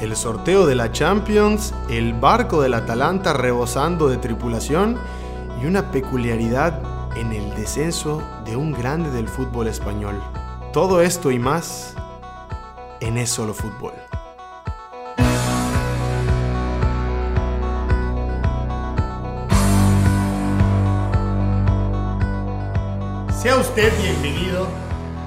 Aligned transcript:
el 0.00 0.16
sorteo 0.16 0.66
de 0.66 0.74
la 0.74 0.90
Champions, 0.92 1.74
el 1.90 2.14
barco 2.14 2.62
del 2.62 2.72
Atalanta 2.72 3.34
rebosando 3.34 4.08
de 4.08 4.16
tripulación 4.16 4.96
y 5.62 5.66
una 5.66 5.90
peculiaridad 5.90 6.80
en 7.16 7.32
el 7.32 7.54
descenso 7.54 8.22
de 8.46 8.56
un 8.56 8.72
grande 8.72 9.10
del 9.10 9.28
fútbol 9.28 9.66
español. 9.66 10.18
Todo 10.72 11.02
esto 11.02 11.30
y 11.30 11.38
más 11.38 11.94
en 13.00 13.18
Es 13.18 13.28
Solo 13.28 13.52
Fútbol. 13.52 13.92
Sea 23.38 23.56
usted 23.56 23.92
bienvenido 24.00 24.66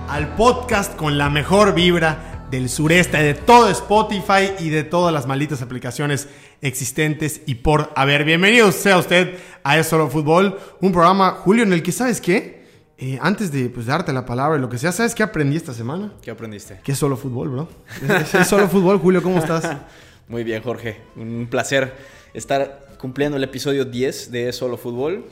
al 0.10 0.36
podcast 0.36 0.96
con 0.96 1.20
la 1.20 1.30
mejor 1.30 1.76
vibra 1.76 2.33
del 2.54 2.70
sureste, 2.70 3.18
de 3.18 3.34
todo 3.34 3.68
Spotify 3.70 4.52
y 4.60 4.70
de 4.70 4.84
todas 4.84 5.12
las 5.12 5.26
malditas 5.26 5.64
aplicaciones 5.64 6.28
existentes 6.62 7.42
y 7.48 7.56
por 7.56 7.92
haber. 7.96 8.26
Bienvenido 8.26 8.72
sea 8.72 9.00
usted 9.00 9.40
a 9.64 9.80
Es 9.80 9.88
Solo 9.88 10.08
Fútbol, 10.08 10.60
un 10.80 10.92
programa, 10.92 11.32
Julio, 11.32 11.64
en 11.64 11.74
el 11.74 11.82
que, 11.82 11.92
¿sabes 11.92 12.22
qué? 12.22 12.64
Eh, 13.00 13.18
antes 13.20 13.52
de 13.52 13.70
pues, 13.70 13.88
darte 13.88 14.14
la 14.14 14.28
palabra 14.28 14.60
y 14.60 14.62
lo 14.62 14.70
que 14.70 14.78
sea, 14.78 14.92
¿sabes 14.92 15.16
qué 15.16 15.24
aprendí 15.24 15.58
esta 15.58 15.74
semana? 15.74 16.14
¿Qué 16.22 16.30
aprendiste? 16.30 16.80
Que 16.84 16.92
es 16.92 16.98
solo 17.00 17.18
fútbol, 17.18 17.50
bro. 17.50 17.70
Es, 18.08 18.36
es 18.36 18.48
solo 18.48 18.70
fútbol, 18.70 19.00
Julio, 19.00 19.24
¿cómo 19.24 19.40
estás? 19.40 19.76
Muy 20.28 20.44
bien, 20.44 20.62
Jorge. 20.62 21.02
Un 21.16 21.48
placer 21.50 21.96
estar 22.36 22.86
cumpliendo 23.00 23.36
el 23.36 23.44
episodio 23.44 23.84
10 23.84 24.30
de 24.30 24.50
Es 24.50 24.58
Solo 24.58 24.78
Fútbol. 24.78 25.26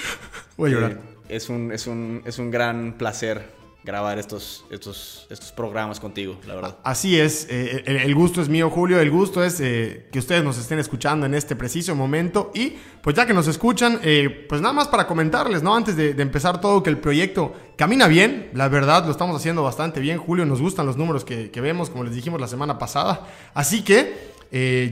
Voy 0.56 0.70
a 0.70 0.74
llorar. 0.74 0.92
Eh, 0.92 1.36
es, 1.36 1.50
un, 1.50 1.70
es, 1.70 1.86
un, 1.86 2.22
es 2.24 2.38
un 2.38 2.50
gran 2.50 2.94
placer 2.94 3.61
grabar 3.84 4.18
estos, 4.18 4.64
estos, 4.70 5.26
estos 5.28 5.50
programas 5.50 5.98
contigo, 5.98 6.36
la 6.46 6.54
verdad. 6.54 6.76
Así 6.84 7.18
es, 7.18 7.48
eh, 7.50 7.82
el, 7.86 8.14
gusto 8.14 8.40
es 8.40 8.48
mío, 8.48 8.70
Julio, 8.70 9.00
el 9.00 9.10
gusto 9.10 9.42
es 9.42 9.60
eh, 9.60 10.08
que 10.12 10.20
ustedes 10.20 10.44
nos 10.44 10.56
estén 10.56 10.78
escuchando 10.78 11.26
en 11.26 11.34
este 11.34 11.56
preciso 11.56 11.94
momento 11.96 12.52
y 12.54 12.74
pues 13.00 13.16
ya 13.16 13.26
que 13.26 13.34
nos 13.34 13.48
escuchan, 13.48 13.98
eh, 14.04 14.46
pues 14.48 14.60
nada 14.60 14.72
más 14.72 14.86
para 14.86 15.06
comentarles, 15.06 15.62
¿no? 15.62 15.74
Antes 15.74 15.96
de, 15.96 16.14
de 16.14 16.22
empezar 16.22 16.60
todo, 16.60 16.82
que 16.82 16.90
el 16.90 16.98
proyecto 16.98 17.54
camina 17.76 18.06
bien, 18.06 18.50
la 18.54 18.68
verdad, 18.68 19.04
lo 19.04 19.10
estamos 19.10 19.36
haciendo 19.36 19.64
bastante 19.64 19.98
bien, 19.98 20.18
Julio, 20.18 20.46
nos 20.46 20.60
gustan 20.60 20.86
los 20.86 20.96
números 20.96 21.24
que, 21.24 21.50
que 21.50 21.60
vemos, 21.60 21.90
como 21.90 22.04
les 22.04 22.14
dijimos 22.14 22.40
la 22.40 22.48
semana 22.48 22.78
pasada, 22.78 23.26
así 23.54 23.82
que 23.82 24.30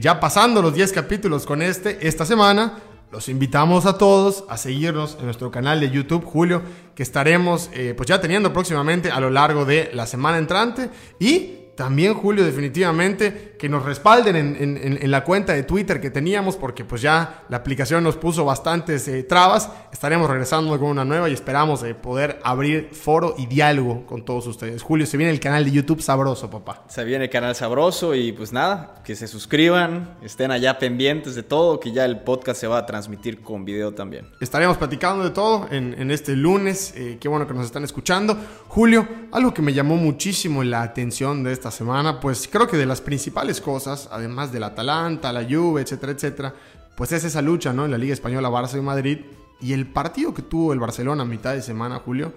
ya 0.01 0.19
pasando 0.19 0.59
los 0.59 0.73
10 0.73 0.91
capítulos 0.91 1.45
con 1.45 1.61
este, 1.61 2.07
esta 2.07 2.25
semana, 2.25 2.79
los 3.11 3.27
invitamos 3.27 3.85
a 3.85 3.97
todos 3.97 4.45
a 4.47 4.57
seguirnos 4.57 5.17
en 5.19 5.25
nuestro 5.25 5.51
canal 5.51 5.81
de 5.81 5.91
YouTube, 5.91 6.23
Julio, 6.23 6.61
que 6.95 7.03
estaremos 7.03 7.69
eh, 7.73 7.93
pues 7.95 8.07
ya 8.07 8.21
teniendo 8.21 8.53
próximamente 8.53 9.11
a 9.11 9.19
lo 9.19 9.29
largo 9.29 9.65
de 9.65 9.91
la 9.93 10.07
semana 10.07 10.37
entrante. 10.37 10.89
Y 11.19 11.57
también, 11.75 12.13
Julio, 12.13 12.45
definitivamente 12.45 13.50
que 13.61 13.69
nos 13.69 13.85
respalden 13.85 14.35
en, 14.35 14.55
en- 14.59 14.97
en 14.99 15.11
la 15.11 15.23
cuenta 15.23 15.53
de 15.53 15.61
Twitter 15.61 16.01
que 16.01 16.09
teníamos, 16.09 16.55
porque 16.57 16.83
pues 16.83 16.99
ya 17.03 17.43
la 17.47 17.57
aplicación 17.57 18.03
nos 18.03 18.17
puso 18.17 18.43
bastantes 18.43 19.07
eh, 19.07 19.21
trabas. 19.21 19.69
Estaremos 19.93 20.27
regresando 20.27 20.71
con 20.79 20.89
una 20.89 21.05
nueva 21.05 21.29
y 21.29 21.33
esperamos 21.33 21.83
eh, 21.83 21.93
poder 21.93 22.39
abrir 22.43 22.89
foro 22.91 23.35
y 23.37 23.45
diálogo 23.45 24.07
con 24.07 24.25
todos 24.25 24.47
ustedes. 24.47 24.81
Julio, 24.81 25.05
se 25.05 25.15
viene 25.15 25.31
el 25.31 25.39
canal 25.39 25.63
de 25.63 25.69
YouTube 25.69 26.01
sabroso, 26.01 26.49
papá. 26.49 26.85
Se 26.87 27.03
viene 27.03 27.25
el 27.25 27.29
canal 27.29 27.53
sabroso 27.55 28.15
y 28.15 28.31
pues 28.31 28.51
nada, 28.51 28.95
que 29.03 29.15
se 29.15 29.27
suscriban, 29.27 30.15
estén 30.23 30.49
allá 30.49 30.79
pendientes 30.79 31.35
de 31.35 31.43
todo, 31.43 31.79
que 31.79 31.91
ya 31.91 32.05
el 32.05 32.21
podcast 32.21 32.59
se 32.59 32.65
va 32.65 32.79
a 32.79 32.85
transmitir 32.87 33.41
con 33.43 33.63
video 33.63 33.93
también. 33.93 34.25
Estaremos 34.39 34.77
platicando 34.77 35.23
de 35.23 35.29
todo 35.29 35.67
en, 35.69 35.93
en 35.99 36.09
este 36.09 36.35
lunes. 36.35 36.93
eh, 36.95 37.17
qué 37.21 37.27
bueno 37.27 37.45
que 37.45 37.53
nos 37.53 37.65
están 37.67 37.83
escuchando. 37.83 38.35
Julio, 38.69 39.07
algo 39.31 39.53
que 39.53 39.61
me 39.61 39.71
llamó 39.73 39.97
muchísimo 39.97 40.63
la 40.63 40.81
atención 40.81 41.43
de 41.43 41.51
esta 41.53 41.69
semana, 41.69 42.19
pues 42.19 42.49
creo 42.51 42.65
que 42.67 42.75
de 42.77 42.87
las 42.87 43.01
principales 43.01 43.50
cosas, 43.59 44.07
además 44.11 44.53
del 44.53 44.63
Atalanta, 44.63 45.33
la 45.33 45.43
Juve, 45.43 45.81
etcétera, 45.81 46.13
etcétera, 46.13 46.53
pues 46.95 47.11
es 47.11 47.25
esa 47.25 47.41
lucha, 47.41 47.73
¿no? 47.73 47.83
En 47.83 47.91
la 47.91 47.97
Liga 47.97 48.13
Española, 48.13 48.49
Barça 48.49 48.77
y 48.77 48.81
Madrid. 48.81 49.17
Y 49.59 49.73
el 49.73 49.87
partido 49.87 50.33
que 50.33 50.43
tuvo 50.43 50.71
el 50.71 50.79
Barcelona 50.79 51.23
a 51.23 51.25
mitad 51.25 51.53
de 51.53 51.61
semana, 51.61 51.99
Julio, 51.99 52.33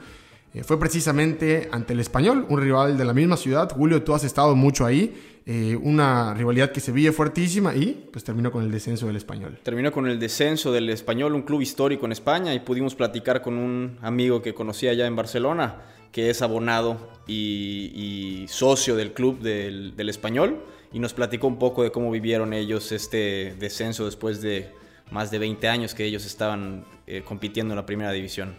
eh, 0.53 0.63
fue 0.65 0.79
precisamente 0.79 1.69
ante 1.71 1.93
el 1.93 2.01
Español, 2.01 2.47
un 2.49 2.61
rival 2.61 2.99
de 2.99 3.05
la 3.05 3.13
misma 3.15 3.37
ciudad. 3.37 3.71
Julio, 3.71 4.03
tú 4.03 4.15
has 4.15 4.25
estado 4.25 4.57
mucho 4.57 4.85
ahí. 4.85 5.15
eh, 5.47 5.79
una 5.83 6.33
rivalidad 6.35 6.73
que 6.73 6.81
se 6.81 6.91
veía 6.91 7.13
fuertísima 7.13 7.75
y 7.75 8.09
pues 8.11 8.25
terminó 8.25 8.51
con 8.51 8.65
el 8.65 8.71
descenso 8.71 9.07
del 9.07 9.17
Español. 9.17 9.59
Terminó 9.63 9.93
con 9.93 10.07
el 10.07 10.19
descenso 10.19 10.73
del 10.73 10.89
Español, 10.89 11.35
un 11.35 11.43
club 11.43 11.61
histórico 11.61 12.07
en 12.07 12.13
España, 12.13 12.55
y 12.55 12.61
pudimos 12.61 12.95
platicar 12.95 13.43
con 13.43 13.59
un 13.59 13.99
amigo 14.01 14.41
que 14.41 14.55
conocía 14.55 14.93
allá 14.93 15.07
en 15.07 15.17
Barcelona, 15.17 15.83
que 16.13 16.31
es 16.31 16.41
abonado 16.43 17.11
y, 17.27 17.91
y 17.95 18.49
socio 18.49 18.97
del 18.97 19.13
club 19.13 19.41
del, 19.41 19.97
del 19.97 20.09
Español, 20.09 20.61
y 20.95 21.01
nos 21.01 21.13
platicó 21.13 21.49
un 21.49 21.59
poco 21.59 21.83
de 21.83 21.91
cómo 21.91 22.11
vivieron 22.11 22.53
ellos 22.53 22.93
este 22.93 23.57
descenso 23.59 24.05
después 24.05 24.41
de 24.41 24.73
más 25.11 25.31
de 25.33 25.41
20 25.41 25.69
años 25.69 25.93
que 25.93 26.05
ellos 26.05 26.25
estaban 26.25 26.87
eh, 27.09 27.23
compitiendo 27.27 27.75
en 27.75 27.77
la 27.77 27.85
primera 27.85 28.13
división. 28.13 28.55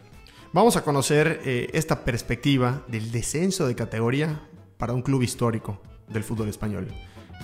Vamos 0.52 0.76
a 0.76 0.84
conocer 0.84 1.40
eh, 1.46 1.70
esta 1.72 2.04
perspectiva 2.04 2.84
del 2.90 3.10
descenso 3.10 3.66
de 3.66 3.76
categoría 3.76 4.42
para 4.78 4.92
un 4.92 5.02
club 5.02 5.22
histórico 5.22 5.82
del 6.10 6.24
fútbol 6.24 6.50
español. 6.50 6.90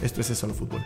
Esto 0.01 0.19
es 0.19 0.29
Es 0.29 0.37
Solo 0.37 0.53
Fútbol. 0.53 0.81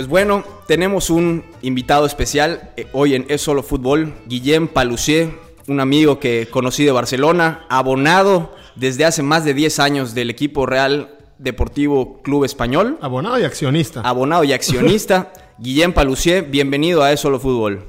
Pues 0.00 0.08
bueno, 0.08 0.42
tenemos 0.66 1.10
un 1.10 1.44
invitado 1.60 2.06
especial 2.06 2.72
eh, 2.78 2.86
hoy 2.94 3.14
en 3.14 3.26
Es 3.28 3.42
Solo 3.42 3.62
Fútbol, 3.62 4.14
Guillem 4.24 4.66
Palucier, 4.66 5.28
un 5.66 5.78
amigo 5.78 6.18
que 6.18 6.48
conocí 6.50 6.86
de 6.86 6.90
Barcelona, 6.90 7.66
abonado 7.68 8.56
desde 8.76 9.04
hace 9.04 9.22
más 9.22 9.44
de 9.44 9.52
10 9.52 9.78
años 9.78 10.14
del 10.14 10.30
equipo 10.30 10.64
Real 10.64 11.18
Deportivo 11.36 12.22
Club 12.22 12.46
Español, 12.46 12.96
Abonado 13.02 13.38
y 13.40 13.44
accionista. 13.44 14.00
abonado 14.00 14.42
y 14.44 14.54
accionista. 14.54 15.34
Guillem 15.58 15.92
Palucier, 15.92 16.44
bienvenido 16.44 17.02
a 17.02 17.12
Es 17.12 17.20
Solo 17.20 17.38
Fútbol. 17.38 17.84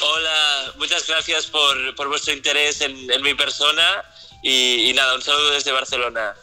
Hola, 0.00 0.74
muchas 0.78 1.04
gracias 1.08 1.46
por, 1.46 1.96
por 1.96 2.06
vuestro 2.06 2.34
interés 2.34 2.82
en, 2.82 3.10
en 3.10 3.20
mi 3.20 3.34
persona 3.34 3.82
y, 4.44 4.90
y 4.90 4.92
nada, 4.92 5.16
un 5.16 5.22
saludo 5.22 5.50
desde 5.54 5.72
Barcelona. 5.72 6.34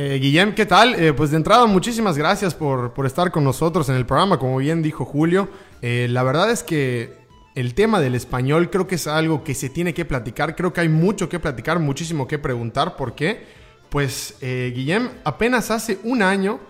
Eh, 0.00 0.20
Guillem, 0.20 0.54
¿qué 0.54 0.64
tal? 0.64 0.94
Eh, 0.94 1.12
pues 1.12 1.32
de 1.32 1.38
entrada, 1.38 1.66
muchísimas 1.66 2.16
gracias 2.16 2.54
por, 2.54 2.92
por 2.92 3.04
estar 3.04 3.32
con 3.32 3.42
nosotros 3.42 3.88
en 3.88 3.96
el 3.96 4.06
programa, 4.06 4.38
como 4.38 4.58
bien 4.58 4.80
dijo 4.80 5.04
Julio. 5.04 5.48
Eh, 5.82 6.06
la 6.08 6.22
verdad 6.22 6.52
es 6.52 6.62
que 6.62 7.14
el 7.56 7.74
tema 7.74 7.98
del 7.98 8.14
español 8.14 8.70
creo 8.70 8.86
que 8.86 8.94
es 8.94 9.08
algo 9.08 9.42
que 9.42 9.56
se 9.56 9.70
tiene 9.70 9.94
que 9.94 10.04
platicar. 10.04 10.54
Creo 10.54 10.72
que 10.72 10.82
hay 10.82 10.88
mucho 10.88 11.28
que 11.28 11.40
platicar, 11.40 11.80
muchísimo 11.80 12.28
que 12.28 12.38
preguntar. 12.38 12.96
¿Por 12.96 13.16
qué? 13.16 13.42
Pues, 13.88 14.36
eh, 14.40 14.72
Guillem, 14.72 15.08
apenas 15.24 15.72
hace 15.72 15.98
un 16.04 16.22
año, 16.22 16.60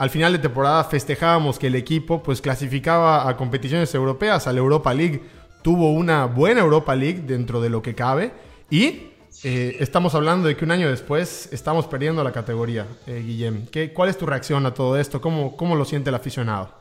al 0.00 0.10
final 0.10 0.32
de 0.32 0.40
temporada, 0.40 0.82
festejábamos 0.82 1.60
que 1.60 1.68
el 1.68 1.76
equipo 1.76 2.20
pues 2.20 2.40
clasificaba 2.40 3.28
a 3.28 3.36
competiciones 3.36 3.94
europeas, 3.94 4.48
a 4.48 4.52
la 4.52 4.58
Europa 4.58 4.92
League. 4.92 5.22
Tuvo 5.62 5.92
una 5.92 6.24
buena 6.24 6.62
Europa 6.62 6.96
League 6.96 7.22
dentro 7.24 7.60
de 7.60 7.68
lo 7.68 7.80
que 7.80 7.94
cabe. 7.94 8.32
Y 8.70 9.13
eh, 9.42 9.76
estamos 9.80 10.14
hablando 10.14 10.48
de 10.48 10.56
que 10.56 10.64
un 10.64 10.70
año 10.70 10.88
después 10.88 11.48
estamos 11.52 11.86
perdiendo 11.86 12.22
la 12.22 12.32
categoría, 12.32 12.86
eh, 13.06 13.22
Guillem. 13.24 13.66
¿Qué, 13.66 13.92
¿Cuál 13.92 14.08
es 14.08 14.18
tu 14.18 14.26
reacción 14.26 14.64
a 14.66 14.74
todo 14.74 14.98
esto? 14.98 15.20
¿Cómo, 15.20 15.56
¿Cómo 15.56 15.74
lo 15.74 15.84
siente 15.84 16.10
el 16.10 16.14
aficionado? 16.14 16.72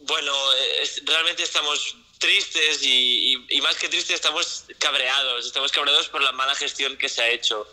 Bueno, 0.00 0.32
eh, 0.32 0.88
realmente 1.06 1.42
estamos 1.42 1.96
tristes 2.20 2.82
y, 2.82 3.34
y- 3.34 3.46
y 3.56 3.60
más 3.62 3.76
que 3.76 3.88
tristes 3.88 4.14
estamos 4.14 4.64
cabreados, 4.78 5.46
estamos 5.46 5.72
cabreados 5.72 6.08
por 6.08 6.22
la 6.22 6.30
mala 6.32 6.54
gestión 6.54 6.96
que 6.96 7.08
se 7.08 7.22
ha 7.22 7.28
hecho. 7.28 7.66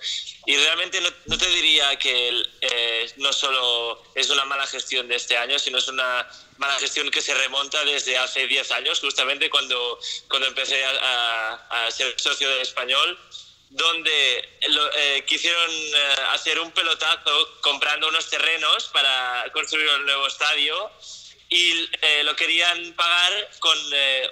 Y 0.47 0.55
realmente 0.55 0.99
no, 1.01 1.09
no 1.25 1.37
te 1.37 1.47
diría 1.49 1.95
que 1.99 2.41
eh, 2.61 3.13
no 3.17 3.31
solo 3.33 4.01
es 4.15 4.29
una 4.29 4.45
mala 4.45 4.65
gestión 4.65 5.07
de 5.09 5.15
este 5.17 5.37
año, 5.37 5.59
sino 5.59 5.77
es 5.77 5.87
una 5.89 6.27
mala 6.57 6.79
gestión 6.79 7.11
que 7.11 7.21
se 7.21 7.33
remonta 7.35 7.83
desde 7.83 8.17
hace 8.17 8.47
10 8.47 8.71
años, 8.71 8.99
justamente 9.01 9.49
cuando, 9.49 9.99
cuando 10.29 10.47
empecé 10.47 10.83
a, 10.83 10.89
a- 11.69 11.85
a 11.87 11.91
ser 11.91 12.15
socio 12.19 12.49
del 12.49 12.61
español 12.61 13.19
donde 13.69 14.57
lo- 14.69 14.93
eh, 14.93 15.25
quisieron 15.27 15.69
eh, 15.69 16.15
hacer 16.31 16.57
un 16.61 16.71
pelotazo 16.71 17.59
comprando 17.59 18.07
unos 18.07 18.29
terrenos 18.29 18.87
para 18.93 19.45
construir 19.51 19.89
un 19.89 20.05
nuevo 20.05 20.25
estadio 20.25 20.89
y 21.49 21.89
eh, 22.01 22.23
lo 22.23 22.35
querían 22.35 22.93
pagar 22.93 23.49
con 23.59 23.77
eh, 23.93 24.29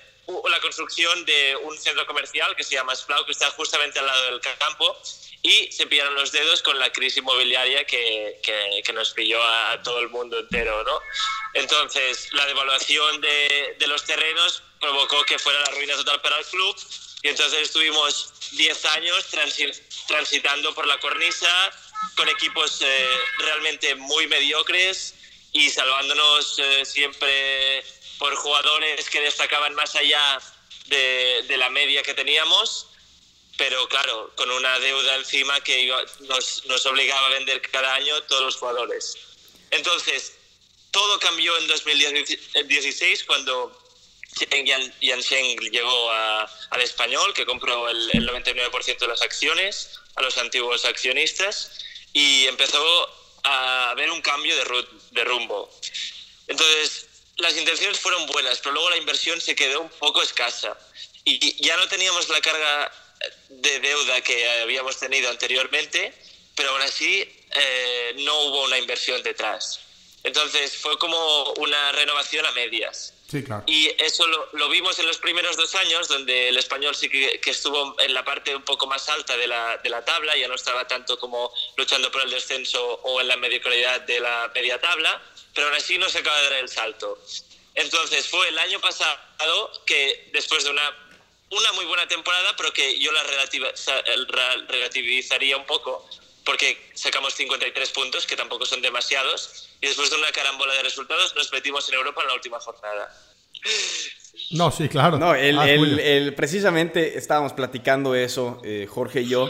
la 0.50 0.60
construcción 0.60 1.24
de 1.26 1.56
un 1.64 1.78
centro 1.78 2.06
comercial 2.08 2.56
que 2.56 2.64
se 2.64 2.76
llama 2.76 2.96
Splau, 2.96 3.26
que 3.26 3.32
está 3.32 3.50
justamente 3.52 4.00
al 4.00 4.08
lado 4.08 4.26
del 4.26 4.40
campo, 4.58 4.98
y 5.42 5.72
se 5.72 5.86
pillaron 5.86 6.16
los 6.16 6.32
dedos 6.32 6.64
con 6.64 6.80
la 6.80 6.92
crisis 6.92 7.18
inmobiliaria 7.18 7.86
que, 7.86 8.40
que- 8.42 8.82
que 8.84 8.94
nos 8.94 9.12
pilló 9.12 9.42
a 9.44 9.82
todo 9.84 10.00
el 10.00 10.10
mundo 10.10 10.40
entero, 10.40 10.84
¿no? 10.84 11.00
Entonces, 11.54 12.30
la 12.34 12.46
devaluación 12.48 13.22
de, 13.22 13.76
de 13.78 13.88
los 13.88 14.04
terrenos 14.04 14.64
provocó 14.80 15.24
que 15.26 15.38
fuera 15.40 15.60
la 15.62 15.72
ruina 15.72 15.96
total 15.96 16.20
para 16.22 16.40
el 16.40 16.46
club, 16.46 16.76
y 17.22 17.30
entonces 17.30 17.60
estuvimos 17.62 18.34
10 18.52 18.86
años 18.86 19.32
transi- 19.32 19.80
transitando 20.08 20.74
por 20.74 20.86
la 20.88 21.00
cornisa 21.00 21.72
con 22.18 22.28
equipos 22.30 22.82
eh, 22.82 23.10
realmente 23.40 23.96
muy 23.96 24.28
mediocres 24.28 25.16
y 25.56 25.70
salvándonos 25.70 26.60
eh, 26.60 26.86
siempre 26.86 27.82
por 28.20 28.36
jugadores 28.36 29.10
que 29.10 29.22
destacaban 29.22 29.74
más 29.74 29.96
allá 29.96 30.42
de, 30.88 31.46
de 31.48 31.56
la 31.56 31.70
media 31.70 32.04
que 32.04 32.14
teníamos, 32.14 32.88
pero 33.56 33.88
claro, 33.88 34.34
con 34.36 34.52
una 34.52 34.78
deuda 34.80 35.16
encima 35.16 35.62
que 35.62 35.90
nos, 36.20 36.66
nos 36.66 36.86
obligaba 36.86 37.28
a 37.28 37.30
vender 37.30 37.62
cada 37.62 37.96
año 37.96 38.22
todos 38.24 38.44
los 38.44 38.58
jugadores. 38.58 39.16
Entonces, 39.72 40.34
todo 40.92 41.18
cambió 41.20 41.58
en 41.58 41.68
2016 41.68 43.24
cuando 43.24 43.82
Yansheng 45.00 45.58
llegó 45.72 46.12
a, 46.12 46.52
al 46.72 46.82
español, 46.82 47.34
que 47.34 47.46
compró 47.46 47.88
el, 47.88 48.10
el 48.12 48.30
99% 48.30 48.98
de 48.98 49.08
las 49.08 49.22
acciones 49.22 50.02
a 50.16 50.22
los 50.22 50.38
antiguos 50.38 50.84
accionistas 50.84 51.80
y 52.12 52.46
empezó 52.48 53.25
a 53.46 53.92
haber 53.92 54.12
un 54.12 54.22
cambio 54.22 54.56
de, 54.56 54.86
de 55.12 55.24
rumbo. 55.24 55.70
Entonces, 56.48 57.08
las 57.38 57.56
intenciones 57.58 58.00
fueron 58.00 58.26
buenas, 58.28 58.60
pero 58.60 58.74
luego 58.74 58.90
la 58.90 58.98
inversión 58.98 59.40
se 59.42 59.56
quedó 59.56 59.82
un 59.82 59.90
poco 59.90 60.22
escasa 60.22 60.78
y 61.26 61.64
ya 61.64 61.76
no 61.78 61.88
teníamos 61.88 62.30
la 62.30 62.40
carga 62.40 62.92
de 63.50 63.80
deuda 63.80 64.22
que 64.22 64.48
habíamos 64.62 65.00
tenido 65.00 65.30
anteriormente, 65.30 66.14
pero 66.56 66.70
aún 66.70 66.82
así 66.84 67.28
eh, 67.52 68.14
no 68.20 68.42
hubo 68.44 68.64
una 68.66 68.78
inversión 68.78 69.22
detrás. 69.24 69.80
Entonces 70.24 70.78
fue 70.78 70.98
como 71.00 71.54
una 71.54 71.92
renovación 71.94 72.46
a 72.46 72.52
medias. 72.52 73.15
Sí, 73.28 73.44
claro. 73.44 73.64
Y 73.66 73.90
eso 73.98 74.28
lo, 74.28 74.50
lo, 74.54 74.70
vimos 74.70 75.00
en 75.00 75.08
los 75.08 75.18
primeros 75.18 75.58
dos 75.58 75.74
años, 75.76 76.08
donde 76.08 76.50
el 76.50 76.58
español 76.58 76.96
sí 76.96 77.10
que, 77.10 77.40
que, 77.40 77.50
estuvo 77.50 78.00
en 78.00 78.14
la 78.14 78.24
parte 78.24 78.56
un 78.56 78.62
poco 78.62 78.86
más 78.86 79.10
alta 79.10 79.36
de 79.36 79.48
la, 79.48 79.78
de 79.78 79.90
la 79.90 80.06
tabla, 80.06 80.38
ya 80.38 80.48
no 80.48 80.54
estaba 80.54 80.88
tanto 80.88 81.18
como 81.18 81.52
luchando 81.76 82.12
por 82.12 82.22
el 82.22 82.30
descenso 82.30 83.00
o 83.04 83.20
en 83.22 83.28
la 83.28 83.38
mediocridad 83.38 84.02
de 84.02 84.20
la 84.20 84.52
media 84.54 84.80
tabla, 84.80 85.22
pero 85.56 85.68
aún 85.68 85.76
así 85.76 85.98
no 85.98 86.08
se 86.08 86.20
acaba 86.20 86.38
de 86.38 86.50
dar 86.50 86.60
el 86.60 86.70
salto. 86.70 87.18
Entonces 87.74 88.28
fue 88.28 88.48
el 88.48 88.60
año 88.60 88.80
pasado 88.80 89.72
que 89.86 90.30
después 90.32 90.64
de 90.64 90.70
una 90.70 91.06
una 91.50 91.72
muy 91.74 91.86
buena 91.86 92.08
temporada, 92.08 92.56
pero 92.58 92.74
que 92.74 93.00
yo 93.00 93.12
la 93.12 93.24
relativizaría 94.68 95.58
un 95.58 95.66
poco, 95.66 96.08
porque 96.46 96.78
sacamos 96.94 97.34
53 97.34 97.90
puntos, 97.90 98.26
que 98.26 98.36
tampoco 98.36 98.66
son 98.66 98.82
demasiados, 98.82 99.70
y 99.82 99.88
después 99.88 100.10
de 100.12 100.18
una 100.18 100.32
carambola 100.32 100.74
de 100.74 100.84
resultados 100.84 101.36
nos 101.36 101.52
metimos 101.52 101.90
en 101.90 101.96
Europa 101.96 102.22
en 102.22 102.28
la 102.28 102.34
última 102.36 102.60
jornada. 102.60 103.14
No, 104.52 104.72
sí, 104.72 104.88
claro. 104.88 105.18
No, 105.18 105.34
el, 105.34 105.58
ah, 105.58 105.70
el, 105.70 106.00
el, 106.00 106.36
precisamente 106.36 107.18
estábamos 107.18 107.54
platicando 107.54 108.14
eso, 108.14 108.62
eh, 108.64 108.88
Jorge 108.88 109.22
y 109.22 109.30
yo, 109.30 109.50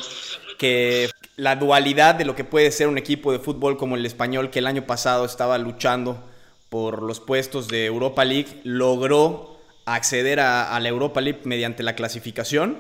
que 0.58 1.10
la 1.36 1.58
dualidad 1.58 2.16
de 2.16 2.24
lo 2.24 2.34
que 2.34 2.46
puede 2.46 2.72
ser 2.72 2.88
un 2.88 2.98
equipo 2.98 3.34
de 3.34 3.40
fútbol 3.40 3.78
como 3.78 3.98
el 3.98 4.06
español, 4.06 4.50
que 4.50 4.60
el 4.60 4.68
año 4.68 4.86
pasado 4.86 5.26
estaba 5.26 5.58
luchando 5.58 6.24
por 6.70 7.04
los 7.04 7.20
puestos 7.20 7.68
de 7.68 7.86
Europa 7.86 8.24
League, 8.24 8.62
logró 8.64 9.60
acceder 9.86 10.40
a, 10.40 10.74
a, 10.74 10.80
la 10.80 10.88
Europa 10.88 11.20
League 11.20 11.42
mediante 11.44 11.84
la 11.84 11.96
clasificación 11.96 12.80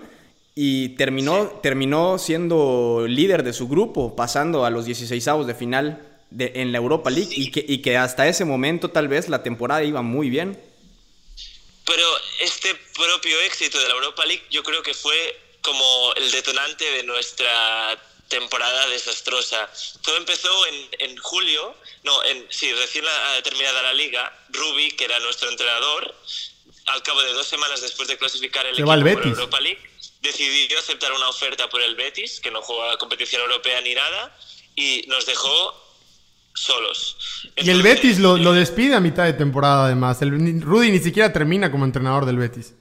y 0.55 0.89
terminó, 0.95 1.59
terminó 1.61 2.17
siendo 2.17 3.05
líder 3.07 3.43
de 3.43 3.51
su 3.51 3.67
grupo, 3.67 4.15
pasando 4.15 4.65
a 4.65 4.69
los 4.69 4.85
16 4.85 5.27
avos 5.27 5.47
de 5.47 5.53
final 5.53 6.17
de, 6.31 6.53
en 6.55 6.71
la 6.71 6.77
Europa 6.77 7.09
League 7.09 7.29
sí. 7.29 7.43
y, 7.43 7.51
que, 7.51 7.65
y 7.67 7.81
que 7.81 7.97
hasta 7.97 8.27
ese 8.27 8.45
momento 8.45 8.89
tal 8.89 9.09
vez 9.09 9.27
la 9.27 9.43
temporada 9.43 9.83
iba 9.83 10.01
muy 10.01 10.29
bien. 10.29 10.57
Pero 11.85 12.07
este 12.39 12.73
propio 12.95 13.39
éxito 13.41 13.77
de 13.79 13.87
la 13.89 13.95
Europa 13.95 14.25
League 14.25 14.43
yo 14.49 14.63
creo 14.63 14.81
que 14.81 14.93
fue 14.93 15.37
como 15.61 16.13
el 16.15 16.31
detonante 16.31 16.85
de 16.85 17.03
nuestra 17.03 17.99
temporada 18.29 18.87
desastrosa. 18.87 19.69
Todo 20.01 20.17
empezó 20.17 20.49
en, 20.67 21.09
en 21.09 21.17
julio, 21.17 21.75
no, 22.03 22.23
en, 22.23 22.45
sí, 22.49 22.71
recién 22.73 23.03
terminada 23.43 23.81
la 23.81 23.93
liga, 23.93 24.33
Ruby, 24.49 24.91
que 24.91 25.05
era 25.05 25.19
nuestro 25.19 25.49
entrenador, 25.49 26.15
al 26.87 27.03
cabo 27.03 27.21
de 27.21 27.33
dos 27.33 27.47
semanas 27.47 27.81
después 27.81 28.07
de 28.07 28.17
clasificar 28.17 28.65
el 28.65 28.73
equipo 28.73 28.93
el 28.93 29.03
Betis. 29.03 29.25
Europa 29.25 29.59
League, 29.59 29.79
decidió 30.25 30.79
aceptar 30.79 31.11
una 31.13 31.29
oferta 31.29 31.69
por 31.69 31.81
el 31.81 31.95
Betis, 31.95 32.39
que 32.39 32.51
no 32.51 32.61
juega 32.61 32.97
competición 32.97 33.41
europea 33.41 33.81
ni 33.81 33.93
nada, 33.93 34.37
y 34.75 35.05
nos 35.07 35.25
dejó 35.25 35.73
solos. 36.53 37.17
Entonces, 37.43 37.67
y 37.67 37.69
el 37.69 37.81
Betis 37.81 38.19
lo, 38.19 38.37
lo, 38.37 38.53
despide 38.53 38.95
a 38.95 38.99
mitad 38.99 39.25
de 39.25 39.33
temporada, 39.33 39.85
además. 39.85 40.21
El, 40.21 40.61
Rudy 40.61 40.91
ni 40.91 40.99
siquiera 40.99 41.31
termina 41.31 41.71
como 41.71 41.85
entrenador 41.85 42.25
del 42.25 42.37
Betis. 42.37 42.73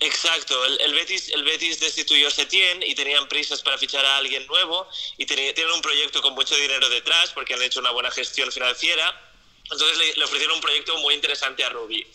Exacto, 0.00 0.64
el, 0.64 0.80
el, 0.80 0.94
Betis, 0.94 1.28
el 1.30 1.42
Betis 1.42 1.80
destituyó 1.80 2.28
a 2.28 2.30
Setién 2.30 2.82
y 2.84 2.94
tenían 2.94 3.26
prisas 3.26 3.62
para 3.62 3.76
fichar 3.78 4.04
a 4.06 4.18
alguien 4.18 4.46
nuevo 4.46 4.86
y 5.16 5.26
tienen, 5.26 5.52
tienen 5.54 5.74
un 5.74 5.82
proyecto 5.82 6.22
con 6.22 6.34
mucho 6.34 6.54
dinero 6.54 6.88
detrás 6.88 7.30
porque 7.34 7.54
han 7.54 7.62
hecho 7.62 7.80
una 7.80 7.90
buena 7.90 8.10
gestión 8.12 8.52
financiera. 8.52 9.32
Entonces 9.64 9.98
le, 9.98 10.14
le 10.14 10.24
ofrecieron 10.24 10.54
un 10.54 10.62
proyecto 10.62 10.96
muy 10.98 11.14
interesante 11.14 11.64
a 11.64 11.70
Ruby 11.70 12.06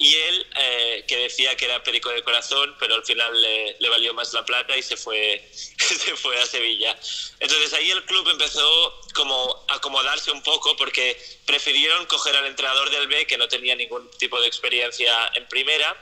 y 0.00 0.14
él, 0.14 0.46
eh, 0.56 1.04
que 1.06 1.14
decía 1.18 1.54
que 1.58 1.66
era 1.66 1.82
perico 1.82 2.08
de 2.08 2.22
corazón, 2.22 2.74
pero 2.80 2.94
al 2.94 3.04
final 3.04 3.38
le, 3.38 3.76
le, 3.78 3.88
valió 3.90 4.14
más 4.14 4.32
la 4.32 4.42
plata 4.46 4.74
y 4.74 4.82
se 4.82 4.96
fue, 4.96 5.46
se 5.52 6.16
fue 6.16 6.40
a 6.40 6.46
Sevilla. 6.46 6.98
Entonces 7.38 7.74
ahí 7.74 7.90
el 7.90 8.02
club 8.06 8.26
empezó 8.30 8.98
como 9.12 9.62
a 9.68 9.74
acomodarse 9.74 10.30
un 10.30 10.42
poco 10.42 10.74
porque 10.74 11.20
prefirieron 11.44 12.06
coger 12.06 12.34
al 12.34 12.46
entrenador 12.46 12.88
del 12.88 13.08
B, 13.08 13.26
que 13.26 13.36
no 13.36 13.46
tenía 13.46 13.76
ningún 13.76 14.10
tipo 14.12 14.40
de 14.40 14.46
experiencia 14.46 15.30
en 15.34 15.46
primera, 15.48 15.94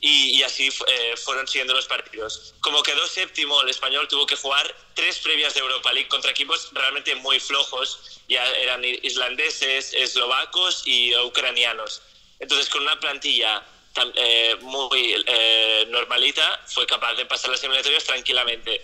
y, 0.00 0.38
y 0.38 0.42
así 0.42 0.70
eh, 0.86 1.14
fueron 1.18 1.46
siguiendo 1.46 1.74
los 1.74 1.86
partidos. 1.86 2.54
Como 2.60 2.82
quedó 2.82 3.06
séptimo, 3.06 3.60
el 3.60 3.68
español 3.68 4.08
tuvo 4.08 4.24
que 4.24 4.36
jugar 4.36 4.74
tres 4.94 5.18
previas 5.18 5.52
de 5.52 5.60
Europa 5.60 5.92
League 5.92 6.08
contra 6.08 6.30
equipos 6.30 6.70
realmente 6.72 7.14
muy 7.16 7.38
flojos, 7.40 8.22
ya 8.26 8.42
eran 8.54 8.82
islandeses, 8.82 9.92
eslovacos 9.92 10.82
y 10.86 11.14
ucranianos. 11.16 12.00
Entonces, 12.38 12.68
con 12.68 12.82
una 12.82 12.98
plantilla 12.98 13.62
tan, 13.92 14.12
eh, 14.16 14.56
muy 14.60 15.24
eh, 15.26 15.86
normalita, 15.88 16.62
fue 16.66 16.86
capaz 16.86 17.14
de 17.14 17.26
pasar 17.26 17.50
las 17.50 17.60
eliminatorias 17.62 18.04
tranquilamente. 18.04 18.82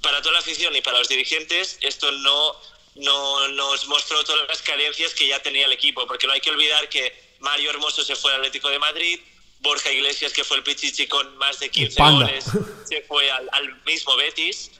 Para 0.00 0.22
toda 0.22 0.34
la 0.34 0.38
afición 0.40 0.74
y 0.76 0.82
para 0.82 0.98
los 0.98 1.08
dirigentes, 1.08 1.78
esto 1.80 2.10
no, 2.12 2.54
no 2.94 3.48
nos 3.48 3.86
mostró 3.88 4.22
todas 4.24 4.46
las 4.48 4.62
carencias 4.62 5.14
que 5.14 5.26
ya 5.26 5.40
tenía 5.40 5.66
el 5.66 5.72
equipo, 5.72 6.06
porque 6.06 6.26
no 6.26 6.32
hay 6.32 6.40
que 6.40 6.50
olvidar 6.50 6.88
que 6.88 7.36
Mario 7.40 7.70
Hermoso 7.70 8.04
se 8.04 8.14
fue 8.14 8.32
al 8.32 8.38
Atlético 8.38 8.68
de 8.68 8.78
Madrid, 8.78 9.20
Borja 9.60 9.90
Iglesias, 9.90 10.32
que 10.32 10.44
fue 10.44 10.58
el 10.58 10.62
Pichichi 10.62 11.06
con 11.08 11.36
más 11.38 11.58
de 11.58 11.70
15 11.70 12.02
goles, 12.02 12.44
se 12.88 13.02
fue 13.02 13.30
al, 13.30 13.48
al 13.52 13.82
mismo 13.84 14.14
Betis, 14.16 14.70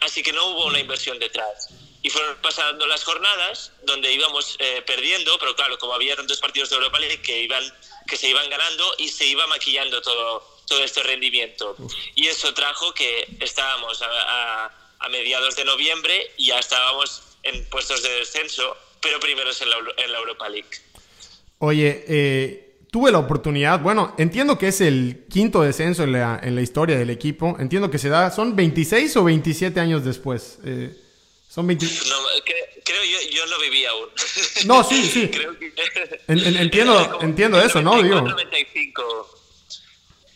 así 0.00 0.22
que 0.22 0.32
no 0.32 0.46
hubo 0.46 0.66
una 0.66 0.80
inversión 0.80 1.18
detrás 1.18 1.68
y 2.02 2.10
fueron 2.10 2.36
pasando 2.42 2.86
las 2.86 3.04
jornadas 3.04 3.72
donde 3.84 4.12
íbamos 4.12 4.56
eh, 4.58 4.82
perdiendo, 4.86 5.36
pero 5.38 5.54
claro, 5.54 5.78
como 5.78 5.92
había 5.92 6.16
tantos 6.16 6.40
partidos 6.40 6.70
de 6.70 6.76
Europa 6.76 6.98
League 6.98 7.20
que, 7.20 7.42
iban, 7.42 7.62
que 8.06 8.16
se 8.16 8.28
iban 8.28 8.48
ganando 8.48 8.84
y 8.98 9.08
se 9.08 9.26
iba 9.26 9.46
maquillando 9.46 10.00
todo, 10.00 10.42
todo 10.66 10.82
este 10.82 11.02
rendimiento. 11.02 11.74
Uf. 11.78 11.92
Y 12.14 12.26
eso 12.26 12.54
trajo 12.54 12.94
que 12.94 13.36
estábamos 13.40 14.00
a, 14.02 14.06
a, 14.06 14.72
a, 14.98 15.08
mediados 15.10 15.56
de 15.56 15.64
noviembre 15.64 16.32
y 16.38 16.46
ya 16.46 16.58
estábamos 16.58 17.22
en 17.42 17.68
puestos 17.68 18.02
de 18.02 18.10
descenso, 18.10 18.76
pero 19.02 19.20
primeros 19.20 19.60
en 19.60 19.70
la, 19.70 19.76
en 19.98 20.12
la 20.12 20.18
Europa 20.18 20.48
League. 20.48 20.70
Oye, 21.58 22.04
eh, 22.08 22.78
tuve 22.90 23.12
la 23.12 23.18
oportunidad, 23.18 23.80
bueno, 23.80 24.14
entiendo 24.16 24.56
que 24.56 24.68
es 24.68 24.80
el 24.80 25.26
quinto 25.30 25.60
descenso 25.60 26.04
en 26.04 26.12
la, 26.12 26.40
en 26.42 26.54
la 26.54 26.62
historia 26.62 26.96
del 26.96 27.10
equipo, 27.10 27.56
entiendo 27.58 27.90
que 27.90 27.98
se 27.98 28.08
da, 28.08 28.30
son 28.30 28.56
26 28.56 29.16
o 29.18 29.24
27 29.24 29.78
años 29.78 30.02
después. 30.02 30.58
Eh, 30.64 30.96
son 31.50 31.66
20... 31.66 31.84
No, 32.08 32.16
creo, 32.44 32.66
creo 32.84 33.04
yo, 33.04 33.30
yo 33.30 33.46
no 33.46 33.58
viví 33.58 33.84
aún. 33.84 34.08
No, 34.66 34.84
sí, 34.84 35.04
sí. 35.06 35.28
creo 35.32 35.58
que... 35.58 35.72
en, 36.28 36.38
en, 36.38 36.56
entiendo, 36.56 37.18
entiendo 37.20 37.60
eso, 37.60 37.82
¿no? 37.82 38.00
Digo. 38.00 38.20
95 38.20 39.38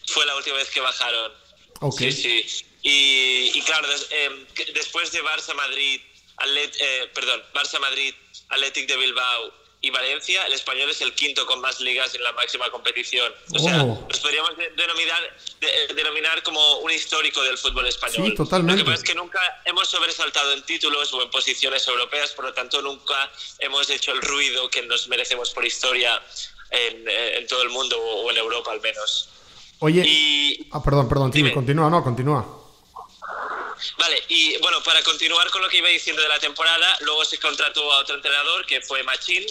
fue 0.08 0.26
la 0.26 0.36
última 0.36 0.56
vez 0.56 0.68
que 0.70 0.80
bajaron. 0.80 1.32
Okay. 1.80 2.12
Sí, 2.12 2.42
sí. 2.46 2.66
Y, 2.82 3.58
y 3.58 3.62
claro, 3.62 3.88
des, 3.88 4.06
eh, 4.10 4.46
después 4.74 5.10
de 5.12 5.22
Barça-Madrid, 5.22 6.00
eh, 6.80 7.10
perdón, 7.14 7.42
Barça-Madrid, 7.54 8.14
Athletic 8.50 8.86
de 8.88 8.96
Bilbao 8.96 9.63
y 9.84 9.90
Valencia, 9.90 10.46
el 10.46 10.52
español 10.54 10.88
es 10.90 11.00
el 11.02 11.14
quinto 11.14 11.44
con 11.46 11.60
más 11.60 11.78
ligas 11.80 12.14
en 12.14 12.22
la 12.22 12.32
máxima 12.32 12.70
competición. 12.70 13.32
O 13.54 13.58
sea, 13.58 13.82
Oh. 13.84 14.06
nos 14.08 14.18
podríamos 14.20 14.56
de- 14.56 14.70
denominar, 14.70 15.36
de- 15.60 15.94
denominar 15.94 16.42
como 16.42 16.78
un 16.78 16.90
histórico 16.90 17.42
del 17.42 17.58
fútbol 17.58 17.86
español. 17.86 18.28
Sí, 18.28 18.34
totalmente. 18.34 18.78
Lo 18.80 18.84
que 18.86 18.90
pasa 18.92 19.02
es 19.04 19.08
que 19.10 19.14
nunca 19.14 19.40
hemos 19.66 19.88
sobresaltado 19.88 20.52
en 20.52 20.62
títulos 20.62 21.12
o 21.12 21.22
en 21.22 21.30
posiciones 21.30 21.86
europeas, 21.86 22.32
por 22.32 22.46
lo 22.46 22.54
tanto 22.54 22.80
nunca 22.80 23.30
hemos 23.58 23.90
hecho 23.90 24.12
el 24.12 24.22
ruido 24.22 24.70
que 24.70 24.82
nos 24.82 25.06
merecemos 25.08 25.50
por 25.50 25.64
historia 25.66 26.22
en, 26.70 27.06
eh, 27.08 27.38
en 27.38 27.46
todo 27.46 27.62
el 27.62 27.68
mundo 27.68 27.98
o 28.00 28.30
en 28.30 28.36
Europa 28.38 28.72
al 28.72 28.80
menos. 28.80 29.28
Oye, 29.80 30.02
Y, 30.06 30.68
ah, 30.72 30.82
perdón, 30.82 31.08
perdón, 31.08 31.30
Dime. 31.30 31.52
continúa, 31.52 31.90
no, 31.90 32.02
continúa. 32.02 32.63
Vale, 33.98 34.22
y 34.28 34.56
bueno, 34.58 34.82
para 34.82 35.02
continuar 35.02 35.50
con 35.50 35.62
lo 35.62 35.68
que 35.68 35.78
iba 35.78 35.88
diciendo 35.88 36.22
de 36.22 36.28
la 36.28 36.38
temporada, 36.38 36.96
luego 37.00 37.24
se 37.24 37.38
contrató 37.38 37.92
a 37.92 37.98
otro 37.98 38.16
entrenador 38.16 38.66
que 38.66 38.80
fue 38.80 39.02
Machín. 39.02 39.44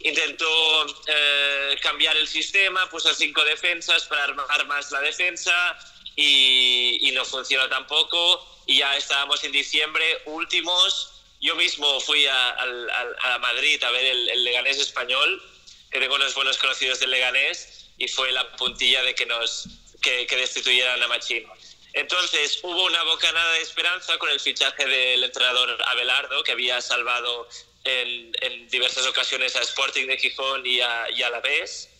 Intentó 0.00 0.86
eh, 1.06 1.76
cambiar 1.80 2.16
el 2.16 2.26
sistema, 2.26 2.88
puso 2.90 3.14
cinco 3.14 3.44
defensas 3.44 4.04
para 4.06 4.24
armar 4.24 4.66
más 4.66 4.90
la 4.90 5.00
defensa 5.00 5.78
y, 6.16 7.08
y 7.08 7.12
no 7.12 7.24
funcionó 7.24 7.68
tampoco. 7.68 8.48
Y 8.66 8.78
ya 8.78 8.96
estábamos 8.96 9.42
en 9.44 9.52
diciembre, 9.52 10.22
últimos. 10.26 11.10
Yo 11.40 11.54
mismo 11.56 12.00
fui 12.00 12.26
a, 12.26 12.50
a, 12.50 13.34
a 13.34 13.38
Madrid 13.38 13.82
a 13.82 13.90
ver 13.90 14.04
el, 14.04 14.28
el 14.28 14.44
Leganés 14.44 14.78
español 14.78 15.42
que 15.90 16.00
tengo 16.00 16.14
unos 16.14 16.34
buenos 16.34 16.56
conocidos 16.56 17.00
del 17.00 17.10
Leganés 17.10 17.90
y 17.98 18.08
fue 18.08 18.32
la 18.32 18.50
puntilla 18.56 19.02
de 19.02 19.14
que 19.14 19.26
nos 19.26 19.68
que, 20.00 20.26
que 20.26 20.36
destituyeran 20.36 21.02
a 21.02 21.08
Machín. 21.08 21.46
Entonces 21.94 22.58
hubo 22.62 22.84
una 22.84 23.02
bocanada 23.04 23.52
de 23.52 23.62
esperanza 23.62 24.16
con 24.18 24.30
el 24.30 24.40
fichaje 24.40 24.86
del 24.86 25.24
entrenador 25.24 25.76
Abelardo, 25.88 26.42
que 26.42 26.52
había 26.52 26.80
salvado 26.80 27.48
en, 27.84 28.32
en 28.40 28.68
diversas 28.68 29.06
ocasiones 29.06 29.54
a 29.56 29.60
Sporting 29.60 30.06
de 30.06 30.16
Gijón 30.16 30.64
y 30.64 30.80
a, 30.80 31.10
y 31.10 31.22
a 31.22 31.30
la 31.30 31.40
vez, 31.40 31.90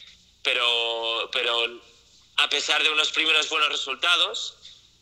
pero, 0.42 1.28
pero 1.32 1.80
a 2.36 2.48
pesar 2.48 2.82
de 2.82 2.90
unos 2.90 3.10
primeros 3.12 3.48
buenos 3.48 3.68
resultados, 3.68 4.54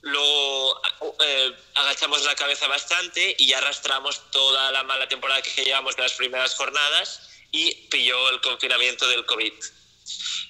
luego 0.03 0.81
eh, 1.25 1.53
agachamos 1.75 2.25
la 2.25 2.35
cabeza 2.35 2.67
bastante 2.67 3.37
y 3.39 3.53
arrastramos 3.53 4.31
toda 4.31 4.73
la 4.73 4.83
mala 4.83 5.09
temporada 5.09 5.43
que 5.43 5.65
llevamos 5.65 5.97
de 5.97 6.03
las 6.03 6.15
primeras 6.15 6.55
jornadas 6.55 7.29
y 7.53 7.75
pilló 7.89 8.31
el 8.31 8.41
confinamiento 8.41 9.07
del 9.09 9.25
COVID. 9.27 9.53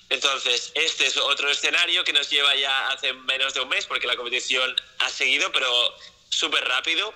Entonces, 0.09 0.73
este 0.75 1.07
es 1.07 1.17
otro 1.17 1.51
escenario 1.51 2.05
que 2.05 2.13
nos 2.13 2.29
lleva 2.29 2.55
ya 2.57 2.89
hace 2.89 3.13
menos 3.13 3.55
de 3.55 3.61
un 3.61 3.69
mes, 3.69 3.87
porque 3.87 4.07
la 4.07 4.17
competición 4.17 4.75
ha 4.99 5.09
seguido, 5.09 5.53
pero 5.53 5.97
súper 6.29 6.65
rápido. 6.67 7.15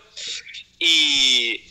Y, 0.79 1.63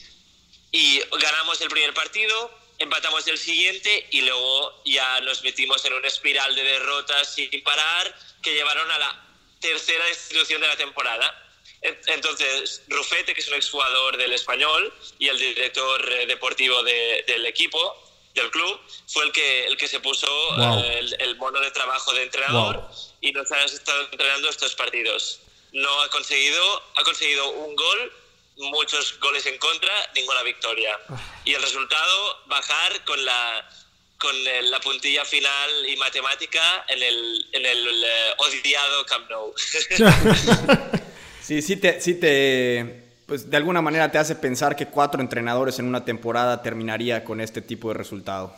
y 0.72 1.00
ganamos 1.20 1.62
el 1.62 1.70
primer 1.70 1.94
partido, 1.94 2.60
empatamos 2.80 3.28
el 3.28 3.38
siguiente 3.38 4.08
y 4.12 4.22
luego 4.22 4.82
ya 4.86 5.22
nos 5.22 5.44
metimos 5.44 5.84
en 5.86 5.94
una 5.94 6.08
espiral 6.08 6.56
de 6.56 6.64
derrotas 6.64 7.34
sin 7.34 7.50
parar 7.64 8.16
que 8.42 8.54
llevaron 8.54 8.90
a 8.92 9.00
la 9.00 9.28
tercera 9.60 10.06
destitución 10.06 10.62
de 10.62 10.68
la 10.68 10.76
temporada. 10.76 11.40
Entonces, 11.82 12.82
Rufete, 12.88 13.34
que 13.34 13.42
es 13.42 13.48
un 13.48 13.56
exjugador 13.56 14.18
del 14.18 14.34
español 14.34 14.94
y 15.20 15.28
el 15.28 15.38
director 15.38 16.12
eh, 16.12 16.26
deportivo 16.26 16.82
de, 16.84 17.24
del 17.28 17.46
equipo, 17.46 18.03
del 18.34 18.50
club, 18.52 18.80
fue 19.08 19.26
el 19.26 19.32
que, 19.32 19.66
el 19.66 19.78
que 19.78 19.88
se 19.88 20.00
puso 20.00 20.28
eh, 20.28 21.00
el, 21.00 21.16
el, 21.20 21.36
mono 21.38 21.60
de 21.60 21.72
trabajo 21.72 22.14
de 22.14 22.24
entrenador 22.24 22.78
wow. 22.78 22.90
y 23.22 23.32
nos 23.32 23.52
ha 23.52 23.64
estado 23.64 24.08
entrenando 24.12 24.50
estos 24.50 24.76
partidos. 24.76 25.40
No 25.72 26.02
ha 26.02 26.10
conseguido, 26.10 26.84
ha 26.96 27.04
conseguido 27.04 27.50
un 27.52 27.76
gol, 27.76 28.14
muchos 28.58 29.20
goles 29.20 29.46
en 29.46 29.58
contra, 29.58 29.92
ninguna 30.16 30.44
victoria. 30.44 31.00
Y 31.46 31.54
el 31.54 31.62
resultado, 31.62 32.44
bajar 32.48 33.04
con 33.06 33.24
la, 33.24 33.70
con 34.18 34.44
la 34.72 34.80
puntilla 34.80 35.26
final 35.26 35.90
y 35.90 35.96
matemática 35.98 36.86
en 36.88 37.04
el, 37.04 37.50
en 37.54 37.66
el 37.66 37.88
uh, 37.88 38.44
odiado 38.44 39.06
Camp 39.06 39.30
Nou. 39.30 39.54
sí, 41.42 41.62
sí 41.62 41.78
te, 41.78 42.00
sí 42.00 42.20
te, 42.20 43.03
pues 43.26 43.50
de 43.50 43.58
alguna 43.58 43.82
manera 43.82 44.12
te 44.12 44.18
hace 44.18 44.36
pensar 44.36 44.76
que 44.76 44.88
cuatro 44.88 45.22
entrenadores 45.22 45.80
en 45.80 45.86
una 45.86 46.06
temporada 46.06 46.62
terminaría 46.62 47.24
con 47.24 47.42
este 47.42 47.62
tipo 47.62 47.90
de 47.90 47.96
resultado. 47.96 48.56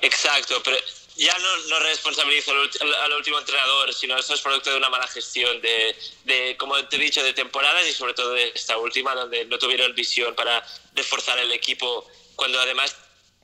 Exacto, 0.00 0.60
pero 0.64 0.76
ya 1.16 1.36
no, 1.38 1.56
no 1.68 1.78
responsabilizo 1.80 2.52
al, 2.52 3.12
último 3.14 3.38
entrenador, 3.38 3.92
sino 3.94 4.18
esto 4.18 4.34
es 4.34 4.40
producto 4.40 4.70
de 4.70 4.76
una 4.76 4.90
mala 4.90 5.06
gestión, 5.08 5.60
de, 5.62 5.96
de, 6.24 6.56
como 6.58 6.82
te 6.88 6.96
he 6.96 6.98
dicho, 6.98 7.22
de 7.22 7.32
temporadas 7.32 7.88
y 7.88 7.92
sobre 7.92 8.14
todo 8.14 8.32
de 8.32 8.52
esta 8.54 8.76
última, 8.76 9.14
donde 9.14 9.46
no 9.46 9.58
tuvieron 9.58 9.94
visión 9.94 10.34
para 10.34 10.64
reforzar 10.94 11.38
el 11.38 11.52
equipo, 11.52 12.06
cuando 12.34 12.60
además 12.60 12.94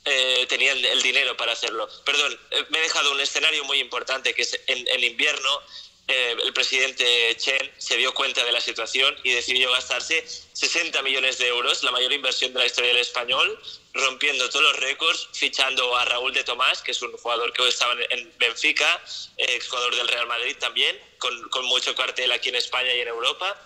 eh, 0.04 0.46
tenían 0.48 0.76
el 0.84 1.02
dinero 1.02 1.36
para 1.36 1.52
hacerlo. 1.52 1.88
Perdón, 2.04 2.38
eh, 2.50 2.64
me 2.68 2.78
he 2.78 2.82
dejado 2.82 3.12
un 3.12 3.20
escenario 3.20 3.64
muy 3.64 3.78
importante, 3.78 4.34
que 4.34 4.42
es 4.42 4.60
en, 4.66 4.86
en 4.88 5.04
invierno 5.04 5.60
eh, 6.08 6.36
el 6.44 6.52
presidente 6.52 7.36
Chen 7.36 7.70
se 7.78 7.96
dio 7.96 8.12
cuenta 8.12 8.44
de 8.44 8.52
la 8.52 8.60
situación 8.60 9.14
y 9.22 9.32
decidió 9.32 9.70
gastarse 9.70 10.24
60 10.52 11.00
millones 11.02 11.38
de 11.38 11.48
euros, 11.48 11.82
la 11.84 11.92
mayor 11.92 12.12
inversión 12.12 12.52
de 12.52 12.58
la 12.58 12.66
historia 12.66 12.90
del 12.90 13.00
español, 13.00 13.58
rompiendo 13.94 14.48
todos 14.50 14.64
los 14.64 14.76
récords, 14.80 15.28
fichando 15.32 15.96
a 15.96 16.04
Raúl 16.04 16.32
de 16.32 16.42
Tomás, 16.44 16.82
que 16.82 16.90
es 16.90 17.02
un 17.02 17.12
jugador 17.12 17.52
que 17.52 17.66
estaba 17.68 17.94
en 18.10 18.32
Benfica, 18.38 19.02
exjugador 19.36 19.94
del 19.94 20.08
Real 20.08 20.26
Madrid 20.26 20.56
también, 20.58 20.98
con, 21.18 21.48
con 21.50 21.64
mucho 21.66 21.94
cartel 21.94 22.32
aquí 22.32 22.48
en 22.48 22.56
España 22.56 22.92
y 22.94 23.00
en 23.00 23.08
Europa, 23.08 23.56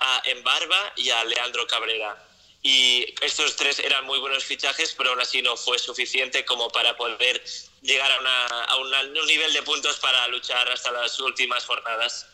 a 0.00 0.22
Embarba 0.24 0.92
y 0.96 1.10
a 1.10 1.24
Leandro 1.24 1.66
Cabrera. 1.66 2.28
Y 2.62 3.14
estos 3.20 3.56
tres 3.56 3.80
eran 3.80 4.06
muy 4.06 4.18
buenos 4.20 4.44
fichajes, 4.44 4.94
pero 4.96 5.10
aún 5.10 5.20
así 5.20 5.42
no 5.42 5.56
fue 5.56 5.78
suficiente 5.78 6.44
como 6.44 6.70
para 6.70 6.96
poder 6.96 7.42
llegar 7.82 8.10
a, 8.10 8.20
una, 8.20 8.64
a 8.64 8.76
una, 8.76 9.20
un 9.20 9.26
nivel 9.26 9.52
de 9.52 9.62
puntos 9.62 9.98
para 10.00 10.26
luchar 10.28 10.68
hasta 10.72 10.90
las 10.92 11.18
últimas 11.20 11.64
jornadas. 11.64 12.26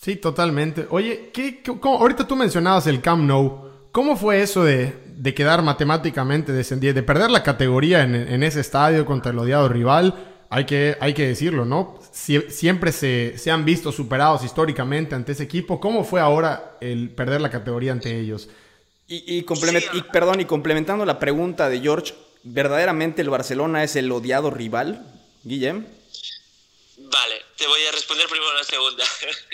Sí, 0.00 0.16
totalmente. 0.16 0.86
Oye, 0.90 1.30
¿qué, 1.32 1.62
cómo, 1.62 1.98
ahorita 1.98 2.26
tú 2.26 2.36
mencionabas 2.36 2.86
el 2.86 3.00
Camp 3.00 3.24
Nou. 3.24 3.72
¿Cómo 3.90 4.16
fue 4.16 4.42
eso 4.42 4.64
de, 4.64 4.92
de 5.06 5.34
quedar 5.34 5.62
matemáticamente 5.62 6.52
descendido, 6.52 6.92
de 6.92 7.02
perder 7.02 7.30
la 7.30 7.42
categoría 7.42 8.02
en, 8.02 8.14
en, 8.14 8.42
ese 8.42 8.60
estadio 8.60 9.06
contra 9.06 9.32
el 9.32 9.38
odiado 9.38 9.68
rival? 9.68 10.32
Hay 10.50 10.66
que, 10.66 10.96
hay 11.00 11.14
que 11.14 11.28
decirlo, 11.28 11.64
¿no? 11.64 11.98
Sie 12.12 12.50
siempre 12.50 12.92
se, 12.92 13.38
se 13.38 13.50
han 13.50 13.64
visto 13.64 13.92
superados 13.92 14.44
históricamente 14.44 15.14
ante 15.14 15.32
ese 15.32 15.44
equipo. 15.44 15.80
¿Cómo 15.80 16.04
fue 16.04 16.20
ahora 16.20 16.76
el 16.80 17.10
perder 17.10 17.40
la 17.40 17.50
categoría 17.50 17.92
ante 17.92 18.18
ellos? 18.18 18.48
Y, 19.06 19.38
y, 19.38 19.42
complement 19.42 19.84
sí. 19.84 19.98
y, 19.98 20.02
perdón, 20.02 20.40
y 20.40 20.44
complementando 20.44 21.04
la 21.04 21.18
pregunta 21.18 21.68
de 21.68 21.80
George, 21.80 22.14
¿verdaderamente 22.44 23.22
el 23.22 23.30
Barcelona 23.30 23.82
es 23.82 23.96
el 23.96 24.12
odiado 24.12 24.50
rival, 24.50 25.04
Guillem? 25.42 25.86
Vale, 26.96 27.42
te 27.56 27.66
voy 27.66 27.84
a 27.86 27.92
responder 27.92 28.28
primero 28.28 28.54
la 28.54 28.64
segunda. 28.64 29.04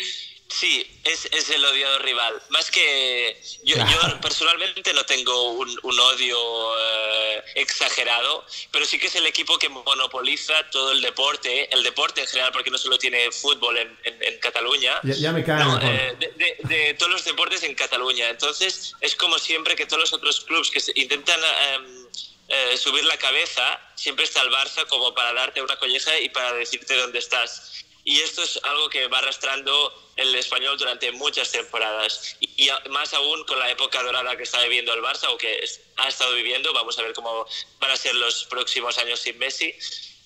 sí, 0.49 1.01
es, 1.05 1.27
es, 1.33 1.49
el 1.51 1.65
odiado 1.65 2.01
rival. 2.01 2.35
Más 2.51 2.71
que 2.71 3.41
yo, 3.65 3.77
yo 3.77 4.21
personalmente 4.21 4.93
no 4.93 5.05
tengo 5.05 5.53
un, 5.53 5.69
un 5.83 6.01
odio 6.01 6.39
eh, 6.77 7.43
exagerado, 7.55 8.45
pero 8.71 8.85
sí 8.85 8.99
que 8.99 9.07
es 9.07 9.15
el 9.15 9.27
equipo 9.27 9.59
que 9.59 9.69
monopoliza 9.69 10.69
todo 10.71 10.93
el 10.93 11.01
deporte, 11.01 11.73
el 11.73 11.83
deporte 11.83 12.21
en 12.21 12.27
general, 12.27 12.53
porque 12.53 12.71
no 12.71 12.79
solo 12.79 12.99
tiene 12.99 13.31
fútbol 13.31 13.79
en, 13.79 13.99
en, 14.05 14.23
en 14.23 14.39
Cataluña, 14.41 15.01
ya, 15.05 15.15
ya, 15.15 15.33
me 15.33 15.45
cae 15.45 15.65
no, 15.65 15.81
eh, 15.81 16.17
de, 16.19 16.33
de, 16.37 16.57
de, 16.77 16.95
todos 16.95 17.13
los 17.13 17.25
deportes 17.25 17.63
en 17.63 17.75
Cataluña. 17.75 18.29
Entonces 18.29 18.95
es 19.01 19.15
como 19.15 19.39
siempre 19.39 19.77
que 19.77 19.87
todos 19.87 20.01
los 20.01 20.13
otros 20.13 20.41
clubes 20.41 20.71
que 20.71 20.81
se 20.81 20.93
intentan 20.97 21.41
eh, 21.41 22.01
eh, 22.51 22.77
subir 22.77 23.05
la 23.05 23.17
cabeza, 23.17 23.81
siempre 23.95 24.25
está 24.25 24.43
el 24.43 24.51
Barça 24.51 24.85
como 24.89 25.15
para 25.15 25.33
darte 25.33 25.63
una 25.63 25.77
colleja 25.77 26.19
y 26.19 26.29
para 26.31 26.53
decirte 26.55 26.97
dónde 26.97 27.21
estás. 27.21 27.85
Y 28.03 28.21
esto 28.23 28.43
es 28.43 28.59
algo 28.65 28.89
que 28.89 29.07
va 29.07 29.19
arrastrando 29.19 30.13
el 30.17 30.35
español 30.35 30.77
durante 30.77 31.13
muchas 31.13 31.53
temporadas. 31.53 32.37
Y, 32.41 32.67
y, 32.67 32.71
más 32.89 33.15
aún 33.15 33.45
con 33.45 33.57
la 33.59 33.71
época 33.71 34.03
dorada 34.03 34.37
que 34.37 34.43
está 34.43 34.61
viviendo 34.63 34.93
el 34.93 35.01
Barça 35.01 35.29
o 35.29 35.39
que 35.39 35.65
ha 35.97 36.09
estado 36.09 36.35
viviendo. 36.35 36.73
Vamos 36.73 36.99
a 36.99 37.03
ver 37.03 37.13
cómo 37.13 37.47
van 37.79 37.91
a 37.93 37.97
ser 37.97 38.17
los 38.17 38.47
próximos 38.47 38.99
años 38.99 39.21
sin 39.21 39.39
Messi. 39.39 39.73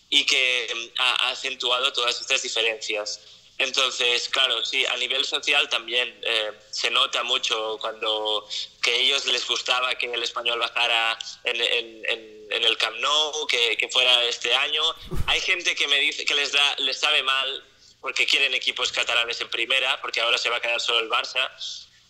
Y 0.08 0.24
que 0.24 0.92
ha, 0.96 1.26
ha 1.26 1.30
acentuado 1.30 1.92
todas 1.92 2.18
estas 2.20 2.42
diferencias. 2.42 3.20
Entonces, 3.58 4.28
claro, 4.30 4.64
sí, 4.64 4.84
a 4.86 4.96
nivel 4.96 5.24
social 5.24 5.68
también 5.68 6.18
eh, 6.22 6.52
se 6.70 6.90
nota 6.90 7.22
mucho 7.22 7.78
cuando 7.80 8.48
que 8.82 8.90
a 8.90 8.96
ellos 8.96 9.26
les 9.26 9.46
gustaba 9.46 9.94
que 9.94 10.12
el 10.12 10.22
español 10.22 10.58
bajara 10.58 11.16
en, 11.44 11.60
en, 11.60 12.02
en, 12.06 12.46
en 12.50 12.64
el 12.64 12.76
Camp 12.76 12.96
Nou, 12.98 13.46
que, 13.46 13.76
que, 13.76 13.88
fuera 13.88 14.24
este 14.24 14.52
año. 14.54 14.82
Hay 15.26 15.40
gente 15.40 15.74
que 15.76 15.86
me 15.86 16.00
dice 16.00 16.24
que 16.24 16.34
les, 16.34 16.50
da, 16.50 16.74
les 16.78 16.98
sabe 16.98 17.22
mal 17.22 17.64
porque 18.00 18.26
quieren 18.26 18.52
equipos 18.54 18.90
catalanes 18.90 19.40
en 19.40 19.48
primera, 19.48 20.00
porque 20.00 20.20
ahora 20.20 20.36
se 20.36 20.50
va 20.50 20.56
a 20.56 20.60
quedar 20.60 20.80
solo 20.80 20.98
el 21.00 21.08
Barça. 21.08 21.50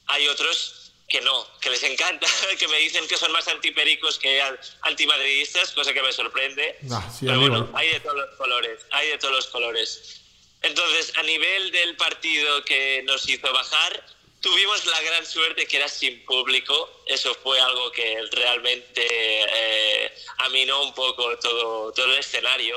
Hay 0.06 0.26
otros 0.28 0.92
que 1.08 1.20
no, 1.20 1.46
que 1.60 1.70
les 1.70 1.82
encanta, 1.82 2.26
que 2.58 2.68
me 2.68 2.78
dicen 2.78 3.06
que 3.06 3.16
son 3.16 3.30
más 3.32 3.46
antipericos 3.48 4.18
que 4.18 4.42
antimadridistas, 4.82 5.72
cosa 5.72 5.92
que 5.92 6.02
me 6.02 6.12
sorprende. 6.12 6.78
Sí, 6.80 7.26
Pero 7.26 7.38
bueno, 7.38 7.70
hay 7.74 7.90
de 7.90 8.00
todos 8.00 8.16
los 8.16 8.34
colores, 8.36 8.80
hay 8.90 9.08
de 9.10 9.18
todos 9.18 9.34
los 9.34 9.46
colores. 9.48 10.23
Entonces, 10.64 11.12
a 11.18 11.22
nivel 11.22 11.70
del 11.72 11.94
partido 11.96 12.64
que 12.64 13.02
nos 13.04 13.28
hizo 13.28 13.52
bajar, 13.52 14.06
tuvimos 14.40 14.86
la 14.86 14.98
gran 15.02 15.26
suerte 15.26 15.66
que 15.66 15.76
era 15.76 15.88
sin 15.88 16.24
público. 16.24 17.02
Eso 17.04 17.34
fue 17.34 17.60
algo 17.60 17.92
que 17.92 18.18
realmente 18.32 19.06
eh, 19.06 20.14
aminó 20.38 20.82
un 20.82 20.94
poco 20.94 21.38
todo, 21.38 21.92
todo 21.92 22.06
el 22.06 22.18
escenario. 22.18 22.76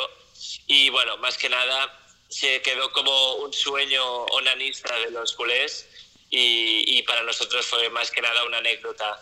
Y 0.68 0.90
bueno, 0.90 1.16
más 1.18 1.38
que 1.38 1.48
nada, 1.48 1.98
se 2.28 2.62
quedó 2.62 2.92
como 2.92 3.36
un 3.36 3.54
sueño 3.54 4.06
onanista 4.26 4.94
de 5.00 5.12
los 5.12 5.32
culés. 5.34 5.88
Y, 6.30 6.98
y 6.98 7.04
para 7.04 7.24
nosotros 7.24 7.66
fue 7.66 7.90
más 7.90 8.12
que 8.12 8.22
nada 8.22 8.44
una 8.44 8.58
anécdota. 8.58 9.18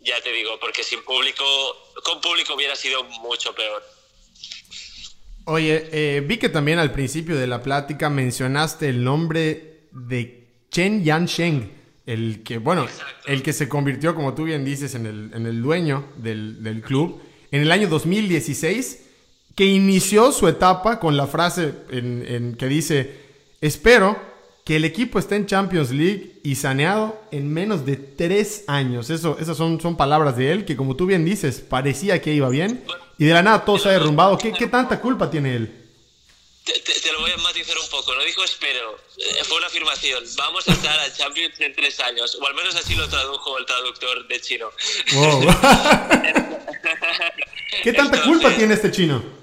Ya 0.00 0.20
te 0.20 0.32
digo, 0.32 0.60
porque 0.60 0.84
sin 0.84 1.02
público, 1.02 1.92
con 2.04 2.20
público 2.20 2.52
hubiera 2.52 2.76
sido 2.76 3.04
mucho 3.04 3.54
peor. 3.54 3.82
Oye, 5.44 5.88
eh, 5.92 6.20
vi 6.20 6.36
que 6.36 6.48
también 6.48 6.78
al 6.78 6.92
principio 6.92 7.36
de 7.36 7.46
la 7.46 7.62
plática 7.62 8.08
mencionaste 8.08 8.88
el 8.88 9.02
nombre 9.02 9.88
de 9.92 10.48
Chen 10.70 11.02
Yansheng, 11.02 11.70
el 12.06 12.42
que, 12.42 12.58
bueno, 12.58 12.84
Exacto. 12.84 13.26
el 13.26 13.42
que 13.42 13.52
se 13.52 13.68
convirtió, 13.68 14.14
como 14.14 14.34
tú 14.34 14.44
bien 14.44 14.64
dices, 14.64 14.94
en 14.94 15.06
el, 15.06 15.30
en 15.34 15.46
el 15.46 15.62
dueño 15.62 16.06
del, 16.16 16.62
del, 16.62 16.82
club 16.82 17.20
en 17.50 17.62
el 17.62 17.72
año 17.72 17.88
2016, 17.88 19.04
que 19.54 19.66
inició 19.66 20.32
su 20.32 20.48
etapa 20.48 20.98
con 20.98 21.16
la 21.16 21.26
frase 21.26 21.74
en, 21.90 22.24
en 22.26 22.54
que 22.54 22.68
dice, 22.68 23.16
espero 23.60 24.16
que 24.64 24.76
el 24.76 24.84
equipo 24.84 25.18
está 25.18 25.36
en 25.36 25.46
Champions 25.46 25.90
League 25.90 26.31
y 26.42 26.56
saneado 26.56 27.20
en 27.30 27.52
menos 27.52 27.86
de 27.86 27.96
tres 27.96 28.64
años. 28.66 29.10
Eso, 29.10 29.36
esas 29.40 29.56
son, 29.56 29.80
son 29.80 29.96
palabras 29.96 30.36
de 30.36 30.52
él 30.52 30.64
que, 30.64 30.76
como 30.76 30.96
tú 30.96 31.06
bien 31.06 31.24
dices, 31.24 31.60
parecía 31.60 32.20
que 32.20 32.32
iba 32.32 32.48
bien 32.48 32.84
y 33.18 33.24
de 33.24 33.32
la 33.32 33.42
nada 33.42 33.64
todo 33.64 33.78
se 33.78 33.88
ha 33.88 33.92
derrumbado. 33.92 34.38
¿Qué, 34.38 34.52
qué 34.52 34.66
tanta 34.66 35.00
culpa 35.00 35.30
tiene 35.30 35.56
él? 35.56 35.78
Te, 36.64 37.12
lo 37.12 37.20
voy 37.20 37.30
a 37.30 37.36
matizar 37.38 37.76
un 37.78 37.88
poco. 37.90 38.14
No 38.14 38.22
dijo 38.24 38.44
espero, 38.44 38.98
eh, 39.18 39.44
fue 39.44 39.58
una 39.58 39.66
afirmación. 39.66 40.24
Vamos 40.36 40.68
a 40.68 40.72
estar 40.72 40.98
al 40.98 41.12
Champions 41.12 41.60
en 41.60 41.74
tres 41.74 42.00
años, 42.00 42.38
o 42.40 42.46
al 42.46 42.54
menos 42.54 42.74
así 42.76 42.94
lo 42.94 43.06
tradujo 43.08 43.58
el 43.58 43.66
traductor 43.66 44.28
de 44.28 44.40
chino. 44.40 44.70
¿Qué 47.82 47.92
tanta 47.92 48.22
culpa 48.22 48.54
tiene 48.54 48.74
este 48.74 48.90
chino? 48.90 49.41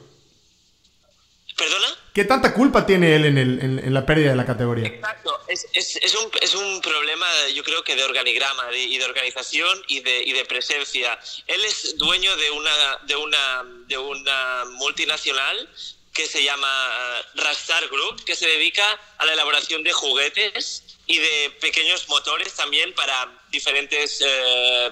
¿Qué 2.13 2.25
tanta 2.25 2.53
culpa 2.53 2.85
tiene 2.85 3.15
él 3.15 3.25
en, 3.25 3.37
el, 3.37 3.59
en, 3.61 3.93
la 3.93 4.05
pérdida 4.05 4.31
de 4.31 4.35
la 4.35 4.45
categoría? 4.45 4.87
Exacto, 4.87 5.39
es, 5.47 5.67
es, 5.73 5.95
es, 5.97 6.15
un, 6.15 6.31
es, 6.41 6.55
un, 6.55 6.81
problema 6.81 7.25
yo 7.53 7.63
creo 7.63 7.83
que 7.83 7.95
de 7.95 8.03
organigrama 8.03 8.65
y 8.75 8.97
de 8.97 9.05
organización 9.05 9.81
y 9.87 9.99
de, 10.01 10.23
y 10.23 10.33
de, 10.33 10.45
presencia. 10.45 11.19
Él 11.47 11.63
es 11.65 11.97
dueño 11.97 12.35
de 12.35 12.51
una, 12.51 12.97
de 13.05 13.15
una, 13.15 13.65
de 13.87 13.97
una 13.97 14.65
multinacional 14.73 15.69
que 16.13 16.27
se 16.27 16.43
llama 16.43 16.67
eh, 16.67 17.21
Rastar 17.35 17.87
Group, 17.87 18.23
que 18.25 18.35
se 18.35 18.47
dedica 18.47 18.83
a 19.17 19.25
la 19.25 19.33
elaboración 19.33 19.83
de 19.83 19.93
juguetes 19.93 20.83
y 21.05 21.17
de 21.17 21.51
pequeños 21.61 22.09
motores 22.09 22.53
también 22.55 22.93
para 22.93 23.31
diferentes 23.51 24.21
eh, 24.25 24.91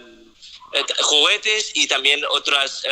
juguetes 1.01 1.71
y 1.75 1.87
también 1.87 2.23
otras, 2.25 2.83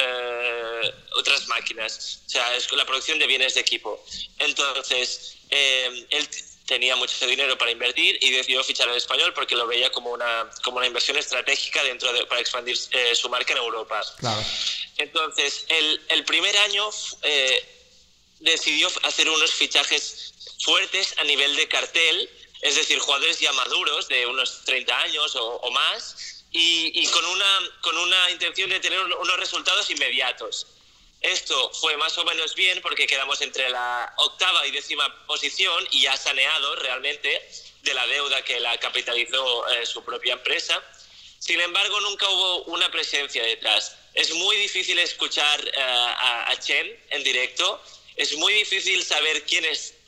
otras 1.17 1.47
máquinas. 1.47 2.21
O 2.25 2.29
sea, 2.29 2.55
es 2.55 2.71
la 2.71 2.85
producción 2.85 3.19
de 3.19 3.27
bienes 3.27 3.55
de 3.55 3.61
equipo. 3.61 4.03
Entonces, 4.39 5.37
él 5.49 6.29
tenía 6.65 6.95
mucho 6.95 7.27
dinero 7.27 7.57
para 7.57 7.71
invertir 7.71 8.17
y 8.21 8.31
decidió 8.31 8.63
fichar 8.63 8.89
al 8.89 8.97
español 8.97 9.33
porque 9.33 9.55
lo 9.55 9.67
veía 9.67 9.91
como 9.91 10.11
una, 10.11 10.49
como 10.63 10.77
una 10.77 10.87
inversión 10.87 11.17
estratégica 11.17 11.83
dentro 11.83 12.11
de, 12.11 12.25
para 12.25 12.41
expandir 12.41 12.77
su 12.77 13.29
marca 13.29 13.53
en 13.53 13.59
Europa. 13.59 14.01
Claro. 14.17 14.43
Entonces, 14.97 15.65
el, 15.67 16.01
el 16.09 16.25
primer 16.25 16.57
año 16.57 16.89
decidió 18.39 18.89
hacer 19.03 19.29
unos 19.29 19.51
fichajes 19.51 20.33
fuertes 20.63 21.15
a 21.17 21.23
nivel 21.23 21.55
de 21.55 21.67
cartel, 21.67 22.29
es 22.61 22.75
decir, 22.75 22.99
jugadores 22.99 23.39
ya 23.39 23.51
maduros, 23.53 24.07
de 24.07 24.25
unos 24.25 24.63
30 24.65 24.99
años 25.01 25.35
o, 25.35 25.71
más, 25.71 26.34
y, 26.57 27.05
con, 27.07 27.25
una, 27.25 27.71
con 27.81 27.97
una 27.97 28.31
intención 28.31 28.69
de 28.69 28.79
tener 28.79 28.99
unos 28.99 29.37
resultados 29.37 29.89
inmediatos. 29.89 30.67
Esto 31.21 31.71
fue 31.73 31.97
más 31.97 32.17
o 32.17 32.23
menos 32.23 32.55
bien 32.55 32.81
porque 32.81 33.07
quedamos 33.07 33.41
entre 33.41 33.69
la 33.69 34.13
octava 34.17 34.65
y 34.67 34.71
décima 34.71 35.25
posición 35.25 35.87
y 35.91 36.05
ha 36.05 36.15
saneado 36.15 36.75
realmente 36.77 37.41
de 37.81 37.93
la 37.93 38.05
deuda 38.07 38.41
que 38.43 38.59
la 38.59 38.77
capitalizó 38.77 39.67
eh, 39.69 39.85
su 39.85 40.03
propia 40.03 40.33
empresa. 40.33 40.81
Sin 41.39 41.59
embargo, 41.59 41.99
nunca 42.01 42.29
hubo 42.29 42.63
una 42.65 42.89
presencia 42.89 43.43
detrás. 43.43 43.97
Es 44.13 44.33
muy 44.33 44.55
difícil 44.57 44.97
escuchar 44.99 45.59
eh, 45.67 45.81
a, 45.81 46.51
a 46.51 46.59
Chen 46.59 46.87
en 47.09 47.23
directo 47.23 47.81
es 48.15 48.35
muy 48.37 48.53
difícil 48.53 49.03
saber 49.03 49.43
quién 49.43 49.65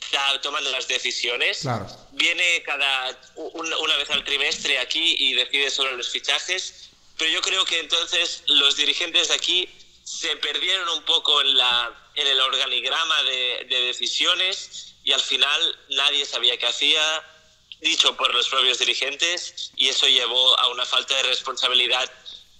está 0.08 0.40
tomando 0.40 0.70
las 0.70 0.88
decisiones. 0.88 1.66
Viene 2.12 2.62
cada 2.64 3.20
una, 3.36 3.96
vez 3.96 4.10
al 4.10 4.24
trimestre 4.24 4.78
aquí 4.78 5.16
y 5.18 5.34
decide 5.34 5.70
sobre 5.70 5.96
los 5.96 6.08
fichajes, 6.08 6.88
pero 7.18 7.30
yo 7.30 7.42
creo 7.42 7.64
que 7.64 7.78
entonces 7.80 8.42
los 8.46 8.76
dirigentes 8.76 9.28
de 9.28 9.34
aquí 9.34 9.68
se 10.04 10.34
perdieron 10.36 10.88
un 10.90 11.02
poco 11.02 11.40
en, 11.42 11.56
la, 11.56 12.10
en 12.14 12.26
el 12.26 12.40
organigrama 12.40 13.22
de, 13.24 13.66
decisiones 13.68 14.94
y 15.04 15.12
al 15.12 15.20
final 15.20 15.78
nadie 15.90 16.24
sabía 16.24 16.56
qué 16.56 16.66
hacía, 16.66 17.02
dicho 17.80 18.16
por 18.16 18.32
los 18.34 18.48
propios 18.48 18.78
dirigentes, 18.78 19.70
y 19.76 19.88
eso 19.88 20.06
llevó 20.06 20.58
a 20.58 20.68
una 20.68 20.86
falta 20.86 21.14
de 21.16 21.22
responsabilidad 21.24 22.10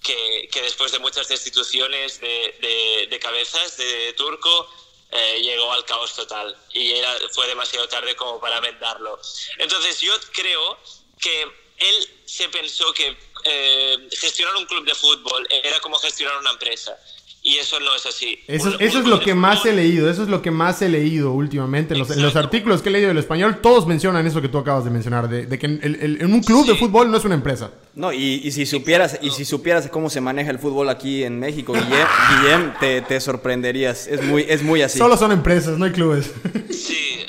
que, 0.03 0.47
que 0.51 0.61
después 0.61 0.91
de 0.91 0.99
muchas 0.99 1.27
destituciones 1.27 2.21
de, 2.21 2.55
de, 2.61 3.07
de 3.09 3.19
cabezas 3.19 3.75
de 3.77 4.13
Turco, 4.13 4.69
eh, 5.11 5.41
llegó 5.41 5.71
al 5.71 5.85
caos 5.85 6.15
total 6.15 6.55
y 6.73 6.91
era, 6.91 7.15
fue 7.31 7.47
demasiado 7.47 7.87
tarde 7.87 8.15
como 8.15 8.39
para 8.39 8.59
vendarlo. 8.59 9.19
Entonces 9.57 9.99
yo 10.01 10.13
creo 10.31 10.77
que 11.19 11.41
él 11.77 12.21
se 12.25 12.47
pensó 12.49 12.93
que 12.93 13.17
eh, 13.45 14.09
gestionar 14.11 14.55
un 14.57 14.65
club 14.65 14.85
de 14.85 14.93
fútbol 14.93 15.47
era 15.49 15.79
como 15.79 15.97
gestionar 15.97 16.37
una 16.37 16.51
empresa. 16.51 16.97
Y 17.41 17.57
eso 17.57 17.79
no 17.79 17.95
es 17.95 18.05
así. 18.05 18.37
Eso, 18.47 18.77
eso 18.79 18.99
es 18.99 19.05
lo 19.05 19.21
que 19.21 19.33
más 19.33 19.65
he 19.65 19.71
leído, 19.71 20.09
eso 20.09 20.23
es 20.23 20.29
lo 20.29 20.41
que 20.41 20.51
más 20.51 20.81
he 20.81 20.89
leído 20.89 21.31
últimamente. 21.31 21.93
En 21.93 21.99
los, 21.99 22.11
en 22.11 22.21
los, 22.21 22.35
artículos 22.35 22.81
que 22.81 22.89
he 22.89 22.91
leído 22.91 23.07
del 23.07 23.17
español, 23.17 23.59
todos 23.61 23.87
mencionan 23.87 24.27
eso 24.27 24.41
que 24.41 24.49
tú 24.49 24.57
acabas 24.57 24.83
de 24.83 24.89
mencionar, 24.89 25.29
de, 25.29 25.47
que 25.57 25.65
en, 25.65 26.33
un 26.33 26.43
club 26.43 26.67
de 26.67 26.75
fútbol 26.75 27.09
no 27.09 27.17
es 27.17 27.23
una 27.23 27.35
empresa. 27.35 27.71
No, 27.95 28.11
y, 28.11 28.41
y 28.43 28.51
si 28.51 28.65
supieras 28.65 29.19
y 29.21 29.31
si 29.31 29.45
supieras 29.45 29.87
cómo 29.89 30.09
se 30.09 30.19
maneja 30.19 30.51
el 30.51 30.59
fútbol 30.59 30.89
aquí 30.89 31.23
en 31.23 31.39
México, 31.39 31.73
Guillem, 31.73 32.73
te, 32.79 33.01
te, 33.03 33.21
sorprenderías. 33.21 34.07
Es 34.07 34.21
muy, 34.21 34.45
es 34.47 34.61
muy 34.61 34.81
así. 34.81 34.97
Solo 34.97 35.15
son 35.15 35.31
empresas, 35.31 35.77
no 35.77 35.85
hay 35.85 35.91
clubes. 35.91 36.31
Sí, 36.69 37.25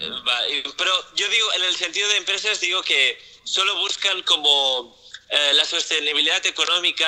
pero 0.77 0.91
yo 1.17 1.29
digo, 1.29 1.47
en 1.57 1.69
el 1.69 1.75
sentido 1.75 2.09
de 2.09 2.17
empresas, 2.17 2.61
digo 2.61 2.83
que 2.83 3.19
solo 3.45 3.79
buscan 3.79 4.23
como 4.23 4.97
eh, 5.29 5.53
la 5.55 5.65
sostenibilidad 5.65 6.45
económica 6.47 7.07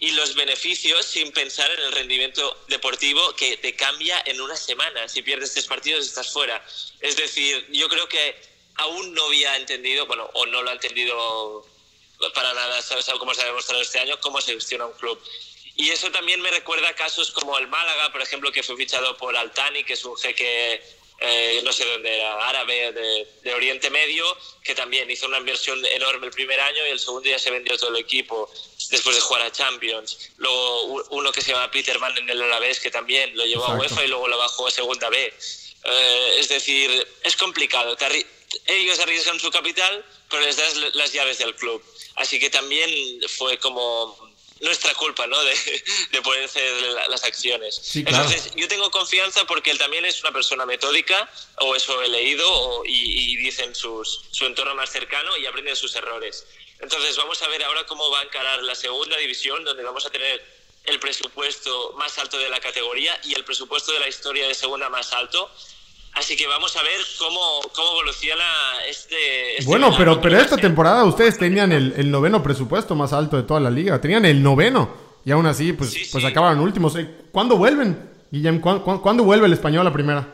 y 0.00 0.12
los 0.12 0.34
beneficios 0.34 1.04
sin 1.04 1.30
pensar 1.30 1.70
en 1.70 1.80
el 1.80 1.92
rendimiento 1.92 2.56
deportivo 2.68 3.34
que 3.36 3.58
te 3.58 3.76
cambia 3.76 4.22
en 4.24 4.40
una 4.40 4.56
semana. 4.56 5.06
Si 5.08 5.20
pierdes 5.20 5.52
tres 5.52 5.66
partidos 5.66 6.06
estás 6.06 6.32
fuera. 6.32 6.64
Es 7.00 7.16
decir, 7.16 7.66
yo 7.70 7.86
creo 7.88 8.08
que 8.08 8.34
aún 8.76 9.12
no 9.12 9.26
había 9.26 9.56
entendido, 9.56 10.06
bueno, 10.06 10.30
o 10.32 10.46
no 10.46 10.62
lo 10.62 10.70
ha 10.70 10.72
entendido 10.72 11.66
para 12.34 12.54
nada, 12.54 12.80
¿sabes? 12.80 13.06
como 13.18 13.34
se 13.34 13.42
ha 13.42 13.46
demostrado 13.46 13.82
este 13.82 13.98
año, 13.98 14.18
cómo 14.20 14.40
se 14.40 14.54
gestiona 14.54 14.86
un 14.86 14.94
club. 14.94 15.20
Y 15.76 15.90
eso 15.90 16.10
también 16.10 16.40
me 16.40 16.50
recuerda 16.50 16.88
a 16.88 16.94
casos 16.94 17.30
como 17.30 17.58
el 17.58 17.68
Málaga, 17.68 18.10
por 18.10 18.22
ejemplo, 18.22 18.50
que 18.52 18.62
fue 18.62 18.76
fichado 18.76 19.18
por 19.18 19.36
Altani, 19.36 19.84
que 19.84 19.92
es 19.92 20.04
un 20.04 20.16
jeque 20.16 20.82
eh, 21.22 21.60
no 21.62 21.72
sé 21.72 21.84
dónde 21.84 22.16
era, 22.16 22.48
árabe 22.48 22.92
de, 22.92 23.54
Oriente 23.54 23.90
Medio, 23.90 24.24
que 24.64 24.74
también 24.74 25.10
hizo 25.10 25.26
una 25.26 25.36
inversión 25.36 25.84
enorme 25.84 26.26
el 26.26 26.32
primer 26.32 26.58
año 26.58 26.86
y 26.86 26.92
el 26.92 26.98
segundo 26.98 27.28
ya 27.28 27.38
se 27.38 27.50
vendió 27.50 27.76
todo 27.76 27.90
el 27.90 27.96
equipo 27.96 28.50
después 28.90 29.16
de 29.16 29.22
jugar 29.22 29.42
a 29.42 29.52
Champions. 29.52 30.30
Luego 30.36 31.04
uno 31.10 31.32
que 31.32 31.40
se 31.40 31.52
llama 31.52 31.70
Peterman 31.70 32.16
en 32.18 32.28
el 32.28 32.42
Alavés, 32.42 32.80
que 32.80 32.90
también 32.90 33.36
lo 33.36 33.44
llevó 33.44 33.66
a 33.66 33.74
UEFA 33.74 34.04
y 34.04 34.08
luego 34.08 34.28
lo 34.28 34.38
bajó 34.38 34.66
a 34.66 34.70
Segunda 34.70 35.08
B. 35.08 35.32
Eh, 35.84 36.36
es 36.38 36.48
decir, 36.48 37.08
es 37.22 37.36
complicado. 37.36 37.96
Ellos 38.66 38.98
arriesgan 38.98 39.38
su 39.38 39.50
capital, 39.50 40.04
pero 40.28 40.42
les 40.42 40.56
das 40.56 40.76
las 40.94 41.12
llaves 41.12 41.38
del 41.38 41.54
club. 41.54 41.82
Así 42.16 42.38
que 42.38 42.50
también 42.50 42.90
fue 43.28 43.58
como 43.58 44.30
nuestra 44.60 44.92
culpa, 44.94 45.26
¿no? 45.26 45.42
De, 45.42 45.54
de 46.12 46.22
poder 46.22 46.44
hacer 46.44 46.82
las 47.08 47.24
acciones. 47.24 47.96
Entonces, 47.96 48.50
yo 48.54 48.68
tengo 48.68 48.90
confianza 48.90 49.46
porque 49.46 49.70
él 49.70 49.78
también 49.78 50.04
es 50.04 50.20
una 50.20 50.32
persona 50.32 50.66
metódica, 50.66 51.30
o 51.60 51.74
eso 51.74 52.02
he 52.02 52.08
leído, 52.08 52.82
y, 52.84 53.32
y 53.32 53.36
dicen 53.36 53.74
sus, 53.74 54.22
su 54.30 54.44
entorno 54.46 54.74
más 54.74 54.90
cercano 54.90 55.36
y 55.38 55.46
aprende 55.46 55.70
de 55.70 55.76
sus 55.76 55.94
errores. 55.94 56.44
Entonces, 56.80 57.16
vamos 57.16 57.40
a 57.42 57.48
ver 57.48 57.62
ahora 57.64 57.84
cómo 57.86 58.10
va 58.10 58.20
a 58.20 58.22
encarar 58.22 58.62
la 58.62 58.74
segunda 58.74 59.16
división, 59.16 59.64
donde 59.64 59.82
vamos 59.82 60.06
a 60.06 60.10
tener 60.10 60.42
el 60.84 60.98
presupuesto 60.98 61.94
más 61.98 62.18
alto 62.18 62.38
de 62.38 62.48
la 62.48 62.58
categoría 62.60 63.12
y 63.24 63.34
el 63.34 63.44
presupuesto 63.44 63.92
de 63.92 64.00
la 64.00 64.08
historia 64.08 64.48
de 64.48 64.54
segunda 64.54 64.88
más 64.88 65.12
alto. 65.12 65.50
Así 66.14 66.36
que 66.36 66.46
vamos 66.46 66.74
a 66.76 66.82
ver 66.82 67.00
cómo, 67.18 67.60
cómo 67.72 67.90
evoluciona 67.92 68.44
este... 68.88 69.58
este 69.58 69.64
bueno, 69.64 69.94
pero, 69.96 70.20
pero 70.20 70.38
esta 70.38 70.56
temporada 70.56 71.04
ustedes 71.04 71.38
tenían 71.38 71.70
el, 71.70 71.94
el, 71.96 72.10
noveno 72.10 72.42
presupuesto 72.42 72.96
más 72.96 73.12
alto 73.12 73.36
de 73.36 73.44
toda 73.44 73.60
la 73.60 73.70
liga. 73.70 74.00
Tenían 74.00 74.24
el 74.24 74.42
noveno. 74.42 75.10
Y 75.24 75.30
aún 75.30 75.46
así, 75.46 75.72
pues, 75.72 76.08
pues 76.10 76.24
acabaron 76.24 76.60
últimos. 76.60 76.96
Eh, 76.96 77.08
¿Cuándo 77.30 77.56
vuelven, 77.56 78.10
Guillem? 78.30 78.60
¿Cuándo, 78.60 79.24
vuelve 79.24 79.46
el 79.46 79.52
español 79.52 79.86
a 79.86 79.92
primera? 79.92 80.26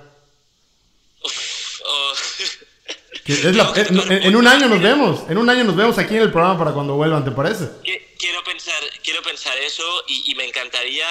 Oh. 1.23 2.13
En, 3.27 4.37
un 4.37 4.47
año 4.47 4.69
nos 4.69 4.81
vemos. 4.81 5.23
En 5.29 5.39
un 5.39 5.49
año 5.49 5.65
nos 5.65 5.77
vemos 5.77 5.99
aquí 5.99 6.17
en 6.17 6.23
el 6.23 6.31
programa 6.31 6.59
para 6.59 6.73
cuando 6.73 6.95
vuelvan, 6.95 7.25
¿te 7.25 7.31
parece? 7.31 7.69
Quiero 8.19 8.43
pensar, 8.45 8.83
quiero 9.03 9.23
pensar 9.23 9.57
eso 9.59 9.83
y, 10.09 10.31
y 10.31 10.35
me 10.35 10.45
encantaría 10.45 11.07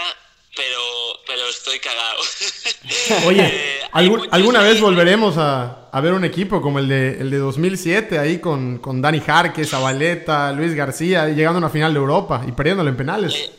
pero, 0.56 0.80
pero 1.28 1.50
estoy 1.50 1.80
cagado. 1.80 2.22
Oye, 3.28 3.46
eh, 3.54 4.28
¿alguna 4.32 4.62
vez 4.62 4.80
volveremos 4.80 5.38
a, 5.38 5.90
a, 5.92 6.02
ver 6.02 6.14
un 6.14 6.24
equipo 6.24 6.62
como 6.62 6.80
el 6.80 6.88
de, 6.88 7.20
el 7.20 7.30
de 7.30 7.38
2007, 7.38 8.18
ahí 8.18 8.40
con, 8.40 8.80
con 8.80 9.02
Dani 9.02 9.20
Jarque, 9.20 9.66
Zabaleta, 9.66 10.52
Luis 10.54 10.74
García, 10.74 11.28
llegando 11.28 11.58
a 11.58 11.60
una 11.60 11.70
final 11.70 11.94
de 11.94 12.00
Europa 12.00 12.44
y 12.48 12.52
perdiéndolo 12.54 12.90
en 12.90 12.98
penales? 12.98 13.36
Eh, 13.36 13.52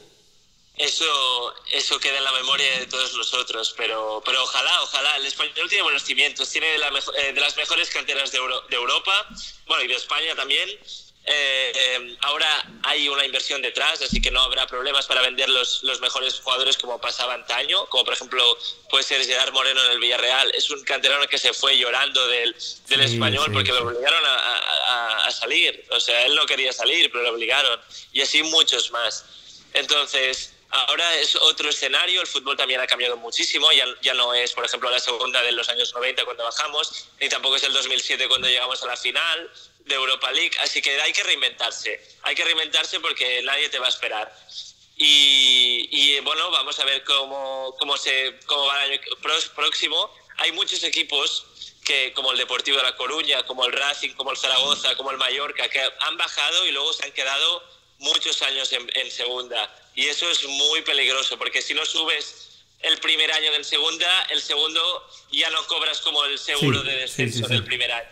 eso, 0.77 1.55
eso 1.73 1.99
queda 1.99 2.19
en 2.19 2.25
la 2.25 2.33
memoria 2.33 2.81
de 2.81 2.87
todos 2.87 3.15
nosotros, 3.15 3.75
pero, 3.77 4.23
pero 4.25 4.43
ojalá, 4.43 4.83
ojalá. 4.83 5.17
El 5.17 5.27
español 5.27 5.69
tiene 5.69 5.83
buenos 5.83 6.03
cimientos, 6.03 6.51
tiene 6.51 6.67
de, 6.73 6.79
la 6.79 6.89
eh, 6.89 7.33
de 7.33 7.41
las 7.41 7.57
mejores 7.57 7.89
canteras 7.89 8.31
de, 8.31 8.39
de 8.69 8.77
Europa, 8.77 9.27
bueno, 9.67 9.85
y 9.85 9.89
de 9.89 9.95
España 9.95 10.35
también. 10.35 10.69
Eh, 11.29 12.17
ahora 12.21 12.47
hay 12.85 13.09
una 13.09 13.25
inversión 13.25 13.61
detrás, 13.61 14.01
así 14.01 14.21
que 14.21 14.31
no 14.31 14.41
habrá 14.43 14.65
problemas 14.69 15.07
para 15.07 15.23
vender 15.23 15.49
los, 15.49 15.83
los, 15.83 16.01
mejores 16.01 16.39
jugadores 16.39 16.77
como 16.79 17.01
pasaba 17.01 17.35
antaño, 17.35 17.87
como 17.87 18.05
por 18.05 18.15
ejemplo 18.15 18.57
puede 18.89 19.03
ser 19.03 19.25
Gerard 19.27 19.53
Moreno 19.53 19.85
en 19.87 19.93
el 19.93 19.99
Villarreal. 19.99 20.53
Es 20.55 20.71
un 20.71 20.85
canterano 20.85 21.27
que 21.27 21.39
se 21.39 21.53
fue 21.53 21.77
llorando 21.77 22.29
del, 22.29 22.55
del 22.87 23.01
español 23.01 23.51
porque 23.53 23.73
lo 23.73 23.83
obligaron 23.83 24.25
a, 24.25 24.37
a, 24.37 25.27
a, 25.27 25.31
salir. 25.33 25.85
O 25.91 25.99
sea, 25.99 26.25
él 26.27 26.37
no 26.37 26.47
quería 26.47 26.73
salir, 26.73 27.11
pero 27.11 27.25
lo 27.25 27.31
obligaron. 27.31 27.81
Y 28.13 28.21
así 28.21 28.45
muchos 28.45 28.93
más. 28.93 29.25
Entonces, 29.73 30.53
Ahora 30.71 31.15
es 31.15 31.37
otro 31.37 31.69
escenario, 31.71 32.21
el 32.21 32.27
fútbol 32.27 32.57
también 32.57 32.81
ha 32.81 32.87
cambiado 32.87 33.17
muchísimo, 33.17 33.71
ya, 33.73 33.87
ya 34.03 34.15
no 34.15 34.35
es, 34.35 34.53
por 34.53 34.65
ejemplo, 34.65 34.91
la 34.91 34.99
segunda 34.99 35.41
de 35.43 35.53
los 35.53 35.69
años 35.69 35.93
90 35.95 36.25
cuando 36.25 36.45
bajamos, 36.45 37.09
ni 37.21 37.29
tampoco 37.29 37.57
es 37.57 37.63
el 37.63 37.73
2007 37.73 38.27
cuando 38.29 38.49
llegamos 38.49 38.83
a 38.83 38.87
la 38.87 38.97
final 38.97 39.51
de 39.81 39.95
Europa 39.95 40.33
League, 40.33 40.53
así 40.61 40.83
que 40.83 41.01
hay 41.01 41.13
que 41.13 41.23
reinventarse, 41.23 42.01
hay 42.23 42.35
que 42.35 42.45
reinventarse 42.45 42.99
porque 42.99 43.43
nadie 43.43 43.69
te 43.69 43.79
va 43.79 43.87
a 43.87 43.91
esperar. 43.91 44.37
Y, 44.97 45.89
y 45.91 46.21
bueno, 46.21 46.51
vamos 46.51 46.79
a 46.81 46.85
ver 46.85 47.05
cómo, 47.05 47.75
cómo, 47.79 47.97
se, 47.97 48.39
cómo 48.47 48.67
va 48.67 48.85
el 48.87 48.93
año 48.93 49.01
próximo. 49.55 50.11
Hay 50.39 50.53
muchos 50.53 50.83
equipos 50.83 51.45
que, 51.85 52.13
como 52.15 52.33
el 52.33 52.39
Deportivo 52.39 52.79
de 52.79 52.83
La 52.83 52.97
Coruña, 52.97 53.45
como 53.45 53.67
el 53.67 53.73
Racing, 53.73 54.15
como 54.15 54.31
el 54.31 54.39
Zaragoza, 54.39 54.97
como 54.97 55.11
el 55.11 55.19
Mallorca, 55.19 55.69
que 55.69 55.81
han 56.01 56.17
bajado 56.17 56.67
y 56.67 56.73
luego 56.73 56.93
se 56.95 57.05
han 57.05 57.13
quedado 57.13 57.63
muchos 57.99 58.41
años 58.43 58.73
en, 58.73 58.91
en 58.95 59.11
segunda 59.11 59.71
y 59.97 60.05
eso 60.05 60.31
es 60.31 60.47
muy 60.47 60.83
peligroso, 60.83 61.37
porque 61.39 61.63
si 61.63 61.75
no 61.75 61.85
subes 61.85 62.65
el 62.81 62.99
primer 62.99 63.33
año 63.33 63.51
del 63.51 63.65
segunda, 63.65 64.07
el 64.31 64.41
segundo 64.41 64.81
ya 65.33 65.49
no 65.51 65.67
cobras 65.67 66.01
como 66.03 66.23
el 66.27 66.39
seguro 66.39 66.83
de 66.83 66.97
descenso 66.99 67.49
del 67.49 67.65
primer 67.65 67.91
año. 67.91 68.07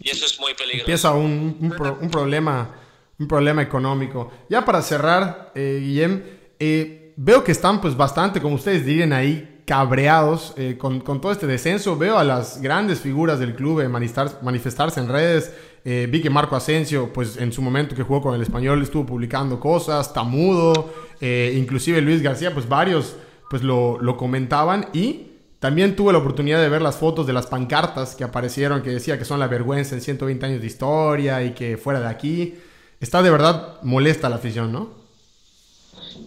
Y 0.00 0.10
eso 0.10 0.26
es 0.26 0.38
muy 0.40 0.54
peligroso. 0.54 0.82
Empieza 0.82 1.12
un, 1.12 1.56
un, 2.00 2.10
problema, 2.10 2.76
un 3.18 3.28
problema 3.28 3.62
económico. 3.62 4.32
Ya 4.50 4.64
para 4.64 4.82
cerrar, 4.82 5.52
eh, 5.54 5.78
Guillem, 5.80 6.24
eh, 6.58 7.12
veo 7.16 7.44
que 7.44 7.52
están 7.52 7.80
pues 7.80 7.96
bastante, 7.96 8.42
como 8.42 8.56
ustedes 8.56 8.84
dirían 8.84 9.12
ahí, 9.12 9.53
cabreados 9.64 10.52
eh, 10.56 10.76
con, 10.78 11.00
con, 11.00 11.20
todo 11.20 11.32
este 11.32 11.46
descenso. 11.46 11.96
Veo 11.96 12.18
a 12.18 12.24
las 12.24 12.60
grandes 12.60 13.00
figuras 13.00 13.38
del 13.38 13.54
club 13.54 13.80
eh, 13.80 13.88
manifestarse 13.88 15.00
en 15.00 15.08
redes. 15.08 15.52
Eh, 15.84 16.08
vi 16.10 16.20
que 16.20 16.30
Marco 16.30 16.56
Asensio, 16.56 17.12
pues 17.12 17.36
en 17.36 17.52
su 17.52 17.62
momento 17.62 17.94
que 17.94 18.02
jugó 18.02 18.20
con 18.22 18.34
el 18.34 18.42
español, 18.42 18.82
estuvo 18.82 19.04
publicando 19.04 19.60
cosas, 19.60 20.12
Tamudo, 20.12 20.92
inclusive 21.20 22.00
Luis 22.00 22.22
García, 22.22 22.52
pues 22.52 22.68
varios 22.68 23.16
pues 23.50 23.62
lo, 23.62 23.98
lo, 24.00 24.16
comentaban 24.16 24.88
y 24.92 25.32
también 25.58 25.94
tuve 25.94 26.12
la 26.12 26.18
oportunidad 26.18 26.60
de 26.60 26.68
ver 26.68 26.82
las 26.82 26.96
fotos 26.96 27.26
de 27.26 27.32
las 27.34 27.46
pancartas 27.46 28.14
que 28.14 28.24
aparecieron, 28.24 28.82
que 28.82 28.90
decía 28.90 29.18
que 29.18 29.24
son 29.24 29.38
la 29.40 29.46
vergüenza 29.46 29.94
en 29.94 30.00
120 30.00 30.46
años 30.46 30.60
de 30.60 30.66
historia 30.66 31.42
y 31.42 31.52
que 31.52 31.76
fuera 31.76 32.00
de 32.00 32.08
aquí. 32.08 32.54
Está 33.00 33.22
de 33.22 33.30
verdad 33.30 33.78
molesta 33.82 34.28
la 34.30 34.36
afición, 34.36 34.72
¿no? 34.72 35.03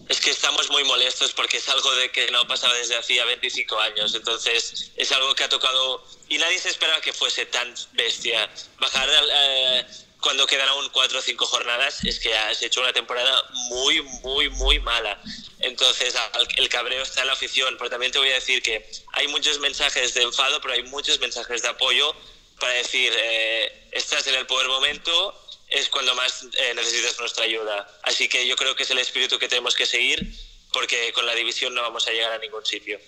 Es 0.07 0.21
que 0.21 0.29
estamos 0.29 0.69
muy 0.69 0.83
molestos 0.85 1.33
porque 1.33 1.57
es 1.57 1.67
algo 1.69 1.93
de 1.95 2.11
que 2.11 2.31
no 2.31 2.47
pasaba 2.47 2.73
desde 2.75 2.95
hacía 2.95 3.25
25 3.25 3.79
años. 3.79 4.15
Entonces 4.15 4.91
es 4.95 5.11
algo 5.11 5.35
que 5.35 5.43
ha 5.43 5.49
tocado 5.49 6.03
y 6.29 6.37
nadie 6.37 6.59
se 6.59 6.69
esperaba 6.69 7.01
que 7.01 7.13
fuese 7.13 7.45
tan 7.45 7.73
bestia. 7.93 8.49
Bajar 8.79 9.09
eh, 9.09 9.85
cuando 10.21 10.47
quedan 10.47 10.69
aún 10.69 10.87
4 10.89 11.19
o 11.19 11.21
5 11.21 11.45
jornadas 11.45 12.03
es 12.05 12.19
que 12.19 12.35
has 12.35 12.61
hecho 12.61 12.79
una 12.79 12.93
temporada 12.93 13.43
muy, 13.69 14.01
muy, 14.01 14.49
muy 14.49 14.79
mala. 14.79 15.21
Entonces 15.59 16.15
el 16.55 16.69
cabreo 16.69 17.03
está 17.03 17.21
en 17.21 17.27
la 17.27 17.33
afición. 17.33 17.75
Pero 17.77 17.89
también 17.89 18.11
te 18.11 18.19
voy 18.19 18.29
a 18.29 18.35
decir 18.35 18.61
que 18.63 18.89
hay 19.13 19.27
muchos 19.27 19.59
mensajes 19.59 20.13
de 20.13 20.23
enfado, 20.23 20.61
pero 20.61 20.73
hay 20.73 20.83
muchos 20.83 21.19
mensajes 21.19 21.61
de 21.61 21.67
apoyo 21.67 22.15
para 22.59 22.73
decir, 22.73 23.13
eh, 23.15 23.87
estás 23.91 24.25
en 24.27 24.35
el 24.35 24.47
peor 24.47 24.67
momento, 24.67 25.46
es 25.69 25.89
cuando 25.89 26.15
más 26.15 26.43
eh, 26.43 26.73
necesitas 26.75 27.19
nuestra 27.19 27.43
ayuda. 27.43 27.87
Así 28.03 28.29
que 28.29 28.47
yo 28.47 28.55
creo 28.55 28.75
que 28.75 28.83
es 28.83 28.91
el 28.91 28.99
espíritu 28.99 29.37
que 29.37 29.47
tenemos 29.47 29.75
que 29.75 29.85
seguir 29.85 30.33
porque 30.71 31.11
con 31.13 31.25
la 31.25 31.35
división 31.35 31.73
no 31.73 31.81
vamos 31.81 32.07
a 32.07 32.11
llegar 32.11 32.31
a 32.31 32.37
ningún 32.37 32.65
sitio. 32.65 32.99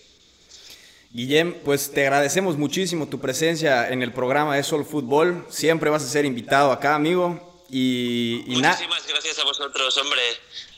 Guillem, 1.12 1.54
pues 1.64 1.92
te 1.92 2.02
agradecemos 2.02 2.58
muchísimo 2.58 3.08
tu 3.10 3.20
presencia 3.20 3.90
en 3.90 4.04
el 4.04 4.14
programa 4.14 4.56
de 4.56 4.64
Sol 4.64 4.86
Fútbol. 4.86 5.46
Siempre 5.50 5.90
vas 5.90 6.04
a 6.04 6.08
ser 6.08 6.26
invitado 6.26 6.72
acá, 6.72 6.96
amigo. 6.96 7.64
Y, 7.70 8.44
y 8.48 8.56
Muchísimas 8.58 9.08
gracias 9.08 9.40
a 9.40 9.44
vosotros, 9.44 9.98
hombre. 9.98 10.22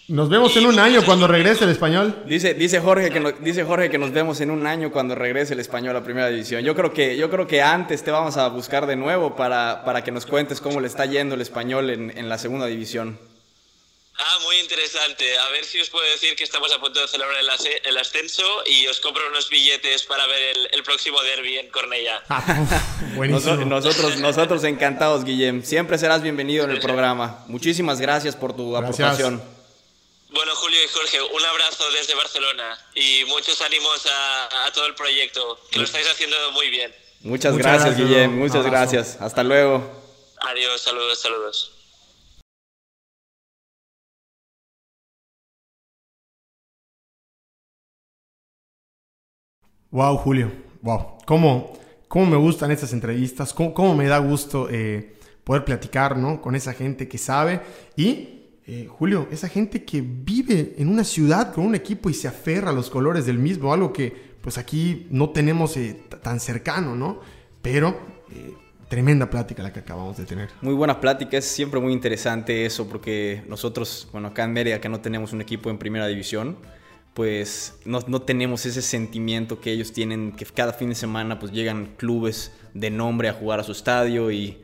Nos 0.08 0.30
vemos 0.30 0.56
en 0.58 0.66
un 0.66 0.78
año 0.80 1.04
cuando 1.06 1.28
regrese 1.28 1.64
el 1.64 1.70
español. 1.70 2.24
Dice, 2.26 2.54
dice, 2.54 2.80
Jorge 2.80 3.12
que 3.12 3.36
dice 3.40 3.64
Jorge 3.64 3.90
que 3.90 3.98
nos 3.98 4.12
vemos 4.12 4.42
en 4.42 4.52
un 4.52 4.68
año 4.68 4.92
cuando 4.92 5.16
regrese 5.16 5.54
el 5.54 5.60
español 5.60 5.96
a 5.96 6.04
primera 6.04 6.28
división. 6.28 6.64
Yo 6.64 6.76
creo 6.76 6.94
que, 6.94 7.16
yo 7.16 7.30
creo 7.30 7.48
que 7.48 7.62
antes 7.62 8.04
te 8.04 8.12
vamos 8.12 8.36
a 8.38 8.48
buscar 8.50 8.88
de 8.88 8.96
nuevo 8.96 9.36
para, 9.36 9.84
para 9.86 10.04
que 10.04 10.12
nos 10.12 10.26
cuentes 10.26 10.60
cómo 10.60 10.82
le 10.82 10.88
está 10.88 11.06
yendo 11.06 11.36
el 11.36 11.42
español 11.42 11.90
en, 11.90 12.18
en, 12.18 12.28
la 12.28 12.38
segunda 12.38 12.66
división. 12.66 13.18
Ah, 14.18 14.38
muy 14.44 14.58
interesante. 14.58 15.38
A 15.38 15.50
ver 15.50 15.64
si 15.64 15.80
os 15.80 15.90
puedo 15.90 16.06
decir 16.12 16.36
que 16.36 16.44
estamos 16.44 16.74
a 16.74 16.80
punto 16.80 17.00
de 17.00 17.08
celebrar 17.08 17.38
el, 17.40 17.50
el 17.86 17.98
ascenso 17.98 18.44
y 18.66 18.88
os 18.88 19.00
compro 19.00 19.24
unos 19.30 19.50
billetes 19.50 20.04
para 20.04 20.28
ver 20.28 20.58
el, 20.58 20.68
el 20.74 20.84
próximo 20.84 21.22
derby 21.22 21.58
en 21.58 21.70
Cornella. 21.70 22.22
nosotros, 23.16 23.66
nosotros, 23.66 24.18
nosotros 24.18 24.64
encantados, 24.66 25.24
Guillem. 25.24 25.64
Siempre 25.64 25.98
serás 25.98 26.22
bienvenido 26.22 26.66
en 26.66 26.72
el 26.72 26.80
programa. 26.82 27.46
Muchísimas 27.48 28.02
gracias 28.02 28.36
por 28.36 28.56
tu 28.56 28.74
gracias. 28.74 29.00
aportación. 29.00 29.42
Bueno, 30.34 30.56
Julio 30.56 30.80
y 30.82 30.88
Jorge, 30.88 31.22
un 31.22 31.44
abrazo 31.44 31.84
desde 31.91 32.15
Barcelona 32.15 32.78
y 32.96 33.26
muchos 33.26 33.62
ánimos 33.62 34.08
a, 34.08 34.72
todo 34.72 34.86
el 34.86 34.96
proyecto, 34.96 35.60
que 35.70 35.80
lo 35.80 35.84
estáis 35.84 36.10
haciendo 36.10 36.38
muy 36.54 36.70
bien. 36.70 36.89
Muchas, 37.20 37.58
gracias, 37.58 37.98
Guillem, 37.98 38.39
muchas 38.39 38.65
gracias. 38.65 39.17
Hasta 39.20 39.44
luego. 39.44 39.91
Adiós, 40.39 40.80
saludos, 40.80 41.20
saludos. 41.20 41.74
Wow, 49.89 50.15
Julio, 50.15 50.50
wow. 50.82 51.17
¿Cómo, 51.26 51.78
cómo 52.08 52.26
me 52.28 52.38
gustan 52.38 52.72
estas 52.72 52.94
entrevistas? 52.94 53.54
¿Cómo, 53.54 53.74
cómo 53.74 53.96
me 53.96 54.08
da 54.08 54.20
gusto 54.20 54.70
eh, 54.72 55.20
poder 55.44 55.65
platicar 55.65 56.15
¿no? 56.15 56.41
con 56.41 56.56
esa 56.56 56.74
gente 56.74 57.10
que 57.10 57.17
sabe 57.17 57.60
y 57.98 58.41
eh, 58.67 58.88
Julio, 58.88 59.28
esa 59.32 59.50
gente 59.50 59.84
que 59.84 60.02
vive 60.02 60.76
en 60.78 60.88
una 60.88 61.04
ciudad 61.04 61.52
con 61.52 61.65
un 61.65 61.74
equipo 61.74 62.10
y 62.10 62.13
se 62.13 62.28
aferra 62.28 62.69
a 62.69 62.74
los 62.74 62.89
colores 62.91 63.26
del 63.26 63.39
mismo, 63.39 63.74
algo 63.74 63.91
que 63.91 64.32
pues 64.41 64.58
aquí 64.58 65.08
no 65.10 65.32
tenemos 65.32 65.78
eh, 65.78 66.04
tan 66.21 66.39
cercano, 66.39 66.95
¿no? 66.95 67.19
Pero 67.62 68.00
eh, 68.32 68.54
tremenda 68.88 69.30
plática 69.30 69.63
la 69.63 69.74
que 69.74 69.80
acabamos 69.80 70.17
de 70.17 70.26
tener. 70.26 70.50
Muy 70.62 70.76
buena 70.76 71.00
plática, 71.00 71.38
es 71.38 71.45
siempre 71.45 71.80
muy 71.80 71.91
interesante 71.91 72.65
eso 72.65 72.88
porque 72.88 73.43
nosotros, 73.47 74.08
bueno, 74.12 74.28
acá 74.28 74.43
en 74.43 74.54
Mérida 74.54 74.80
que 74.80 74.89
no 74.89 75.02
tenemos 75.02 75.34
un 75.34 75.41
equipo 75.41 75.71
en 75.71 75.80
primera 75.80 76.06
división, 76.06 76.58
pues 77.15 77.80
no, 77.86 78.00
no, 78.08 78.21
tenemos 78.21 78.65
ese 78.67 78.82
sentimiento 78.84 79.60
que 79.60 79.71
ellos 79.71 79.91
tienen, 79.91 80.34
que 80.34 80.45
cada 80.45 80.71
fin 80.74 80.89
de 80.89 80.95
semana 80.95 81.39
pues 81.39 81.52
llegan 81.52 81.95
clubes 81.97 82.52
de 82.74 82.89
nombre 82.91 83.28
a 83.28 83.34
jugar 83.34 83.60
a 83.60 83.63
su 83.63 83.71
estadio 83.71 84.32
y 84.32 84.62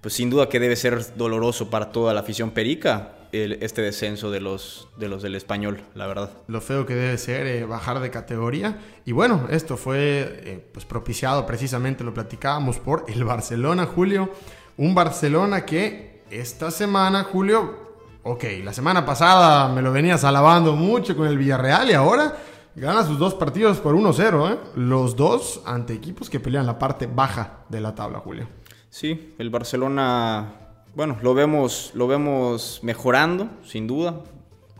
pues 0.00 0.14
sin 0.14 0.30
duda 0.30 0.48
que 0.48 0.60
debe 0.60 0.76
ser 0.76 1.16
doloroso 1.16 1.70
para 1.70 1.90
toda 1.90 2.14
la 2.14 2.20
afición 2.20 2.52
perica 2.52 3.17
este 3.32 3.82
descenso 3.82 4.30
de 4.30 4.40
los, 4.40 4.88
de 4.96 5.08
los 5.08 5.22
del 5.22 5.34
español, 5.34 5.82
la 5.94 6.06
verdad. 6.06 6.30
Lo 6.46 6.60
feo 6.60 6.86
que 6.86 6.94
debe 6.94 7.18
ser 7.18 7.46
eh, 7.46 7.64
bajar 7.64 8.00
de 8.00 8.10
categoría. 8.10 8.78
Y 9.04 9.12
bueno, 9.12 9.46
esto 9.50 9.76
fue 9.76 10.40
eh, 10.44 10.68
pues 10.72 10.84
propiciado 10.84 11.46
precisamente, 11.46 12.04
lo 12.04 12.14
platicábamos 12.14 12.78
por 12.78 13.04
el 13.08 13.24
Barcelona, 13.24 13.86
Julio. 13.86 14.30
Un 14.76 14.94
Barcelona 14.94 15.64
que 15.64 16.22
esta 16.30 16.70
semana, 16.70 17.24
Julio, 17.24 17.88
ok, 18.22 18.44
la 18.62 18.72
semana 18.72 19.04
pasada 19.04 19.68
me 19.68 19.82
lo 19.82 19.92
venías 19.92 20.24
alabando 20.24 20.74
mucho 20.74 21.16
con 21.16 21.26
el 21.26 21.38
Villarreal 21.38 21.90
y 21.90 21.94
ahora 21.94 22.36
gana 22.76 23.04
sus 23.04 23.18
dos 23.18 23.34
partidos 23.34 23.78
por 23.78 23.94
1-0, 23.94 24.52
¿eh? 24.52 24.58
Los 24.76 25.16
dos 25.16 25.62
ante 25.64 25.94
equipos 25.94 26.30
que 26.30 26.40
pelean 26.40 26.66
la 26.66 26.78
parte 26.78 27.06
baja 27.06 27.64
de 27.68 27.80
la 27.80 27.94
tabla, 27.94 28.20
Julio. 28.20 28.48
Sí, 28.90 29.34
el 29.38 29.50
Barcelona 29.50 30.67
bueno, 30.94 31.18
lo 31.22 31.34
vemos, 31.34 31.92
lo 31.94 32.06
vemos 32.06 32.80
mejorando, 32.82 33.48
sin 33.64 33.86
duda. 33.86 34.22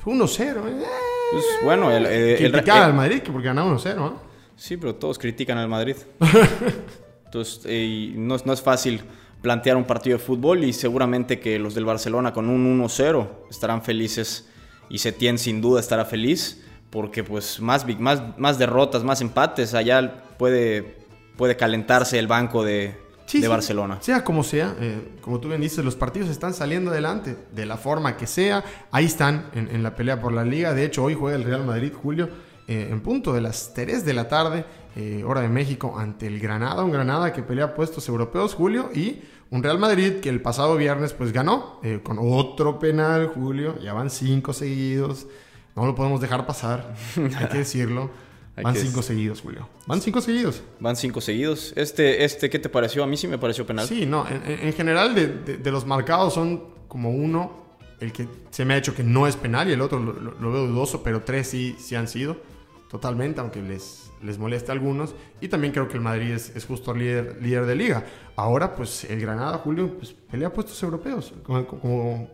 1-0, 0.05 0.40
¿eh? 0.40 0.85
Pues, 1.31 1.44
bueno, 1.62 1.90
el, 1.90 2.07
el, 2.07 2.71
al 2.71 2.94
Madrid 2.94 3.23
porque 3.31 3.49
ganó 3.49 3.77
1-0, 3.77 3.97
¿no? 3.97 4.21
Sí, 4.57 4.77
pero 4.77 4.94
todos 4.94 5.18
critican 5.18 5.59
al 5.59 5.68
Madrid. 5.68 5.97
Entonces, 7.27 7.62
eh, 7.66 8.12
no, 8.16 8.37
no, 8.44 8.53
es 8.53 8.62
fácil 8.62 9.03
plantear 9.42 9.77
un 9.77 9.85
partido 9.85 10.18
de 10.18 10.25
fútbol 10.25 10.64
y 10.64 10.73
seguramente 10.73 11.38
que 11.38 11.59
los 11.59 11.75
del 11.75 11.85
Barcelona 11.85 12.33
con 12.33 12.49
un 12.49 12.83
1-0 12.83 13.29
estarán 13.51 13.83
felices 13.83 14.49
y 14.88 14.99
Setién 14.99 15.38
sin 15.38 15.61
duda 15.61 15.81
estará 15.81 16.05
feliz 16.07 16.64
porque 16.90 17.23
pues 17.23 17.61
más, 17.61 17.87
más, 17.99 18.38
más 18.38 18.59
derrotas, 18.59 19.05
más 19.05 19.21
empates, 19.21 19.75
allá 19.75 20.23
puede, 20.38 20.97
puede 21.37 21.57
calentarse 21.57 22.18
el 22.18 22.27
banco 22.27 22.64
de, 22.64 22.97
de 23.33 23.49
Barcelona. 23.49 23.99
Sea 24.01 24.25
como 24.25 24.43
sea, 24.43 24.75
eh, 24.81 25.17
como 25.21 25.41
tú 25.41 25.49
bien 25.49 25.61
dices, 25.61 25.85
los 25.85 25.97
partidos 25.97 26.31
están 26.31 26.55
saliendo 26.55 26.91
adelante 26.91 27.37
de 27.53 27.67
la 27.67 27.77
forma 27.77 28.17
que 28.17 28.27
sea. 28.27 28.64
Ahí 28.91 29.05
están 29.07 29.51
en, 29.55 29.83
la 29.83 29.95
pelea 29.95 30.21
por 30.21 30.33
la 30.33 30.45
liga. 30.45 30.73
De 30.75 30.85
hecho, 30.85 31.05
hoy 31.05 31.14
juega 31.14 31.37
el 31.37 31.45
Real 31.45 31.64
Madrid, 31.64 31.93
Julio. 31.93 32.29
eh, 32.67 32.88
en 32.91 33.01
punto 33.01 33.33
de 33.33 33.41
las 33.41 33.73
3 33.75 34.05
de 34.05 34.12
la 34.12 34.29
tarde, 34.29 34.64
eh, 34.95 35.25
hora 35.27 35.41
de 35.41 35.49
México, 35.49 35.95
ante 35.99 36.27
el 36.27 36.38
Granada. 36.38 36.85
Un 36.85 36.93
Granada 36.93 37.33
que 37.33 37.43
pelea 37.43 37.75
puestos 37.75 38.09
europeos, 38.09 38.55
Julio, 38.55 38.91
y 38.95 39.23
un 39.51 39.62
Real 39.62 39.79
Madrid 39.79 40.21
que 40.21 40.29
el 40.29 40.43
pasado 40.43 40.77
viernes 40.77 41.14
pues 41.14 41.33
ganó 41.33 41.81
con 42.03 42.19
otro 42.21 42.79
penal, 42.79 43.29
Julio. 43.29 43.79
Ya 43.81 43.95
van 43.95 44.11
cinco 44.11 44.53
seguidos. 44.53 45.27
No 45.75 45.87
lo 45.87 45.95
podemos 45.95 46.21
dejar 46.21 46.45
pasar, 46.45 46.95
hay 47.17 47.47
que 47.47 47.59
decirlo. 47.64 48.11
Van 48.62 48.75
cinco 48.75 49.03
seguidos, 49.03 49.40
Julio. 49.40 49.68
Van 49.87 50.01
cinco 50.01 50.21
seguidos. 50.21 50.62
Van 50.81 50.97
cinco 50.97 51.21
seguidos. 51.21 51.73
Este, 51.77 52.25
este, 52.25 52.51
¿qué 52.51 52.59
te 52.59 52.68
pareció? 52.68 53.03
A 53.05 53.07
mí 53.07 53.16
sí 53.16 53.29
me 53.29 53.38
pareció 53.38 53.66
penal. 53.66 53.87
Sí, 53.87 54.07
no. 54.07 54.27
En, 54.29 54.73
general, 54.73 55.14
de, 55.14 55.59
de, 55.59 55.71
los 55.71 55.87
marcados 55.87 56.35
son 56.35 56.64
como 56.88 57.11
uno, 57.11 57.68
el 58.01 58.12
que 58.12 58.29
se 58.51 58.64
me 58.64 58.75
ha 58.75 58.77
hecho 58.77 58.94
que 58.94 59.03
no 59.03 59.27
es 59.27 59.37
penal 59.37 59.68
y 59.68 59.73
el 59.73 59.81
otro 59.81 59.99
lo, 59.99 60.53
veo 60.53 60.66
dudoso, 60.66 61.03
pero 61.03 61.23
tres 61.23 61.49
sí, 61.49 61.77
sí 61.79 61.94
han 61.94 62.09
sido. 62.09 62.37
Totalmente, 62.90 63.40
aunque 63.40 63.61
les, 63.61 64.08
les 64.22 64.38
molesta 64.38 64.72
a 64.72 64.74
algunos. 64.74 65.14
Y 65.40 65.48
también 65.48 65.72
creo 65.72 65.88
que 65.88 65.94
el 65.94 66.00
Madrid 66.00 66.33
es, 66.33 66.64
justo 66.66 66.94
líder, 66.94 67.38
líder 67.40 67.66
de 67.66 67.74
liga. 67.74 68.04
Ahora, 68.37 68.74
pues 68.74 69.04
el 69.04 69.20
Granada, 69.20 69.59
Julio, 69.59 69.94
pues 69.96 70.14
pelea 70.31 70.52
puestos 70.52 70.83
europeos. 70.83 71.33
Como, 71.42 71.66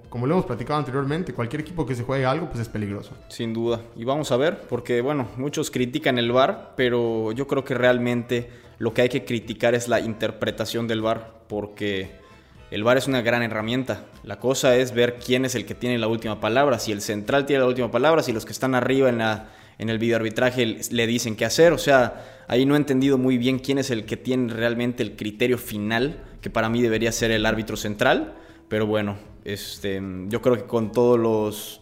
como, 0.08 0.26
lo 0.26 0.34
hemos 0.34 0.46
platicado 0.46 0.78
anteriormente, 0.78 1.32
cualquier 1.32 1.62
equipo 1.62 1.86
que 1.86 1.94
se 1.94 2.02
juegue 2.02 2.24
algo, 2.24 2.48
pues 2.48 2.60
es 2.60 2.68
peligroso. 2.68 3.12
Sin 3.28 3.52
duda. 3.52 3.80
Y 3.96 4.04
vamos 4.04 4.32
a 4.32 4.36
ver, 4.36 4.62
porque 4.68 5.00
bueno, 5.00 5.28
muchos 5.36 5.70
critican 5.70 6.18
el 6.18 6.32
VAR, 6.32 6.74
pero 6.76 7.32
yo 7.32 7.46
creo 7.46 7.64
que 7.64 7.74
realmente 7.74 8.50
lo 8.78 8.92
que 8.92 9.02
hay 9.02 9.08
que 9.08 9.24
criticar 9.24 9.74
es 9.74 9.88
la 9.88 10.00
interpretación 10.00 10.88
del 10.88 11.00
VAR, 11.00 11.32
porque... 11.48 12.22
El 12.70 12.82
VAR 12.82 12.96
es 12.96 13.06
una 13.06 13.22
gran 13.22 13.42
herramienta. 13.42 14.06
La 14.24 14.40
cosa 14.40 14.74
es 14.74 14.92
ver 14.92 15.16
quién 15.24 15.44
es 15.44 15.54
el 15.54 15.64
que 15.64 15.76
tiene 15.76 15.96
la 15.96 16.08
última 16.08 16.40
palabra. 16.40 16.80
Si 16.80 16.90
el 16.90 17.02
central 17.02 17.46
tiene 17.46 17.60
la 17.60 17.68
última 17.68 17.92
palabra, 17.92 18.20
si 18.20 18.32
los 18.32 18.44
que 18.44 18.50
están 18.50 18.74
arriba 18.74 19.08
en 19.08 19.18
la, 19.18 19.46
en 19.78 19.90
el 19.90 19.98
videoarbitraje 19.98 20.78
le 20.90 21.06
dicen 21.06 21.36
qué 21.36 21.44
hacer. 21.44 21.72
O 21.72 21.78
sea, 21.78 22.44
ahí 22.48 22.66
no 22.66 22.74
he 22.74 22.78
entendido 22.78 23.18
muy 23.18 23.38
bien 23.38 23.58
quién 23.58 23.78
es 23.78 23.90
el 23.90 24.04
que 24.04 24.16
tiene 24.16 24.52
realmente 24.52 25.02
el 25.02 25.16
criterio 25.16 25.58
final, 25.58 26.22
que 26.40 26.50
para 26.50 26.68
mí 26.68 26.82
debería 26.82 27.12
ser 27.12 27.30
el 27.30 27.46
árbitro 27.46 27.76
central. 27.76 28.34
Pero 28.68 28.86
bueno, 28.86 29.16
este, 29.44 30.02
yo 30.28 30.40
creo 30.40 30.56
que 30.56 30.64
con 30.64 30.92
todos 30.92 31.18
los 31.18 31.80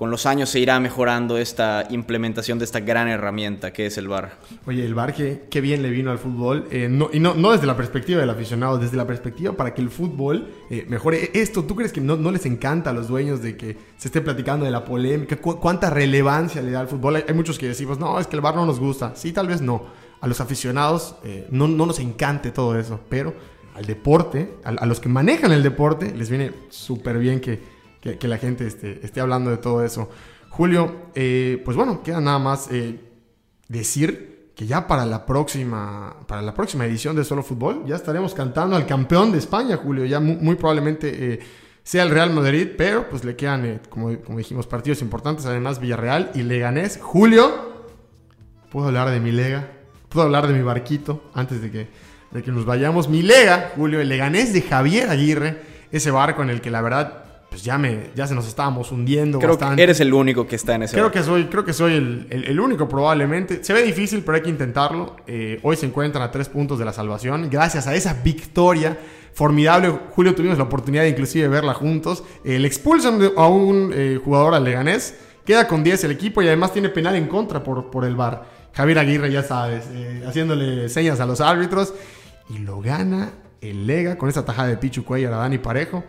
con 0.00 0.10
los 0.10 0.24
años 0.24 0.48
se 0.48 0.58
irá 0.58 0.80
mejorando 0.80 1.36
esta 1.36 1.86
implementación 1.90 2.58
de 2.58 2.64
esta 2.64 2.80
gran 2.80 3.06
herramienta 3.08 3.70
que 3.70 3.84
es 3.84 3.98
el 3.98 4.08
VAR. 4.08 4.38
Oye, 4.64 4.82
el 4.82 4.94
VAR, 4.94 5.12
qué, 5.12 5.60
bien 5.60 5.82
le 5.82 5.90
vino 5.90 6.10
al 6.10 6.18
fútbol, 6.18 6.66
eh, 6.70 6.88
y 7.12 7.20
no, 7.20 7.34
no, 7.34 7.52
desde 7.52 7.66
la 7.66 7.76
perspectiva 7.76 8.18
del 8.18 8.30
aficionado, 8.30 8.78
desde 8.78 8.96
la 8.96 9.06
perspectiva 9.06 9.52
para 9.52 9.74
que 9.74 9.82
el 9.82 9.90
fútbol 9.90 10.48
eh, 10.70 10.86
mejore. 10.88 11.30
Esto, 11.34 11.64
¿tú 11.64 11.76
crees 11.76 11.92
que 11.92 12.00
no, 12.00 12.16
no, 12.16 12.30
les 12.30 12.46
encanta 12.46 12.88
a 12.88 12.92
los 12.94 13.08
dueños 13.08 13.42
de 13.42 13.58
que 13.58 13.76
se 13.98 14.08
esté 14.08 14.22
platicando 14.22 14.64
de 14.64 14.70
la 14.70 14.86
polémica? 14.86 15.36
¿Cuánta 15.36 15.90
relevancia 15.90 16.62
le 16.62 16.70
da 16.70 16.80
al 16.80 16.88
fútbol? 16.88 17.16
Hay, 17.16 17.34
muchos 17.34 17.58
que 17.58 17.68
decimos, 17.68 17.98
no, 17.98 18.18
es 18.18 18.26
que 18.26 18.36
el 18.36 18.40
VAR 18.40 18.54
no 18.54 18.64
nos 18.64 18.80
gusta. 18.80 19.14
Sí, 19.16 19.32
tal 19.32 19.48
vez 19.48 19.60
no. 19.60 19.84
A 20.22 20.26
los 20.26 20.40
aficionados 20.40 21.16
eh, 21.24 21.46
no, 21.50 21.68
no 21.68 21.84
nos 21.84 21.98
encante 21.98 22.52
todo 22.52 22.78
eso, 22.78 23.00
pero 23.10 23.34
al 23.74 23.84
deporte, 23.84 24.54
a 24.64 24.86
los 24.86 24.98
que 24.98 25.10
manejan 25.10 25.52
el 25.52 25.62
deporte, 25.62 26.14
les 26.16 26.30
viene 26.30 26.52
súper 26.70 27.18
bien 27.18 27.38
que 27.38 27.79
que, 28.00 28.28
la 28.28 28.38
gente 28.38 28.66
esté, 28.66 29.04
esté, 29.04 29.20
hablando 29.20 29.50
de 29.50 29.58
todo 29.58 29.84
eso. 29.84 30.08
Julio, 30.48 31.10
eh, 31.14 31.60
pues 31.64 31.76
bueno, 31.76 32.02
queda 32.02 32.20
nada 32.20 32.38
más 32.38 32.68
eh, 32.70 32.98
decir 33.68 34.52
que 34.54 34.66
ya 34.66 34.86
para 34.86 35.06
la 35.06 35.24
próxima 35.24 36.16
para 36.26 36.42
la 36.42 36.52
próxima 36.52 36.84
edición 36.84 37.16
de 37.16 37.24
Solo 37.24 37.42
Fútbol 37.42 37.84
ya 37.86 37.96
estaremos 37.96 38.34
cantando 38.34 38.76
al 38.76 38.84
campeón 38.86 39.32
de 39.32 39.38
España, 39.38 39.76
Julio. 39.76 40.04
Ya 40.04 40.20
muy, 40.20 40.56
probablemente 40.56 41.34
eh, 41.34 41.40
sea 41.82 42.02
el 42.02 42.10
Real 42.10 42.30
Madrid, 42.30 42.68
pero 42.76 43.08
pues 43.08 43.24
le 43.24 43.36
quedan, 43.36 43.80
como, 43.88 44.16
como 44.18 44.38
dijimos, 44.38 44.66
partidos 44.66 45.02
importantes. 45.02 45.46
Además, 45.46 45.80
Villarreal 45.80 46.30
y 46.34 46.42
Leganés. 46.42 46.98
Julio, 47.00 47.70
puedo 48.70 48.88
hablar 48.88 49.10
de 49.10 49.20
mi 49.20 49.32
lega, 49.32 49.70
puedo 50.08 50.26
hablar 50.26 50.46
de 50.46 50.54
mi 50.54 50.62
barquito 50.62 51.30
antes 51.32 51.62
de 51.62 51.70
que, 51.70 51.88
de 52.30 52.42
que 52.42 52.50
nos 52.50 52.64
vayamos. 52.64 53.08
Mi 53.08 53.22
lega, 53.22 53.72
Julio, 53.76 54.00
el 54.00 54.08
Leganés 54.08 54.52
de 54.52 54.62
Javier 54.62 55.10
Aguirre, 55.10 55.62
ese 55.90 56.10
barco 56.10 56.42
en 56.42 56.50
el 56.50 56.60
que 56.60 56.70
la 56.70 56.82
verdad 56.82 57.29
pues 57.50 57.64
ya, 57.64 57.76
me, 57.78 58.10
ya 58.14 58.28
se 58.28 58.34
nos 58.34 58.46
estábamos 58.46 58.92
hundiendo 58.92 59.40
creo 59.40 59.58
Que 59.58 59.82
eres 59.82 59.98
el 59.98 60.14
único 60.14 60.46
que 60.46 60.54
está 60.54 60.76
en 60.76 60.84
ese 60.84 60.94
creo 60.94 61.10
que 61.10 61.22
soy 61.22 61.46
Creo 61.46 61.64
que 61.64 61.72
soy 61.72 61.94
el, 61.94 62.26
el, 62.30 62.60
único 62.60 62.88
probablemente. 62.88 63.64
Se 63.64 63.72
ve 63.72 63.82
difícil, 63.82 64.22
pero 64.22 64.36
hay 64.36 64.42
que 64.42 64.50
intentarlo. 64.50 65.16
Eh, 65.26 65.58
hoy 65.64 65.76
se 65.76 65.86
encuentran 65.86 66.22
a 66.22 66.30
tres 66.30 66.48
puntos 66.48 66.78
de 66.78 66.84
la 66.84 66.92
salvación. 66.92 67.50
Gracias 67.50 67.88
a 67.88 67.94
esa 67.94 68.14
victoria 68.14 68.96
formidable. 69.34 69.90
Julio, 70.10 70.34
tuvimos 70.34 70.58
la 70.58 70.64
oportunidad 70.64 71.02
de 71.02 71.08
inclusive 71.08 71.48
verla 71.48 71.74
juntos. 71.74 72.22
El 72.44 72.64
expulsan 72.64 73.20
a 73.36 73.46
un 73.48 73.90
eh, 73.92 74.20
jugador 74.22 74.54
al 74.54 74.62
Leganés. 74.62 75.16
Queda 75.44 75.66
con 75.66 75.82
10 75.82 76.04
el 76.04 76.12
equipo 76.12 76.42
y 76.42 76.46
además 76.46 76.72
tiene 76.72 76.88
penal 76.88 77.16
en 77.16 77.26
contra 77.26 77.64
por, 77.64 77.90
por 77.90 78.04
el 78.04 78.14
VAR. 78.14 78.44
Javier 78.72 79.00
Aguirre, 79.00 79.32
ya 79.32 79.42
sabes, 79.42 79.86
eh, 79.92 80.22
haciéndole 80.24 80.88
señas 80.88 81.18
a 81.18 81.26
los 81.26 81.40
árbitros. 81.40 81.94
Y 82.48 82.58
lo 82.58 82.80
gana 82.80 83.32
el 83.60 83.88
Lega 83.88 84.16
con 84.16 84.28
esa 84.28 84.44
tajada 84.44 84.68
de 84.68 84.76
Pichu 84.76 85.04
Cuellar 85.04 85.32
a 85.32 85.38
Dani 85.38 85.58
Parejo. 85.58 86.04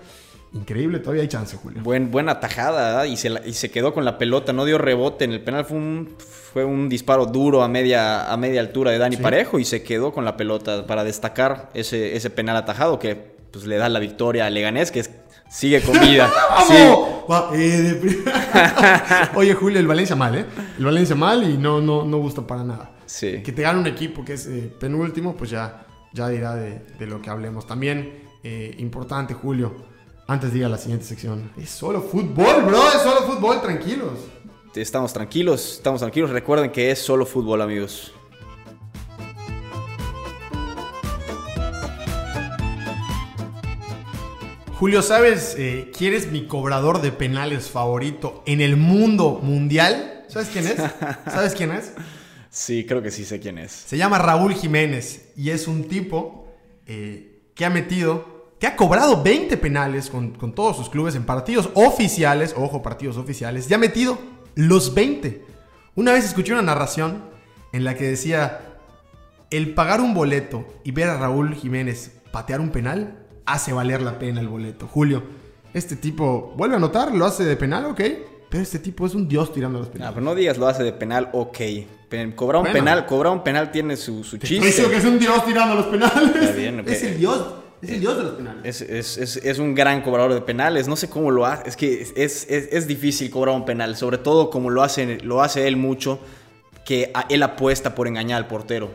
Increíble, 0.54 1.00
todavía 1.00 1.22
hay 1.22 1.30
chance, 1.30 1.56
Julio. 1.56 1.82
Buen, 1.82 2.12
buena 2.12 2.42
tajada, 2.42 3.08
y 3.08 3.16
se, 3.16 3.32
y 3.46 3.54
se 3.54 3.72
quedó 3.72 3.94
con 3.94 4.04
la 4.04 4.18
pelota, 4.18 4.52
no 4.52 4.66
dio 4.66 4.78
rebote. 4.78 5.24
En 5.24 5.32
el 5.32 5.42
penal 5.42 5.64
fue 5.64 5.78
un, 5.78 6.10
fue 6.18 6.66
un 6.66 6.90
disparo 6.90 7.26
duro 7.26 7.64
a 7.64 7.70
media, 7.70 8.30
a 8.30 8.36
media 8.36 8.60
altura 8.60 8.92
de 8.92 8.98
Dani 8.98 9.16
Parejo 9.16 9.60
y 9.60 9.66
se 9.66 9.82
quedó 9.82 10.12
con 10.12 10.26
la 10.26 10.36
pelota 10.36 10.86
para 10.86 11.06
destacar 11.06 11.70
ese, 11.74 12.18
ese 12.18 12.30
penal 12.30 12.58
atajado 12.58 13.00
que 13.00 13.16
pues, 13.16 13.66
le 13.66 13.78
da 13.78 13.88
la 13.88 14.00
victoria 14.00 14.46
a 14.46 14.50
Leganés, 14.50 14.92
que 14.92 15.06
sigue 15.50 15.82
con 15.82 16.00
vida. 16.00 16.30
Eh, 17.54 18.26
Oye, 19.36 19.54
Julio, 19.54 19.80
el 19.80 19.88
Valencia 19.88 20.18
mal, 20.18 20.36
¿eh? 20.36 20.46
El 20.78 20.84
Valencia 20.84 21.16
mal 21.16 21.50
y 21.50 21.58
no, 21.58 21.80
no, 21.80 22.04
no 22.04 22.18
gusta 22.18 22.46
para 22.46 22.62
nada. 22.62 22.92
Sí. 23.06 23.42
Que 23.42 23.54
te 23.54 23.62
gane 23.62 23.80
un 23.80 23.88
equipo 23.88 24.26
que 24.26 24.34
es 24.34 24.48
eh, 24.48 24.70
penúltimo, 24.78 25.38
pues 25.38 25.50
ya, 25.50 25.86
ya 26.12 26.28
dirá 26.28 26.56
de, 26.56 26.82
lo 27.08 27.22
que 27.22 27.30
hablemos. 27.30 27.66
También 27.66 28.26
eh, 28.44 28.76
importante, 28.80 29.34
Julio 29.34 29.74
antes 30.32 30.54
de 30.54 30.60
ir 30.60 30.66
a 30.66 30.70
la 30.70 30.78
siguiente 30.78 31.06
sección. 31.06 31.52
Es 31.58 31.70
solo 31.70 32.02
fútbol, 32.02 32.64
bro. 32.64 32.88
Es 32.88 33.02
solo 33.02 33.22
fútbol, 33.24 33.62
tranquilos. 33.62 34.18
Estamos 34.74 35.12
tranquilos, 35.12 35.74
estamos 35.74 36.00
tranquilos. 36.00 36.30
Recuerden 36.30 36.72
que 36.72 36.90
es 36.90 37.00
solo 37.00 37.26
fútbol, 37.26 37.62
amigos. 37.62 38.14
Julio, 44.80 45.02
¿sabes 45.02 45.56
eh, 45.60 45.92
quién 45.96 46.14
es 46.14 46.32
mi 46.32 46.48
cobrador 46.48 47.02
de 47.02 47.12
penales 47.12 47.70
favorito 47.70 48.42
en 48.46 48.62
el 48.62 48.78
mundo 48.78 49.42
mundial? 49.44 50.24
¿Sabes 50.30 50.48
quién 50.48 50.66
es? 50.66 50.78
¿Sabes 51.26 51.54
quién 51.54 51.72
es? 51.72 51.92
Sí, 52.50 52.86
creo 52.88 53.02
que 53.02 53.12
sí 53.12 53.26
sé 53.26 53.42
quién 53.42 53.58
es. 53.58 53.72
Se 53.74 53.98
llama 53.98 54.18
Raúl 54.18 54.54
Jiménez 54.54 55.34
y 55.36 55.50
es 55.50 55.68
un 55.68 55.90
tipo 55.90 56.48
eh, 56.88 57.42
que 57.54 57.66
ha 57.66 57.70
metido 57.70 58.31
que 58.62 58.68
ha 58.68 58.76
cobrado 58.76 59.24
20 59.24 59.58
penales 59.58 60.12
con, 60.12 60.34
todos 60.54 60.78
sus 60.78 60.88
clubes 60.88 61.16
en 61.16 61.24
partidos 61.24 61.72
oficiales, 61.74 62.54
ojo, 62.56 62.84
partidos 62.84 63.18
oficiales, 63.18 63.68
ya 63.68 63.78
ha 63.78 63.80
metido 63.80 64.20
los 64.54 64.94
20. 64.94 65.44
Una 65.96 66.14
vez 66.14 66.26
escuché 66.26 66.54
una 66.54 66.62
narración 66.62 67.24
en 67.74 67.84
la 67.84 67.96
que 67.96 68.04
decía, 68.04 68.78
el 69.50 69.74
pagar 69.74 70.00
un 70.00 70.14
boleto 70.14 70.64
y 70.84 70.92
ver 70.92 71.10
a 71.10 71.18
Raúl 71.18 71.56
Jiménez 71.56 72.22
patear 72.32 72.62
un 72.62 72.70
penal 72.70 73.26
hace 73.48 73.74
valer 73.74 74.04
la 74.04 74.20
pena 74.20 74.42
el 74.42 74.48
boleto. 74.48 74.88
Julio, 74.88 75.24
este 75.74 75.96
tipo 75.96 76.54
vuelve 76.56 76.76
a 76.76 76.78
anotar, 76.78 77.16
lo 77.16 77.26
hace 77.26 77.44
de 77.44 77.58
penal, 77.58 77.86
ok, 77.86 78.02
pero 78.48 78.62
este 78.62 78.78
tipo 78.78 79.08
es 79.08 79.16
un 79.16 79.28
dios 79.28 79.52
tirando 79.52 79.80
los 79.80 79.88
penales. 79.88 80.12
No, 80.12 80.14
pero 80.14 80.24
no 80.24 80.36
digas 80.36 80.60
lo 80.60 80.68
hace 80.68 80.84
de 80.84 80.94
penal, 80.94 81.30
ok. 81.34 81.58
Cobrar 82.36 82.62
un 82.62 82.72
penal, 82.72 83.08
cobrar 83.08 83.34
un 83.34 83.44
penal 83.44 83.72
tiene 83.72 83.98
su, 83.98 84.24
su 84.24 84.38
chiste. 84.38 84.88
que 84.88 84.98
es 84.98 85.06
un 85.06 85.18
dios 85.18 85.44
tirando 85.46 85.74
los 85.74 85.88
penales. 85.88 86.56
es 86.86 87.04
el 87.04 87.18
dios 87.18 87.56
es 87.82 87.90
el 87.90 88.00
dios 88.00 88.18
de 88.18 88.24
los 88.24 88.34
penales. 88.34 88.82
Es, 88.82 89.60
un 89.60 89.74
gran 89.74 90.02
cobrador 90.02 90.34
de 90.34 90.42
penales. 90.42 90.88
No 90.88 90.96
sé 90.96 91.10
cómo 91.10 91.32
lo 91.32 91.46
hace. 91.46 91.70
Es 91.70 91.76
que 91.76 92.08
es, 92.16 92.88
difícil 92.88 93.30
cobrar 93.32 93.56
un 93.56 93.66
penal. 93.66 93.96
Sobre 93.96 94.18
todo 94.18 94.50
como 94.50 94.70
lo 94.70 94.84
hace, 94.84 95.20
lo 95.22 95.42
hace 95.42 95.68
él 95.68 95.78
mucho. 95.78 96.20
Que 96.86 97.12
él 97.30 97.44
apuesta 97.44 97.96
por 97.96 98.08
engañar 98.08 98.38
al 98.38 98.48
portero. 98.48 98.92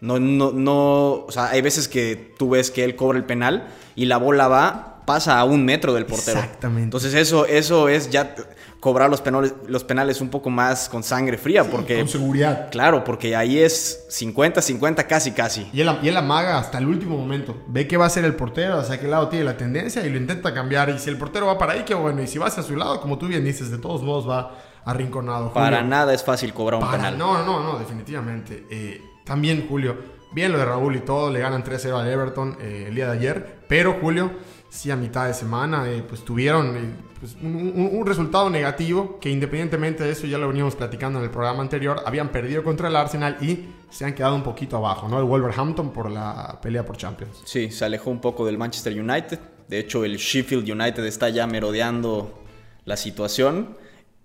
No, 0.00 0.18
no, 0.18 0.52
no. 0.52 1.24
O 1.26 1.30
sea, 1.30 1.50
hay 1.50 1.60
veces 1.60 1.88
que 1.88 2.34
tú 2.38 2.50
ves 2.50 2.70
que 2.70 2.84
él 2.84 2.96
cobra 2.96 3.18
el 3.18 3.24
penal 3.24 3.68
y 3.94 4.06
la 4.06 4.16
bola 4.16 4.48
va, 4.48 4.95
pasa 5.06 5.38
a 5.38 5.44
un 5.44 5.64
metro 5.64 5.94
del 5.94 6.04
portero. 6.04 6.38
Exactamente. 6.38 6.84
Entonces, 6.84 7.14
eso, 7.14 7.46
eso 7.46 7.88
es 7.88 8.10
ya 8.10 8.34
cobrar 8.80 9.08
los 9.08 9.20
penales, 9.20 9.54
los 9.66 9.84
penales 9.84 10.20
un 10.20 10.28
poco 10.28 10.50
más 10.50 10.88
con 10.88 11.02
sangre 11.02 11.38
fría. 11.38 11.64
porque, 11.64 11.98
con 11.98 12.08
seguridad. 12.08 12.68
Claro, 12.70 13.04
porque 13.04 13.34
ahí 13.34 13.58
es 13.58 14.06
50-50 14.10 15.06
casi 15.06 15.32
casi. 15.32 15.68
Y 15.72 15.80
él, 15.80 15.90
y 16.02 16.08
él 16.08 16.16
amaga 16.16 16.58
hasta 16.58 16.78
el 16.78 16.86
último 16.86 17.16
momento. 17.16 17.56
Ve 17.68 17.86
que 17.88 17.96
va 17.96 18.06
a 18.06 18.10
ser 18.10 18.24
el 18.24 18.34
portero, 18.34 18.78
hacia 18.78 19.00
qué 19.00 19.08
lado 19.08 19.28
tiene 19.28 19.44
la 19.44 19.56
tendencia 19.56 20.04
y 20.04 20.10
lo 20.10 20.18
intenta 20.18 20.52
cambiar. 20.52 20.90
Y 20.90 20.98
si 20.98 21.08
el 21.08 21.16
portero 21.16 21.46
va 21.46 21.56
para 21.56 21.72
ahí, 21.72 21.84
qué 21.86 21.94
bueno. 21.94 22.22
Y 22.22 22.26
si 22.26 22.38
va 22.38 22.48
hacia 22.48 22.62
su 22.62 22.76
lado, 22.76 23.00
como 23.00 23.16
tú 23.16 23.28
bien 23.28 23.44
dices, 23.44 23.70
de 23.70 23.78
todos 23.78 24.02
modos 24.02 24.28
va 24.28 24.58
arrinconado. 24.84 25.52
Para 25.52 25.82
nada 25.82 26.14
es 26.14 26.22
fácil 26.22 26.52
cobrar 26.52 26.82
un 26.82 26.90
penal. 26.90 27.16
No, 27.18 27.44
no, 27.44 27.62
no, 27.62 27.78
definitivamente. 27.78 28.66
Eh, 28.70 29.00
también, 29.24 29.66
Julio, 29.68 29.96
bien 30.32 30.52
lo 30.52 30.58
de 30.58 30.64
Raúl 30.64 30.96
y 30.96 31.00
todo, 31.00 31.30
le 31.30 31.40
ganan 31.40 31.64
3-0 31.64 31.98
al 31.98 32.08
Everton 32.08 32.56
eh, 32.60 32.86
el 32.88 32.94
día 32.94 33.06
de 33.10 33.18
ayer, 33.18 33.58
pero 33.68 33.98
Julio, 34.00 34.30
sí 34.68 34.90
a 34.90 34.96
mitad 34.96 35.26
de 35.26 35.34
semana, 35.34 35.88
eh, 35.90 36.04
pues 36.06 36.24
tuvieron 36.24 36.76
eh, 36.76 36.90
pues, 37.20 37.36
un, 37.42 37.54
un- 37.56 37.90
un 37.92 38.06
resultado 38.06 38.50
negativo 38.50 39.18
que 39.20 39.30
independientemente 39.30 40.04
de 40.04 40.10
eso, 40.12 40.26
ya 40.26 40.38
lo 40.38 40.48
veníamos 40.48 40.74
platicando 40.74 41.18
en 41.18 41.24
el 41.24 41.30
programa 41.30 41.62
anterior, 41.62 42.02
habían 42.04 42.28
perdido 42.30 42.62
contra 42.62 42.88
el 42.88 42.96
Arsenal 42.96 43.36
y 43.40 43.66
se 43.90 44.04
han 44.04 44.14
quedado 44.14 44.34
un 44.34 44.42
poquito 44.42 44.76
abajo, 44.76 45.08
¿no? 45.08 45.18
El 45.18 45.24
Wolverhampton 45.24 45.92
por 45.92 46.10
la 46.10 46.58
pelea 46.60 46.84
por 46.84 46.96
Champions. 46.96 47.40
Sí, 47.44 47.70
se 47.70 47.84
alejó 47.84 48.10
un 48.10 48.20
poco 48.20 48.44
del 48.44 48.58
Manchester 48.58 48.92
United. 49.00 49.38
De 49.68 49.78
hecho, 49.78 50.04
el 50.04 50.16
Sheffield 50.16 50.68
United 50.70 51.04
está 51.06 51.28
ya 51.28 51.46
merodeando 51.46 52.42
la 52.84 52.96
situación. 52.96 53.76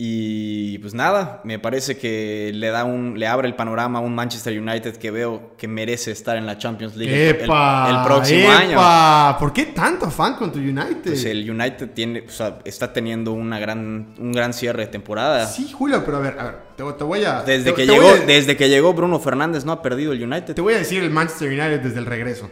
Y 0.03 0.79
pues 0.79 0.95
nada, 0.95 1.41
me 1.43 1.59
parece 1.59 1.95
que 1.95 2.49
le 2.55 2.69
da 2.69 2.85
un, 2.85 3.19
le 3.19 3.27
abre 3.27 3.47
el 3.47 3.53
panorama 3.55 3.99
a 3.99 4.01
un 4.01 4.15
Manchester 4.15 4.59
United 4.59 4.97
que 4.97 5.11
veo 5.11 5.51
que 5.55 5.67
merece 5.67 6.09
estar 6.09 6.37
en 6.37 6.47
la 6.47 6.57
Champions 6.57 6.95
League 6.95 7.13
el- 7.29 7.35
el- 7.35 7.41
¡Epa! 7.43 7.87
el, 7.99 8.03
próximo 8.07 8.49
año. 8.49 9.37
¿Por 9.37 9.53
qué 9.53 9.67
tanto 9.67 10.07
afán 10.07 10.33
con 10.37 10.51
tu 10.51 10.57
United? 10.57 11.03
Pues 11.03 11.23
el 11.25 11.47
United 11.47 11.91
tiene, 11.91 12.21
o 12.27 12.31
sea, 12.31 12.57
está 12.65 12.91
teniendo 12.91 13.31
una 13.33 13.59
gran, 13.59 14.15
un 14.17 14.31
gran 14.31 14.53
cierre 14.53 14.85
de 14.85 14.91
temporada. 14.91 15.45
Sí, 15.45 15.71
Julio, 15.71 16.01
pero 16.03 16.17
a 16.17 16.21
ver, 16.21 16.39
a 16.39 16.43
ver, 16.45 16.55
te, 16.75 16.83
te 16.83 17.03
voy 17.03 17.23
a... 17.23 17.43
Desde 17.43 17.65
te- 17.71 17.75
que, 17.75 17.85
te 17.85 17.91
llegó, 17.93 18.09
a- 18.09 18.17
desde 18.25 18.57
que 18.57 18.69
llegó 18.69 18.93
Bruno 18.95 19.19
Fernández 19.19 19.65
no 19.65 19.71
ha 19.71 19.83
perdido 19.83 20.13
el 20.13 20.23
United. 20.23 20.55
Te 20.55 20.61
voy 20.61 20.73
a 20.73 20.77
decir 20.79 21.03
el 21.03 21.11
Manchester 21.11 21.47
United 21.49 21.79
desde 21.81 21.99
el 21.99 22.07
regreso. 22.07 22.49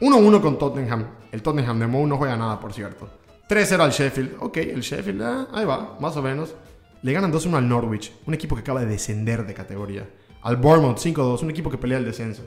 1-1 0.00 0.40
con 0.40 0.56
Tottenham. 0.56 1.04
El 1.32 1.42
Tottenham 1.42 1.80
de 1.80 1.86
Mou 1.88 2.06
no 2.06 2.16
juega 2.16 2.36
nada, 2.36 2.60
por 2.60 2.72
cierto. 2.72 3.08
3-0 3.50 3.80
al 3.80 3.90
Sheffield. 3.90 4.36
Ok, 4.38 4.58
el 4.58 4.80
Sheffield, 4.80 5.22
ah, 5.22 5.48
ahí 5.52 5.64
va, 5.64 5.98
más 6.00 6.16
o 6.16 6.22
menos. 6.22 6.54
Le 7.02 7.12
ganan 7.12 7.32
2-1 7.32 7.56
al 7.56 7.68
Norwich, 7.68 8.12
un 8.26 8.34
equipo 8.34 8.54
que 8.54 8.60
acaba 8.60 8.80
de 8.80 8.86
descender 8.86 9.44
de 9.44 9.54
categoría. 9.54 10.08
Al 10.42 10.56
Bournemouth 10.56 10.98
5-2, 10.98 11.42
un 11.42 11.50
equipo 11.50 11.68
que 11.68 11.76
pelea 11.76 11.98
el 11.98 12.04
descenso. 12.04 12.42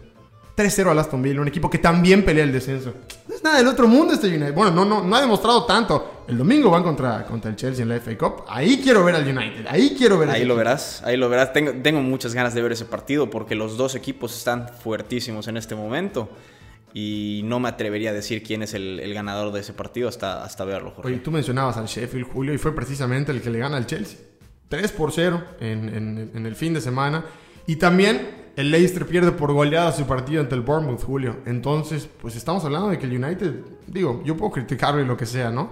3-0 0.55 0.91
al 0.91 0.99
Aston 0.99 1.21
Villa, 1.21 1.41
un 1.41 1.47
equipo 1.47 1.69
que 1.69 1.79
también 1.79 2.23
pelea 2.23 2.43
el 2.43 2.51
descenso. 2.53 2.93
No 3.27 3.35
es 3.35 3.43
nada 3.43 3.57
del 3.57 3.67
otro 3.67 3.87
mundo 3.87 4.13
este 4.13 4.27
United. 4.27 4.53
Bueno, 4.53 4.71
no, 4.71 4.85
no, 4.85 5.03
no 5.03 5.15
ha 5.15 5.19
demostrado 5.19 5.65
tanto. 5.65 6.23
El 6.27 6.37
domingo 6.37 6.69
van 6.69 6.83
contra, 6.83 7.25
contra 7.25 7.49
el 7.49 7.57
Chelsea 7.57 7.83
en 7.83 7.89
la 7.89 7.99
FA 7.99 8.17
Cup. 8.17 8.43
Ahí 8.47 8.79
quiero 8.81 9.03
ver 9.03 9.15
al 9.15 9.23
United. 9.23 9.65
Ahí 9.67 9.95
quiero 9.97 10.19
ver 10.19 10.29
Ahí 10.29 10.41
lo 10.41 10.53
equipo. 10.53 10.57
verás, 10.57 11.01
ahí 11.03 11.17
lo 11.17 11.27
verás. 11.27 11.51
Tengo, 11.51 11.71
tengo 11.81 12.01
muchas 12.01 12.35
ganas 12.35 12.53
de 12.53 12.61
ver 12.61 12.71
ese 12.71 12.85
partido 12.85 13.29
porque 13.29 13.55
los 13.55 13.77
dos 13.77 13.95
equipos 13.95 14.37
están 14.37 14.69
fuertísimos 14.69 15.47
en 15.47 15.57
este 15.57 15.73
momento. 15.75 16.29
Y 16.93 17.41
no 17.45 17.59
me 17.59 17.69
atrevería 17.69 18.11
a 18.11 18.13
decir 18.13 18.43
quién 18.43 18.61
es 18.63 18.73
el, 18.73 18.99
el 18.99 19.13
ganador 19.13 19.51
de 19.51 19.61
ese 19.61 19.73
partido 19.73 20.07
hasta, 20.09 20.43
hasta 20.43 20.63
verlo, 20.65 20.91
Jorge. 20.91 21.11
Oye, 21.11 21.19
tú 21.21 21.31
mencionabas 21.31 21.77
al 21.77 21.87
Sheffield, 21.87 22.27
Julio, 22.31 22.53
y 22.53 22.57
fue 22.57 22.75
precisamente 22.75 23.31
el 23.31 23.41
que 23.41 23.49
le 23.49 23.59
gana 23.59 23.77
al 23.77 23.87
Chelsea. 23.87 24.19
3 24.69 24.91
por 24.91 25.11
0 25.11 25.43
en, 25.59 25.89
en- 25.89 26.31
en 26.35 26.45
el 26.45 26.55
fin 26.55 26.73
de 26.73 26.81
semana. 26.81 27.25
Y 27.65 27.77
también 27.77 28.43
el 28.55 28.69
Leicester 28.69 29.07
pierde 29.07 29.31
por 29.31 29.51
goleada 29.53 29.91
su 29.91 30.05
partido 30.05 30.41
ante 30.41 30.53
el 30.53 30.61
Bournemouth, 30.61 31.03
Julio. 31.03 31.37
Entonces, 31.45 32.07
pues 32.21 32.35
estamos 32.35 32.63
hablando 32.65 32.89
de 32.89 32.99
que 32.99 33.05
el 33.07 33.23
United, 33.23 33.53
digo, 33.87 34.21
yo 34.23 34.37
puedo 34.37 34.51
criticarlo 34.51 35.01
y 35.01 35.05
lo 35.05 35.17
que 35.17 35.25
sea, 35.25 35.49
¿no? 35.49 35.71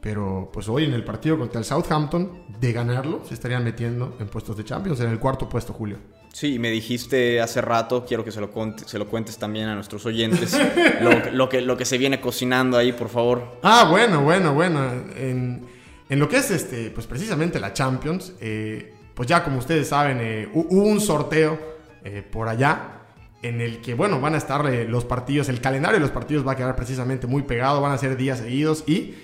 Pero 0.00 0.50
pues 0.52 0.68
hoy 0.68 0.84
en 0.84 0.94
el 0.94 1.04
partido 1.04 1.38
contra 1.38 1.58
el 1.58 1.64
Southampton, 1.64 2.44
de 2.58 2.72
ganarlo, 2.72 3.22
se 3.26 3.34
estarían 3.34 3.62
metiendo 3.62 4.16
en 4.18 4.26
puestos 4.28 4.56
de 4.56 4.64
Champions, 4.64 5.00
en 5.00 5.10
el 5.10 5.18
cuarto 5.18 5.48
puesto, 5.48 5.72
Julio. 5.72 5.98
Sí, 6.32 6.58
me 6.58 6.70
dijiste 6.70 7.40
hace 7.42 7.60
rato, 7.60 8.04
quiero 8.06 8.24
que 8.24 8.32
se 8.32 8.40
lo, 8.40 8.50
conte- 8.50 8.84
se 8.86 8.98
lo 8.98 9.06
cuentes 9.06 9.36
también 9.38 9.68
a 9.68 9.74
nuestros 9.74 10.06
oyentes, 10.06 10.58
lo, 11.02 11.30
lo 11.30 11.48
que, 11.48 11.60
lo 11.60 11.76
que 11.76 11.84
se 11.84 11.98
viene 11.98 12.20
cocinando 12.20 12.78
ahí, 12.78 12.92
por 12.92 13.08
favor. 13.10 13.58
Ah, 13.62 13.86
bueno, 13.90 14.22
bueno, 14.22 14.54
bueno. 14.54 14.82
En, 15.16 15.66
en 16.08 16.18
lo 16.18 16.28
que 16.28 16.38
es 16.38 16.50
este, 16.50 16.90
pues 16.90 17.06
precisamente 17.06 17.60
la 17.60 17.72
Champions, 17.74 18.32
eh, 18.40 18.94
pues 19.14 19.28
ya 19.28 19.44
como 19.44 19.58
ustedes 19.58 19.88
saben, 19.88 20.18
eh, 20.20 20.48
hu- 20.54 20.66
hubo 20.70 20.84
un 20.86 21.00
sorteo 21.02 21.58
eh, 22.02 22.22
por 22.28 22.48
allá 22.48 23.00
en 23.42 23.60
el 23.60 23.80
que, 23.82 23.92
bueno, 23.92 24.18
van 24.20 24.34
a 24.34 24.38
estar 24.38 24.64
los 24.64 25.04
partidos, 25.04 25.48
el 25.50 25.60
calendario 25.60 25.96
de 25.98 26.00
los 26.02 26.10
partidos 26.12 26.46
va 26.46 26.52
a 26.52 26.56
quedar 26.56 26.76
precisamente 26.76 27.26
muy 27.26 27.42
pegado, 27.42 27.80
van 27.80 27.92
a 27.92 27.98
ser 27.98 28.16
días 28.16 28.38
seguidos 28.38 28.84
y, 28.86 29.14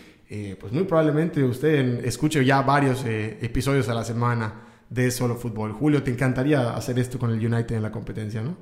pues 0.60 0.72
muy 0.72 0.82
probablemente 0.84 1.42
usted 1.44 2.04
escuche 2.04 2.44
ya 2.44 2.60
varios 2.62 3.02
episodios 3.06 3.88
a 3.88 3.94
la 3.94 4.04
semana 4.04 4.52
de 4.90 5.10
Solo 5.10 5.36
Fútbol. 5.36 5.72
Julio, 5.72 6.02
te 6.02 6.10
encantaría 6.10 6.74
hacer 6.74 6.98
esto 6.98 7.18
con 7.18 7.30
el 7.30 7.44
United 7.44 7.76
en 7.76 7.82
la 7.82 7.92
competencia, 7.92 8.42
¿no? 8.42 8.56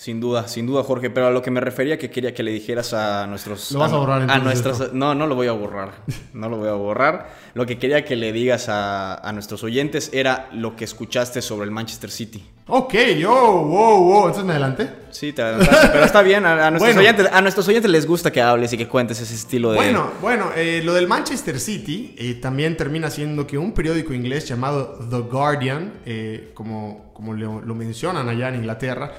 Sin 0.00 0.20
duda, 0.20 0.46
sin 0.46 0.64
duda, 0.64 0.84
Jorge, 0.84 1.10
pero 1.10 1.26
a 1.26 1.30
lo 1.32 1.42
que 1.42 1.50
me 1.50 1.60
refería 1.60 1.98
que 1.98 2.08
quería 2.08 2.32
que 2.32 2.44
le 2.44 2.52
dijeras 2.52 2.92
a 2.94 3.26
nuestros... 3.26 3.72
Lo 3.72 3.80
vas 3.80 3.92
a 3.92 3.96
borrar, 3.96 4.20
A 4.20 4.22
entonces, 4.22 4.44
nuestros 4.44 4.80
esto. 4.80 4.90
no, 4.94 5.12
no 5.16 5.26
lo 5.26 5.34
voy 5.34 5.48
a 5.48 5.52
borrar, 5.52 5.90
no 6.34 6.48
lo 6.48 6.56
voy 6.56 6.68
a 6.68 6.74
borrar. 6.74 7.30
Lo 7.54 7.66
que 7.66 7.78
quería 7.78 8.04
que 8.04 8.14
le 8.14 8.32
digas 8.32 8.68
a, 8.68 9.16
a 9.16 9.32
nuestros 9.32 9.64
oyentes 9.64 10.10
era 10.12 10.50
lo 10.52 10.76
que 10.76 10.84
escuchaste 10.84 11.42
sobre 11.42 11.64
el 11.64 11.72
Manchester 11.72 12.12
City. 12.12 12.46
Ok, 12.68 12.94
yo, 13.18 13.32
wow, 13.32 14.04
wow, 14.04 14.16
entonces 14.26 14.44
me 14.44 14.52
adelanté. 14.52 14.88
Sí, 15.10 15.32
te 15.32 15.42
adelantaste, 15.42 15.88
pero 15.88 16.04
está 16.04 16.22
bien, 16.22 16.46
a, 16.46 16.68
a 16.68 16.70
nuestros 16.70 16.94
Bueno. 16.94 17.00
oyentes, 17.00 17.28
a 17.32 17.40
nuestros 17.40 17.66
oyentes 17.66 17.90
les 17.90 18.06
gusta 18.06 18.30
que 18.30 18.40
hables 18.40 18.72
y 18.72 18.78
que 18.78 18.86
cuentes 18.86 19.20
ese 19.20 19.34
estilo 19.34 19.72
de... 19.72 19.78
Bueno, 19.78 20.12
bueno, 20.22 20.50
eh, 20.54 20.80
lo 20.84 20.94
del 20.94 21.08
Manchester 21.08 21.58
City 21.58 22.14
eh, 22.16 22.34
también 22.34 22.76
termina 22.76 23.10
siendo 23.10 23.48
que 23.48 23.58
un 23.58 23.72
periódico 23.72 24.14
inglés 24.14 24.46
llamado 24.46 24.96
The 25.10 25.18
Guardian, 25.28 25.94
eh, 26.06 26.52
como, 26.54 27.10
como 27.14 27.34
lo, 27.34 27.62
lo 27.62 27.74
mencionan 27.74 28.28
allá 28.28 28.50
en 28.50 28.54
Inglaterra, 28.56 29.12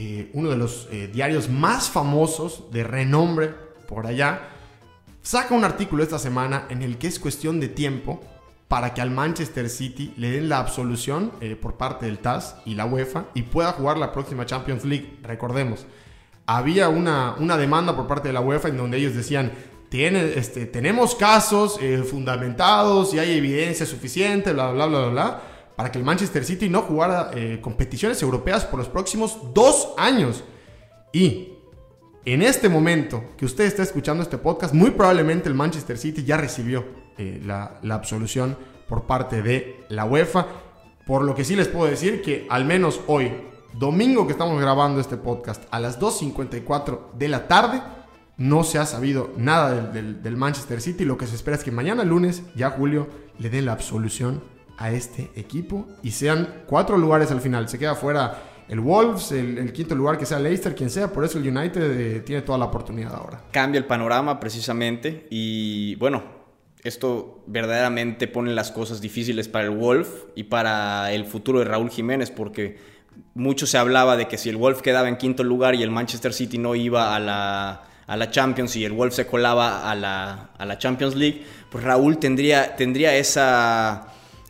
eh, 0.00 0.30
uno 0.32 0.50
de 0.50 0.56
los 0.56 0.86
eh, 0.92 1.10
diarios 1.12 1.48
más 1.48 1.90
famosos 1.90 2.70
de 2.70 2.84
renombre 2.84 3.52
por 3.88 4.06
allá, 4.06 4.48
saca 5.22 5.56
un 5.56 5.64
artículo 5.64 6.04
esta 6.04 6.20
semana 6.20 6.66
en 6.68 6.82
el 6.82 6.98
que 6.98 7.08
es 7.08 7.18
cuestión 7.18 7.58
de 7.58 7.68
tiempo 7.68 8.20
para 8.68 8.94
que 8.94 9.00
al 9.00 9.10
Manchester 9.10 9.68
City 9.68 10.14
le 10.16 10.30
den 10.30 10.48
la 10.48 10.58
absolución 10.58 11.32
eh, 11.40 11.56
por 11.56 11.76
parte 11.76 12.06
del 12.06 12.20
TAS 12.20 12.56
y 12.64 12.76
la 12.76 12.86
UEFA 12.86 13.24
y 13.34 13.42
pueda 13.42 13.72
jugar 13.72 13.98
la 13.98 14.12
próxima 14.12 14.46
Champions 14.46 14.84
League. 14.84 15.18
Recordemos, 15.24 15.84
había 16.46 16.88
una, 16.88 17.34
una 17.38 17.56
demanda 17.56 17.96
por 17.96 18.06
parte 18.06 18.28
de 18.28 18.34
la 18.34 18.40
UEFA 18.40 18.68
en 18.68 18.76
donde 18.76 18.98
ellos 18.98 19.14
decían, 19.14 19.50
"Tiene, 19.88 20.34
este, 20.36 20.66
tenemos 20.66 21.16
casos 21.16 21.80
fundamentados 22.08 23.14
y 23.14 23.18
hay 23.18 23.36
evidencia 23.36 23.84
suficiente, 23.84 24.52
bla, 24.52 24.70
bla, 24.70 24.86
bla, 24.86 24.98
bla, 25.00 25.08
bla, 25.08 25.42
para 25.78 25.92
que 25.92 25.98
el 25.98 26.04
Manchester 26.04 26.44
City 26.44 26.68
no 26.68 26.82
jugara 26.82 27.30
eh, 27.34 27.60
competiciones 27.62 28.20
europeas 28.20 28.64
por 28.64 28.80
los 28.80 28.88
próximos 28.88 29.38
dos 29.54 29.90
años. 29.96 30.42
Y 31.12 31.50
en 32.24 32.42
este 32.42 32.68
momento 32.68 33.22
que 33.36 33.44
usted 33.44 33.62
está 33.62 33.84
escuchando 33.84 34.24
este 34.24 34.38
podcast, 34.38 34.74
muy 34.74 34.90
probablemente 34.90 35.48
el 35.48 35.54
Manchester 35.54 35.96
City 35.96 36.24
ya 36.24 36.36
recibió 36.36 36.84
eh, 37.16 37.40
la, 37.46 37.78
absolución 37.90 38.58
por 38.88 39.06
parte 39.06 39.40
de 39.40 39.84
la 39.88 40.04
UEFA. 40.04 40.48
Por 41.06 41.22
lo 41.22 41.36
que 41.36 41.44
sí 41.44 41.54
les 41.54 41.68
puedo 41.68 41.88
decir 41.88 42.22
que 42.22 42.48
al 42.50 42.64
menos 42.64 43.00
hoy, 43.06 43.30
domingo 43.74 44.26
que 44.26 44.32
estamos 44.32 44.60
grabando 44.60 45.00
este 45.00 45.16
podcast, 45.16 45.62
a 45.70 45.78
las 45.78 46.00
2.54 46.00 47.12
de 47.12 47.28
la 47.28 47.46
tarde, 47.46 47.80
no 48.36 48.64
se 48.64 48.78
ha 48.78 48.84
sabido 48.84 49.30
nada 49.36 49.92
del, 49.92 50.36
Manchester 50.36 50.80
City. 50.80 51.04
Lo 51.04 51.16
que 51.16 51.28
se 51.28 51.36
espera 51.36 51.56
es 51.56 51.62
que 51.62 51.70
mañana 51.70 52.02
lunes, 52.02 52.42
ya 52.56 52.70
Julio, 52.70 53.06
le 53.38 53.48
den 53.48 53.66
la 53.66 53.74
absolución 53.74 54.57
a 54.78 54.92
este 54.92 55.30
equipo 55.34 55.86
y 56.02 56.12
sean 56.12 56.62
cuatro 56.66 56.96
lugares 56.96 57.30
al 57.30 57.40
final. 57.40 57.68
Se 57.68 57.78
queda 57.78 57.94
fuera 57.94 58.42
el 58.68 58.80
Wolves, 58.80 59.32
el, 59.32 59.72
quinto 59.72 59.94
lugar 59.94 60.18
que 60.18 60.26
sea 60.26 60.38
Leicester, 60.38 60.74
quien 60.74 60.88
sea. 60.88 61.12
Por 61.12 61.24
eso 61.24 61.38
el 61.38 61.48
United 61.48 62.00
eh, 62.00 62.20
tiene 62.20 62.42
toda 62.42 62.58
la 62.58 62.66
oportunidad 62.66 63.14
ahora. 63.14 63.42
cambia 63.50 63.78
el 63.78 63.86
panorama 63.86 64.38
precisamente 64.38 65.26
y 65.30 65.96
bueno, 65.96 66.22
esto 66.84 67.42
verdaderamente 67.46 68.28
pone 68.28 68.52
las 68.52 68.70
cosas 68.70 69.00
difíciles 69.00 69.48
para 69.48 69.64
el 69.64 69.70
Wolf 69.72 70.08
y 70.36 70.44
para 70.44 71.12
el 71.12 71.24
futuro 71.24 71.58
de 71.58 71.64
Raúl 71.64 71.90
Jiménez 71.90 72.30
porque 72.30 72.78
mucho 73.34 73.66
se 73.66 73.78
hablaba 73.78 74.16
de 74.16 74.28
que 74.28 74.38
si 74.38 74.48
el 74.48 74.56
Wolf 74.56 74.80
quedaba 74.80 75.08
en 75.08 75.16
quinto 75.16 75.42
lugar 75.42 75.74
y 75.74 75.82
el 75.82 75.90
Manchester 75.90 76.32
City 76.32 76.58
no 76.58 76.76
iba 76.76 77.16
a 77.16 77.18
la, 77.18 77.82
a 78.06 78.16
la 78.16 78.30
Champions 78.30 78.76
y 78.76 78.84
el 78.84 78.92
Wolf 78.92 79.14
se 79.14 79.26
colaba 79.26 79.90
a 79.90 79.94
la, 79.96 80.50
a 80.56 80.66
la 80.66 80.78
Champions 80.78 81.16
League, 81.16 81.42
pues 81.70 81.82
Raúl 81.82 82.18
tendría, 82.18 82.76
tendría 82.76 83.16
esa, 83.16 84.08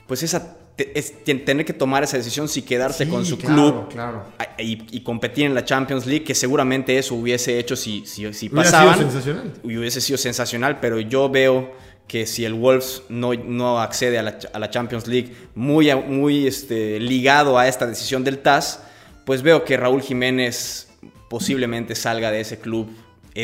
pues 0.09 0.25
esa, 0.25 0.57
es- 0.77 1.23
ten- 1.25 1.45
tener 1.45 1.65
que 1.65 1.73
tomar 1.73 2.03
esa 2.03 2.17
decisión 2.17 2.49
si 2.49 2.63
quedarse 2.63 3.05
Sí, 3.05 3.11
con 3.11 3.25
su 3.25 3.39
claro, 3.39 3.55
club 3.55 3.89
claro. 3.93 4.25
y, 4.59 4.85
y 4.97 5.01
competir 5.03 5.45
en 5.47 5.55
la 5.55 5.65
Champions 5.65 6.07
League, 6.07 6.25
que 6.25 6.35
seguramente 6.35 6.99
eso 6.99 7.15
hubiese 7.15 7.59
hecho 7.61 7.77
si, 7.77 8.05
si, 8.07 8.33
si 8.35 8.49
Hubiera 8.49 8.63
pasaban. 8.65 8.95
sido 8.99 9.11
sensacional. 9.11 9.53
Y 9.63 9.77
hubiese 9.77 10.01
sido 10.01 10.19
sensacional, 10.19 10.81
pero 10.81 10.99
yo 10.99 11.29
veo 11.29 11.71
que 12.09 12.25
si 12.27 12.45
el 12.47 12.55
Wolves 12.55 13.03
no, 13.11 13.35
no 13.35 13.81
accede 13.81 14.19
a 14.19 14.23
la, 14.23 14.39
a 14.53 14.59
la 14.59 14.71
Champions 14.71 15.07
League 15.07 15.35
muy, 15.55 15.95
muy 15.95 16.47
este, 16.47 16.99
ligado 16.99 17.59
a 17.59 17.69
esta 17.69 17.87
decisión 17.87 18.25
del 18.25 18.39
TAS, 18.39 18.81
pues 19.27 19.43
veo 19.43 19.63
que 19.65 19.77
Raúl 19.77 20.01
Jiménez 20.01 20.89
posiblemente 21.29 21.95
salga 21.95 22.31
de 22.31 22.41
ese 22.41 22.59
club 22.59 22.89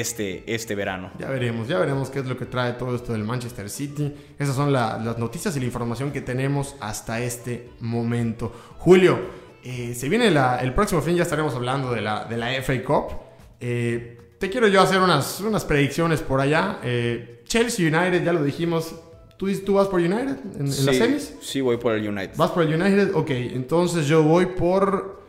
este, 0.00 0.42
este 0.52 0.74
verano. 0.74 1.10
Ya 1.18 1.28
veremos, 1.30 1.68
ya 1.68 1.78
veremos 1.78 2.10
qué 2.10 2.18
es 2.20 2.26
lo 2.26 2.36
que 2.36 2.46
trae 2.46 2.72
todo 2.74 2.94
esto 2.96 3.12
del 3.12 3.22
Manchester 3.24 3.70
City. 3.70 4.12
Esas 4.38 4.56
son 4.56 4.72
la- 4.72 4.98
las 4.98 5.18
noticias 5.18 5.56
y 5.56 5.60
la 5.60 5.66
información 5.66 6.10
que 6.10 6.20
tenemos 6.20 6.74
hasta 6.80 7.20
este 7.20 7.70
momento. 7.80 8.52
Julio, 8.78 9.18
eh, 9.62 9.94
se 9.94 10.08
viene 10.08 10.30
la- 10.30 10.56
el 10.58 10.74
próximo 10.74 11.00
fin, 11.00 11.16
ya 11.16 11.22
estaremos 11.22 11.54
hablando 11.54 11.92
de 11.92 12.00
la, 12.00 12.24
de 12.24 12.36
la 12.36 12.52
FA 12.54 12.82
Cup. 12.82 13.12
Eh, 13.60 14.18
te 14.38 14.50
quiero 14.50 14.66
yo 14.68 14.80
hacer 14.82 15.00
unas, 15.00 15.40
unas 15.40 15.64
predicciones 15.64 16.20
por 16.20 16.40
allá. 16.40 16.78
Eh, 16.82 17.42
Chelsea 17.46 17.86
United, 17.86 18.24
ya 18.24 18.32
lo 18.32 18.42
dijimos. 18.42 18.94
¿Tú, 19.36 19.48
tú 19.64 19.74
vas 19.74 19.88
por 19.88 20.00
United 20.00 20.36
en, 20.58 20.66
las 20.86 20.96
semis? 20.96 21.34
Sí, 21.40 21.60
voy 21.60 21.76
por 21.76 21.94
el 21.94 22.08
United. 22.08 22.36
¿Vas 22.36 22.50
por 22.50 22.62
el 22.62 22.74
United? 22.80 23.14
Ok, 23.14 23.30
entonces 23.30 24.06
yo 24.06 24.22
voy 24.22 24.46
por 24.46 25.22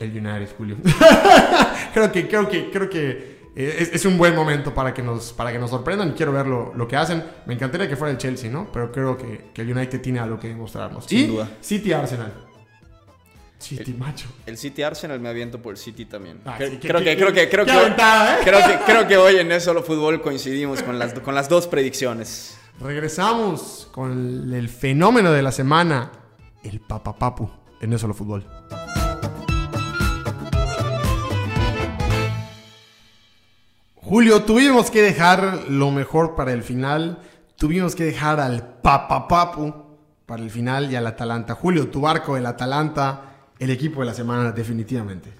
el 0.00 0.10
United, 0.10 0.48
Julio. 0.56 0.76
creo 1.94 2.10
que, 2.10 2.26
creo 2.28 2.48
que, 2.48 2.70
creo 2.70 2.88
que 2.90 3.31
eh, 3.54 3.90
es, 3.92 4.04
un 4.06 4.16
buen 4.16 4.34
momento 4.34 4.72
para 4.72 4.94
que 4.94 5.02
nos, 5.02 5.32
para 5.32 5.52
que 5.52 5.58
nos 5.58 5.70
sorprendan. 5.70 6.12
Quiero 6.12 6.32
ver 6.32 6.46
lo, 6.46 6.88
que 6.88 6.96
hacen. 6.96 7.22
Me 7.46 7.54
encantaría 7.54 7.88
que 7.88 7.96
fuera 7.96 8.12
el 8.12 8.18
Chelsea, 8.18 8.50
¿no? 8.50 8.70
Pero 8.72 8.90
creo 8.90 9.16
que, 9.16 9.50
que 9.52 9.62
el 9.62 9.76
United 9.76 10.00
tiene 10.00 10.20
algo 10.20 10.38
que 10.38 10.48
demostrarnos. 10.48 11.04
Sin 11.06 11.28
duda. 11.28 11.50
City 11.60 11.92
Arsenal. 11.92 12.32
City, 13.58 13.94
macho. 13.94 14.28
El 14.44 14.58
City 14.58 14.82
Arsenal 14.82 15.20
me 15.20 15.28
aviento 15.28 15.62
por 15.62 15.72
el 15.72 15.78
City 15.78 16.04
también. 16.04 16.40
Ah, 16.44 16.56
creo, 16.56 16.70
que, 16.70 16.88
creo 16.88 17.00
que, 17.00 17.16
creo 17.16 17.32
que, 17.32 17.48
creo 17.48 17.64
que, 17.64 18.78
creo 18.86 19.06
que 19.06 19.16
hoy 19.16 19.36
en 19.36 19.52
eso 19.52 19.72
lo 19.72 19.84
fútbol 19.84 20.20
coincidimos 20.20 20.82
con 20.82 20.98
las, 20.98 21.14
con 21.20 21.34
las 21.34 21.48
dos 21.48 21.68
predicciones. 21.68 22.58
Regresamos 22.80 23.88
con 23.92 24.52
el 24.52 24.68
fenómeno 24.68 25.30
de 25.30 25.42
la 25.42 25.52
semana, 25.52 26.10
el 26.64 26.80
papapapu 26.80 27.48
en 27.80 27.92
eso 27.92 28.08
lo 28.08 28.14
fútbol. 28.14 28.44
Julio, 34.12 34.42
tuvimos 34.42 34.90
que 34.90 35.00
dejar 35.00 35.70
lo 35.70 35.90
mejor 35.90 36.34
para 36.34 36.52
el 36.52 36.62
final. 36.62 37.20
Tuvimos 37.56 37.94
que 37.94 38.04
dejar 38.04 38.40
al 38.40 38.62
papapapu 38.82 39.72
para 40.26 40.42
el 40.42 40.50
final 40.50 40.92
y 40.92 40.96
al 40.96 41.06
Atalanta. 41.06 41.54
Julio, 41.54 41.88
tu 41.88 42.02
barco, 42.02 42.36
el 42.36 42.44
Atalanta 42.44 43.22
el 43.58 43.70
equipo 43.70 44.00
de 44.00 44.06
la 44.08 44.12
semana, 44.12 44.52
definitivamente. 44.52 45.30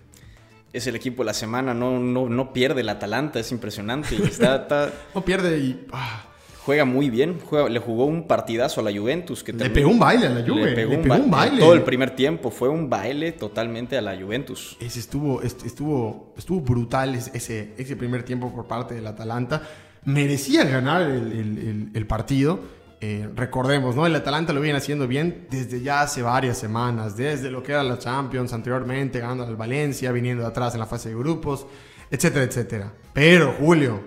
Es 0.72 0.86
el 0.86 0.96
equipo 0.96 1.22
de 1.22 1.26
la 1.26 1.34
semana, 1.34 1.74
no, 1.74 1.98
no, 1.98 2.30
no 2.30 2.54
pierde 2.54 2.80
el 2.80 2.88
Atalanta, 2.88 3.38
es 3.40 3.52
impresionante. 3.52 4.16
no 5.14 5.22
pierde 5.22 5.58
y... 5.58 5.86
Ah. 5.92 6.31
Juega 6.64 6.84
muy 6.84 7.10
bien, 7.10 7.38
le 7.70 7.78
jugó 7.80 8.04
un 8.04 8.26
partidazo 8.26 8.80
a 8.80 8.84
la 8.84 8.92
Juventus. 8.96 9.42
Que 9.42 9.52
le 9.52 9.70
pegó 9.70 9.90
un 9.90 9.98
baile 9.98 10.26
a 10.26 10.30
la 10.30 10.46
Juve. 10.46 10.66
Le 10.66 10.72
pegó, 10.74 11.16
un, 11.16 11.30
baile. 11.30 11.58
Todo 11.58 11.74
el 11.74 11.82
primer 11.82 12.14
tiempo 12.14 12.50
fue 12.50 12.68
un 12.68 12.88
baile 12.88 13.32
totalmente 13.32 13.96
a 13.96 14.00
la 14.00 14.16
Juventus. 14.16 14.76
Ese 14.80 15.00
estuvo, 15.00 15.42
estuvo, 15.42 16.32
estuvo 16.36 16.60
brutal 16.60 17.14
ese, 17.14 17.74
ese 17.76 17.96
primer 17.96 18.22
tiempo 18.22 18.52
por 18.54 18.66
parte 18.66 18.94
del 18.94 19.06
Atalanta. 19.06 19.62
Merecía 20.04 20.64
ganar 20.64 21.02
el 21.02 22.06
partido 22.06 22.60
eh, 23.04 23.28
recordemos, 23.34 23.96
¿no? 23.96 24.06
El 24.06 24.14
Atalanta 24.14 24.52
lo 24.52 24.60
viene 24.60 24.78
haciendo 24.78 25.08
bien 25.08 25.48
desde 25.50 25.80
ya 25.80 26.02
hace 26.02 26.22
varias 26.22 26.56
semanas, 26.56 27.16
desde 27.16 27.50
lo 27.50 27.60
que 27.60 27.72
era 27.72 27.82
la 27.82 27.98
Champions 27.98 28.52
anteriormente, 28.52 29.18
ganando 29.18 29.42
al 29.42 29.56
Valencia, 29.56 30.12
viniendo 30.12 30.44
de 30.44 30.48
atrás 30.48 30.74
en 30.74 30.78
la 30.78 30.86
fase 30.86 31.08
de 31.08 31.16
grupos, 31.16 31.66
etcétera, 32.12 32.44
etcétera. 32.44 32.92
Pero, 33.12 33.56
Julio, 33.58 34.02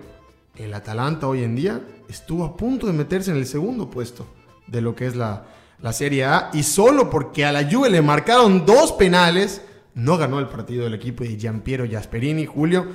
el 0.56 0.74
Atalanta 0.74 1.26
hoy 1.28 1.42
en 1.44 1.56
día 1.56 1.80
estuvo 2.08 2.44
a 2.44 2.56
punto 2.56 2.86
de 2.86 2.92
meterse 2.92 3.30
en 3.30 3.36
el 3.36 3.46
segundo 3.46 3.90
puesto 3.90 4.26
de 4.66 4.80
lo 4.80 4.94
que 4.94 5.06
es 5.06 5.16
la, 5.16 5.46
la 5.80 5.92
Serie 5.92 6.24
A 6.24 6.50
y 6.52 6.62
solo 6.62 7.10
porque 7.10 7.44
a 7.44 7.52
la 7.52 7.70
Juve 7.70 7.90
le 7.90 8.02
marcaron 8.02 8.66
dos 8.66 8.92
penales, 8.92 9.62
no 9.94 10.16
ganó 10.18 10.38
el 10.38 10.48
partido 10.48 10.84
del 10.84 10.94
equipo 10.94 11.24
de 11.24 11.36
Giampiero 11.36 11.84
Gasperini, 11.88 12.46
Julio. 12.46 12.86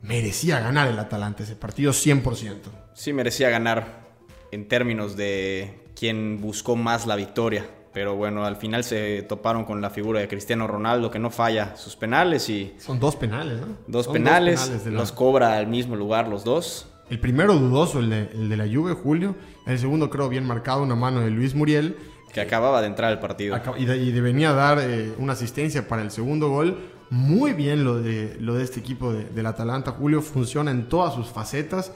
Merecía 0.00 0.60
ganar 0.60 0.88
el 0.88 0.98
Atalanta 0.98 1.42
ese 1.42 1.56
partido 1.56 1.92
100%. 1.92 2.56
Sí, 2.94 3.12
merecía 3.12 3.50
ganar 3.50 4.08
en 4.52 4.68
términos 4.68 5.16
de 5.16 5.90
quién 5.96 6.40
buscó 6.40 6.76
más 6.76 7.06
la 7.06 7.16
victoria. 7.16 7.68
Pero 7.92 8.14
bueno, 8.14 8.44
al 8.44 8.56
final 8.56 8.84
se 8.84 9.22
toparon 9.22 9.64
con 9.64 9.80
la 9.80 9.90
figura 9.90 10.20
de 10.20 10.28
Cristiano 10.28 10.66
Ronaldo 10.66 11.10
que 11.10 11.18
no 11.18 11.30
falla 11.30 11.74
sus 11.76 11.96
penales 11.96 12.48
y... 12.48 12.74
Son 12.78 13.00
dos 13.00 13.16
penales, 13.16 13.60
¿no? 13.60 13.66
Dos 13.86 14.06
penales, 14.06 14.86
los 14.86 15.10
cobra 15.10 15.56
al 15.56 15.66
mismo 15.66 15.96
lugar 15.96 16.28
los 16.28 16.44
dos. 16.44 16.86
El 17.10 17.20
primero 17.20 17.54
dudoso, 17.54 18.00
el 18.00 18.10
de, 18.10 18.30
el 18.32 18.48
de 18.48 18.56
la 18.56 18.66
Juve, 18.66 18.94
Julio. 18.94 19.34
El 19.66 19.78
segundo 19.78 20.10
creo 20.10 20.28
bien 20.28 20.44
marcado, 20.44 20.82
una 20.82 20.94
mano 20.94 21.20
de 21.20 21.30
Luis 21.30 21.54
Muriel. 21.54 21.96
Que 22.32 22.40
acababa 22.40 22.80
de 22.80 22.88
entrar 22.88 23.10
al 23.10 23.20
partido. 23.20 23.58
y, 23.78 23.84
de, 23.84 24.20
venía 24.20 24.50
a 24.50 24.54
dar 24.54 24.78
eh, 24.80 25.12
una 25.18 25.32
asistencia 25.32 25.88
para 25.88 26.02
el 26.02 26.10
segundo 26.10 26.50
gol. 26.50 26.78
Muy 27.10 27.54
bien 27.54 27.84
lo 27.84 28.00
de, 28.00 28.36
lo 28.40 28.54
de 28.54 28.64
este 28.64 28.80
equipo 28.80 29.12
de, 29.12 29.24
del 29.24 29.46
Atalanta, 29.46 29.92
Julio. 29.92 30.20
Funciona 30.20 30.70
en 30.70 30.88
todas 30.88 31.14
sus 31.14 31.28
facetas. 31.28 31.92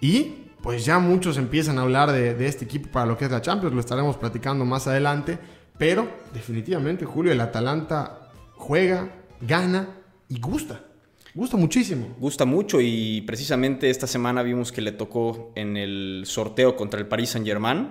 Y 0.00 0.46
pues 0.66 0.84
ya 0.84 0.98
muchos 0.98 1.38
empiezan 1.38 1.78
a 1.78 1.82
hablar 1.82 2.10
de, 2.10 2.44
este 2.44 2.64
equipo 2.64 2.90
para 2.90 3.06
lo 3.06 3.16
que 3.16 3.26
es 3.26 3.30
la 3.30 3.40
Champions, 3.40 3.72
lo 3.72 3.78
estaremos 3.78 4.16
platicando 4.16 4.64
más 4.64 4.88
adelante, 4.88 5.38
pero 5.78 6.08
definitivamente 6.34 7.04
Julio, 7.04 7.30
el 7.30 7.40
Atalanta 7.40 8.30
juega, 8.56 9.08
gana 9.40 9.88
y 10.28 10.40
gusta. 10.40 10.80
Gusta 11.36 11.58
muchísimo. 11.58 12.16
Gusta 12.18 12.46
mucho 12.46 12.80
y 12.80 13.20
precisamente 13.26 13.90
esta 13.90 14.06
semana 14.06 14.42
vimos 14.42 14.72
que 14.72 14.80
le 14.80 14.90
tocó 14.90 15.52
en 15.54 15.76
el 15.76 16.22
sorteo 16.24 16.76
contra 16.76 16.98
el 16.98 17.06
Paris 17.06 17.28
Saint 17.28 17.46
Germain. 17.46 17.88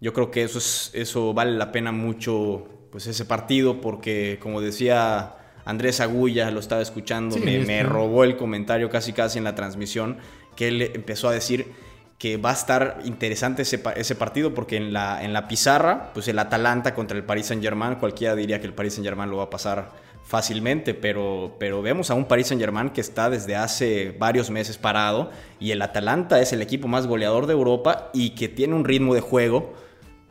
Yo 0.00 0.12
creo 0.12 0.30
que 0.30 0.44
eso, 0.44 0.58
es, 0.58 0.92
eso 0.94 1.34
vale 1.34 1.50
la 1.58 1.72
pena 1.72 1.90
mucho, 1.90 2.68
pues 2.92 3.08
ese 3.08 3.24
partido, 3.24 3.80
porque 3.80 4.38
como 4.40 4.60
decía 4.60 5.34
Andrés 5.64 5.98
Agulla, 5.98 6.52
lo 6.52 6.60
estaba 6.60 6.82
escuchando, 6.82 7.36
me, 7.36 7.58
me 7.58 7.82
robó 7.82 8.22
el 8.22 8.36
comentario 8.36 8.88
casi 8.90 9.12
casi 9.12 9.38
en 9.38 9.44
la 9.44 9.56
transmisión, 9.56 10.18
que 10.54 10.68
él 10.68 10.82
empezó 10.94 11.28
a 11.28 11.32
decir 11.32 11.72
que 12.16 12.36
va 12.36 12.50
a 12.50 12.54
estar 12.54 13.00
interesante 13.04 13.62
ese, 13.62 13.82
ese, 13.96 14.14
partido 14.14 14.54
porque 14.54 14.76
en 14.76 14.92
la, 14.92 15.24
en 15.24 15.32
la 15.32 15.48
pizarra, 15.48 16.12
pues 16.14 16.28
el 16.28 16.38
Atalanta 16.38 16.94
contra 16.94 17.16
el 17.16 17.24
Paris 17.24 17.46
Saint 17.46 17.60
Germain, 17.60 17.96
cualquiera 17.96 18.36
diría 18.36 18.60
que 18.60 18.68
el 18.68 18.72
Paris 18.72 18.94
Saint 18.94 19.04
Germain 19.04 19.28
lo 19.28 19.38
va 19.38 19.44
a 19.44 19.50
pasar 19.50 20.03
fácilmente, 20.24 20.94
pero, 20.94 21.54
pero 21.58 21.82
vemos 21.82 22.10
a 22.10 22.14
un 22.14 22.24
Paris 22.24 22.48
Saint 22.48 22.60
Germain 22.60 22.90
que 22.90 23.00
está 23.00 23.30
desde 23.30 23.56
hace 23.56 24.16
varios 24.18 24.50
meses 24.50 24.78
parado 24.78 25.30
y 25.60 25.70
el 25.70 25.82
Atalanta 25.82 26.40
es 26.40 26.52
el 26.52 26.62
equipo 26.62 26.88
más 26.88 27.06
goleador 27.06 27.46
de 27.46 27.52
Europa 27.52 28.10
y 28.14 28.30
que 28.30 28.48
tiene 28.48 28.74
un 28.74 28.84
ritmo 28.84 29.14
de 29.14 29.20
juego, 29.20 29.74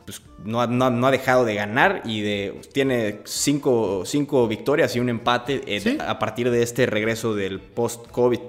pues 0.04 0.20
no, 0.44 0.66
no, 0.66 1.06
ha 1.06 1.10
dejado 1.10 1.44
de 1.44 1.54
ganar 1.54 2.02
y 2.04 2.20
de, 2.22 2.60
tiene 2.72 3.20
cinco, 3.24 4.02
cinco 4.04 4.48
victorias 4.48 4.94
y 4.96 5.00
un 5.00 5.08
empate 5.08 5.62
eh, 5.66 5.98
a 6.04 6.18
partir 6.18 6.50
de 6.50 6.62
este 6.62 6.86
regreso 6.86 7.34
del 7.34 7.60
post-COVID. 7.60 8.40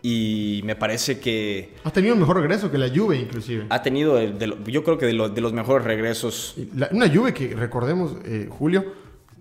Y 0.00 0.60
me 0.64 0.76
parece 0.76 1.18
que... 1.18 1.74
Ha 1.82 1.90
tenido 1.90 2.14
un 2.14 2.20
mejor 2.20 2.36
regreso 2.36 2.70
que 2.70 2.78
la 2.78 2.88
Juve, 2.88 3.16
inclusive. 3.16 3.66
Ha 3.68 3.82
tenido, 3.82 4.20
yo 4.20 4.84
creo 4.84 4.96
que 4.96 5.06
de, 5.06 5.28
de, 5.28 5.40
los 5.40 5.52
mejores 5.52 5.84
regresos. 5.84 6.54
una 6.92 7.08
Juve 7.12 7.34
que, 7.34 7.48
recordemos, 7.56 8.16
eh, 8.24 8.46
Julio, 8.48 8.84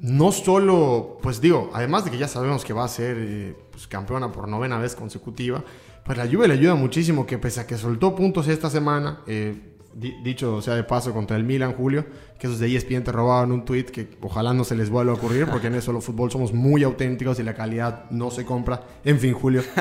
no 0.01 0.31
solo, 0.31 1.17
pues 1.21 1.41
digo, 1.41 1.71
además 1.73 2.05
de 2.05 2.11
que 2.11 2.17
ya 2.17 2.27
sabemos 2.27 2.63
que 2.63 2.73
va 2.73 2.83
a 2.83 2.87
ser 2.87 3.17
eh, 3.19 3.55
pues, 3.71 3.87
campeona 3.87 4.31
por 4.31 4.47
novena 4.47 4.77
vez 4.77 4.95
consecutiva, 4.95 5.63
pues 6.03 6.17
la 6.17 6.27
Juve 6.27 6.47
le 6.47 6.53
ayuda 6.53 6.75
muchísimo 6.75 7.25
que 7.25 7.37
pese 7.37 7.61
a 7.61 7.67
que 7.67 7.77
soltó 7.77 8.15
puntos 8.15 8.47
esta 8.47 8.69
semana, 8.69 9.21
eh, 9.27 9.55
dicho 9.97 10.61
sea 10.61 10.75
de 10.75 10.83
paso 10.83 11.11
contra 11.11 11.35
el 11.37 11.43
Milan, 11.43 11.73
Julio, 11.73 12.05
que 12.39 12.47
esos 12.47 12.59
de 12.59 12.73
ESPN 12.75 13.03
te 13.03 13.11
robaban 13.11 13.51
un 13.51 13.65
tweet 13.65 13.85
que 13.85 14.07
ojalá 14.21 14.53
no 14.53 14.63
se 14.63 14.75
les 14.75 14.89
vuelva 14.89 15.13
a 15.13 15.15
ocurrir, 15.15 15.47
porque 15.47 15.67
en 15.67 15.75
eso 15.75 15.91
los 15.91 16.05
fútbol 16.05 16.31
somos 16.31 16.53
muy 16.53 16.83
auténticos 16.83 17.39
y 17.39 17.43
la 17.43 17.55
calidad 17.55 18.09
no 18.11 18.29
se 18.29 18.45
compra. 18.45 18.83
En 19.03 19.19
fin, 19.19 19.33
Julio. 19.33 19.63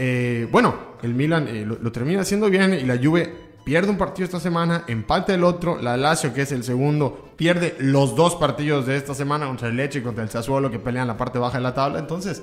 Eh, 0.00 0.46
bueno, 0.52 0.76
el 1.02 1.12
Milan 1.12 1.48
eh, 1.48 1.66
lo, 1.66 1.90
termina 1.90 2.20
haciendo 2.20 2.48
bien 2.48 2.72
y 2.72 2.84
la 2.84 2.96
Juve 3.02 3.47
pierde 3.68 3.90
un 3.90 3.98
partido 3.98 4.24
esta 4.24 4.40
semana, 4.40 4.84
empate 4.86 5.34
el 5.34 5.44
otro, 5.44 5.76
la 5.82 5.98
Lazio, 5.98 6.32
que 6.32 6.40
es 6.40 6.52
el 6.52 6.64
segundo, 6.64 7.32
pierde 7.36 7.76
los 7.80 8.16
dos 8.16 8.34
partidos 8.34 8.86
de 8.86 8.96
esta 8.96 9.12
semana 9.12 9.46
contra 9.46 9.68
el 9.68 9.76
Leche 9.76 9.98
y 9.98 10.02
contra 10.02 10.24
el 10.24 10.30
Sassuolo, 10.30 10.70
que 10.70 10.78
pelean 10.78 11.06
la 11.06 11.18
parte 11.18 11.38
baja 11.38 11.58
de 11.58 11.64
la 11.64 11.74
tabla. 11.74 11.98
Entonces, 11.98 12.42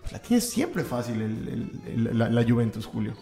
pues, 0.00 0.10
la 0.10 0.18
tiene 0.18 0.40
siempre 0.40 0.82
fácil 0.82 1.70
la 2.12 2.42
Juventus, 2.42 2.86
Julio. 2.86 3.14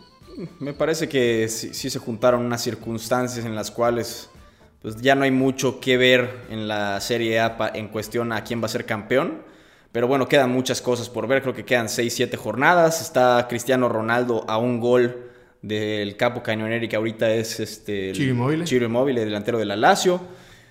Me 0.60 0.72
parece 0.72 1.10
que 1.10 1.46
sí, 1.46 1.90
se 1.90 1.98
juntaron 1.98 2.40
unas 2.40 2.62
circunstancias 2.62 3.44
en 3.44 3.54
las 3.54 3.70
cuales 3.70 4.30
pues 4.80 4.96
ya 5.02 5.14
no 5.14 5.24
hay 5.24 5.30
mucho 5.30 5.78
que 5.78 5.98
ver 5.98 6.46
en 6.48 6.68
la 6.68 7.02
Serie 7.02 7.38
A 7.38 7.70
en 7.74 7.88
cuestión 7.88 8.32
a 8.32 8.44
quién 8.44 8.62
va 8.62 8.64
a 8.64 8.70
ser 8.70 8.86
campeón. 8.86 9.42
Pero 9.92 10.06
bueno, 10.08 10.26
quedan 10.26 10.50
muchas 10.50 10.80
cosas 10.80 11.10
por 11.10 11.26
ver. 11.26 11.42
Creo 11.42 11.52
que 11.52 11.66
quedan 11.66 11.88
6-7 11.88 12.34
jornadas. 12.36 13.02
Está 13.02 13.46
Cristiano 13.46 13.90
Ronaldo 13.90 14.46
a 14.48 14.56
un 14.56 14.80
gol 14.80 15.31
del 15.62 16.16
capo 16.16 16.42
cañoneri 16.42 16.88
que 16.88 16.96
ahorita 16.96 17.32
es 17.32 17.60
este, 17.60 18.12
Chiro 18.12 18.84
Immobile, 18.84 19.24
delantero 19.24 19.58
de 19.58 19.64
la 19.64 19.76
Lazio. 19.76 20.20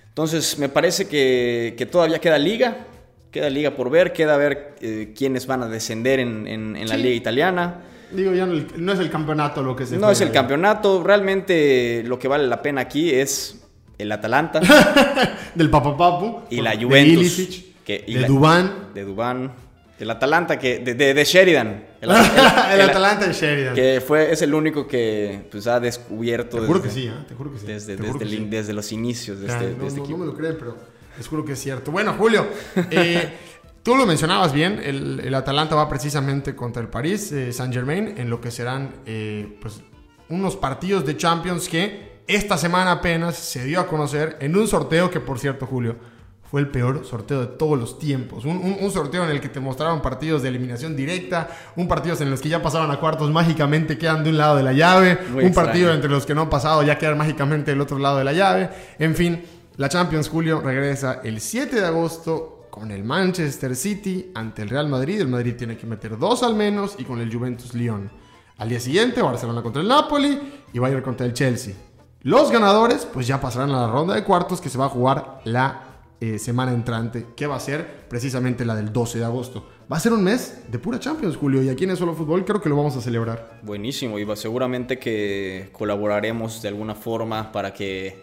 Entonces 0.08 0.58
me 0.58 0.68
parece 0.68 1.08
que, 1.08 1.88
todavía 1.90 2.18
queda 2.18 2.38
liga. 2.38 2.86
Queda 3.30 3.48
liga 3.48 3.70
por 3.70 3.88
ver. 3.88 4.12
Queda 4.12 4.36
ver 4.36 4.76
eh, 4.82 5.14
quiénes 5.16 5.46
van 5.46 5.62
a 5.62 5.68
descender 5.68 6.20
en, 6.20 6.86
la 6.86 6.96
liga 6.98 7.14
italiana. 7.14 7.80
Digo, 8.10 8.34
ya 8.34 8.44
no, 8.44 8.92
es 8.92 8.98
el 8.98 9.10
campeonato 9.10 9.62
lo 9.62 9.74
que 9.74 9.86
se 9.86 9.96
No 9.96 10.10
es 10.10 10.20
el 10.20 10.30
campeonato. 10.30 11.02
Realmente 11.02 12.02
lo 12.06 12.18
que 12.18 12.28
vale 12.28 12.46
la 12.46 12.60
pena 12.60 12.82
aquí 12.82 13.10
es 13.10 13.64
el 13.96 14.12
Atalanta. 14.12 14.60
del 15.54 15.70
Papapapu. 15.70 16.40
Y 16.50 16.60
la 16.60 16.76
Juventus. 16.76 17.64
que, 17.86 18.04
de 18.06 18.26
Dubán. 18.26 18.90
De 18.92 19.04
Dubán. 19.04 19.52
El 19.98 20.10
Atalanta, 20.10 20.58
que, 20.58 20.80
de, 20.80 21.24
Sheridan. 21.24 21.84
El, 22.00 22.10
Atalanta 22.10 23.26
de 23.26 23.32
Sheridan. 23.32 23.74
Que 23.74 24.02
fue, 24.04 24.32
es 24.32 24.42
el 24.42 24.52
único 24.52 24.86
que 24.86 25.46
pues, 25.50 25.66
ha 25.66 25.78
descubierto. 25.78 26.60
Te 26.60 26.66
juro 26.66 26.82
que 26.82 26.90
sí, 26.90 27.06
¿eh? 27.06 27.24
te 27.28 27.34
juro 27.34 27.52
que 27.52 27.58
sí. 27.58 27.66
Desde, 27.66 27.96
desde, 27.96 28.72
los 28.72 28.90
inicios 28.90 29.40
de 29.40 29.46
este, 29.46 29.76
no, 29.78 29.86
este 29.86 30.00
no, 30.00 30.18
me 30.18 30.26
lo 30.26 30.34
creen, 30.34 30.56
pero 30.58 30.76
les 31.16 31.28
juro 31.28 31.44
que 31.44 31.52
es 31.52 31.60
cierto. 31.60 31.92
Bueno, 31.92 32.14
Julio, 32.18 32.48
eh, 32.90 33.32
Tú 33.82 33.96
lo 33.96 34.06
mencionabas 34.06 34.52
bien, 34.52 34.80
el, 34.84 35.34
Atalanta 35.34 35.74
va 35.74 35.88
precisamente 35.88 36.54
contra 36.54 36.80
el 36.80 36.88
París 36.88 37.32
eh, 37.32 37.52
Saint 37.52 37.74
Germain 37.74 38.14
en 38.16 38.30
lo 38.30 38.40
que 38.40 38.52
serán 38.52 38.94
eh, 39.06 39.58
pues, 39.60 39.80
unos 40.28 40.54
partidos 40.54 41.04
de 41.04 41.16
Champions 41.16 41.68
que 41.68 42.20
esta 42.28 42.56
semana 42.56 42.92
apenas 42.92 43.36
se 43.36 43.64
dio 43.64 43.80
a 43.80 43.88
conocer 43.88 44.36
en 44.38 44.56
un 44.56 44.68
sorteo 44.68 45.10
que, 45.10 45.18
por 45.18 45.40
cierto, 45.40 45.66
Julio, 45.66 45.96
fue 46.52 46.60
el 46.60 46.68
peor 46.68 47.06
sorteo 47.06 47.40
de 47.40 47.46
todos 47.46 47.78
los 47.78 47.98
tiempos. 47.98 48.44
Un, 48.44 48.90
sorteo 48.90 49.24
en 49.24 49.30
el 49.30 49.40
que 49.40 49.48
te 49.48 49.58
mostraron 49.58 50.02
partidos 50.02 50.42
de 50.42 50.50
eliminación 50.50 50.94
directa, 50.94 51.48
un 51.76 51.88
partido 51.88 52.14
en 52.20 52.30
los 52.30 52.42
que 52.42 52.50
ya 52.50 52.60
pasaban 52.60 52.90
a 52.90 53.00
cuartos 53.00 53.30
mágicamente 53.30 53.96
quedan 53.96 54.22
de 54.22 54.28
un 54.28 54.36
lado 54.36 54.58
de 54.58 54.62
la 54.62 54.74
llave, 54.74 55.18
un 55.32 55.54
partido 55.54 55.94
entre 55.94 56.10
los 56.10 56.26
que 56.26 56.34
no 56.34 56.42
han 56.42 56.50
pasado 56.50 56.82
ya 56.82 56.98
quedan 56.98 57.16
mágicamente 57.16 57.70
del 57.70 57.80
otro 57.80 57.98
lado 57.98 58.18
de 58.18 58.24
la 58.24 58.34
llave. 58.34 58.68
En 58.98 59.16
fin, 59.16 59.42
la 59.78 59.88
Champions 59.88 60.28
Julio 60.28 60.60
regresa 60.60 61.22
el 61.24 61.40
7 61.40 61.80
de 61.80 61.86
agosto 61.86 62.66
con 62.68 62.90
el 62.90 63.02
Manchester 63.02 63.74
City 63.74 64.30
ante 64.34 64.60
el 64.60 64.68
Real 64.68 64.90
Madrid. 64.90 65.22
El 65.22 65.28
Madrid 65.28 65.54
tiene 65.56 65.78
que 65.78 65.86
meter 65.86 66.18
dos 66.18 66.42
al 66.42 66.54
menos 66.54 66.96
y 66.98 67.04
con 67.04 67.18
el 67.22 67.34
Juventus 67.34 67.72
Lyon. 67.72 68.10
Al 68.58 68.68
día 68.68 68.78
siguiente, 68.78 69.22
Barcelona 69.22 69.62
contra 69.62 69.80
el 69.80 69.88
Napoli 69.88 70.38
y 70.70 70.78
Bayern 70.78 71.00
contra 71.00 71.24
el 71.24 71.32
Chelsea. 71.32 71.72
Los 72.20 72.52
ganadores, 72.52 73.06
pues 73.10 73.26
ya 73.26 73.40
pasarán 73.40 73.70
a 73.70 73.86
la 73.86 73.90
ronda 73.90 74.14
de 74.14 74.22
cuartos 74.22 74.60
que 74.60 74.68
se 74.68 74.76
va 74.76 74.84
a 74.84 74.90
jugar 74.90 75.40
la 75.44 75.91
eh, 76.22 76.38
semana 76.38 76.72
entrante, 76.72 77.26
que 77.34 77.48
va 77.48 77.56
a 77.56 77.58
ser 77.58 78.06
precisamente 78.08 78.64
la 78.64 78.76
del 78.76 78.92
12 78.92 79.18
de 79.18 79.24
agosto. 79.24 79.68
Va 79.92 79.96
a 79.96 79.98
ser 79.98 80.12
un 80.12 80.22
mes 80.22 80.62
de 80.68 80.78
pura 80.78 81.00
Champions, 81.00 81.36
Julio, 81.36 81.64
y 81.64 81.68
aquí 81.68 81.82
en 81.82 81.90
el 81.90 81.96
Solo 81.96 82.14
Fútbol 82.14 82.44
creo 82.44 82.60
que 82.60 82.68
lo 82.68 82.76
vamos 82.76 82.96
a 82.96 83.00
celebrar. 83.00 83.58
Buenísimo, 83.62 84.20
y 84.20 84.36
seguramente 84.36 85.00
que 85.00 85.70
colaboraremos 85.72 86.62
de 86.62 86.68
alguna 86.68 86.94
forma 86.94 87.50
para 87.50 87.74
que 87.74 88.22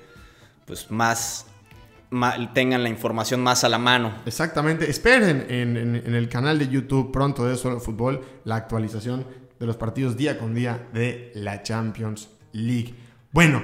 pues 0.66 0.89
más, 0.89 1.47
tengan 2.54 2.84
la 2.84 2.89
información 2.89 3.41
más 3.41 3.66
a 3.66 3.70
la 3.70 3.80
mano. 3.80 4.14
Exactamente, 4.26 4.89
esperen 4.89 5.47
en, 5.50 5.76
en 5.76 6.16
el 6.16 6.30
canal 6.30 6.58
de 6.58 6.70
YouTube 6.70 7.12
pronto 7.12 7.43
de 7.43 7.58
Solo 7.58 7.82
Fútbol 7.82 8.22
la 8.45 8.56
actualización 8.56 9.26
de 9.60 9.66
los 9.66 9.76
partidos 9.76 10.16
día 10.16 10.39
con 10.39 10.56
día 10.56 10.88
de 10.93 11.34
la 11.36 11.64
Champions 11.64 12.30
League. 12.54 12.95
Bueno, 13.34 13.62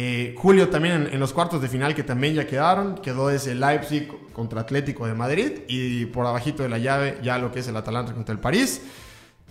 eh, 0.00 0.32
Julio 0.38 0.68
también 0.68 1.08
en, 1.10 1.18
los 1.18 1.32
cuartos 1.32 1.60
de 1.60 1.66
final 1.66 1.92
que 1.92 2.04
también 2.04 2.32
ya 2.32 2.46
quedaron, 2.46 2.98
quedó 2.98 3.30
ese 3.30 3.56
Leipzig 3.56 4.08
contra 4.32 4.60
Atlético 4.60 5.08
de 5.08 5.14
Madrid 5.14 5.62
y 5.66 6.06
por 6.06 6.24
abajito 6.24 6.62
de 6.62 6.68
la 6.68 6.78
llave 6.78 7.18
ya 7.20 7.36
lo 7.36 7.50
que 7.50 7.58
es 7.58 7.66
el 7.66 7.76
Atalanta 7.76 8.14
contra 8.14 8.32
el 8.32 8.38
París. 8.38 8.80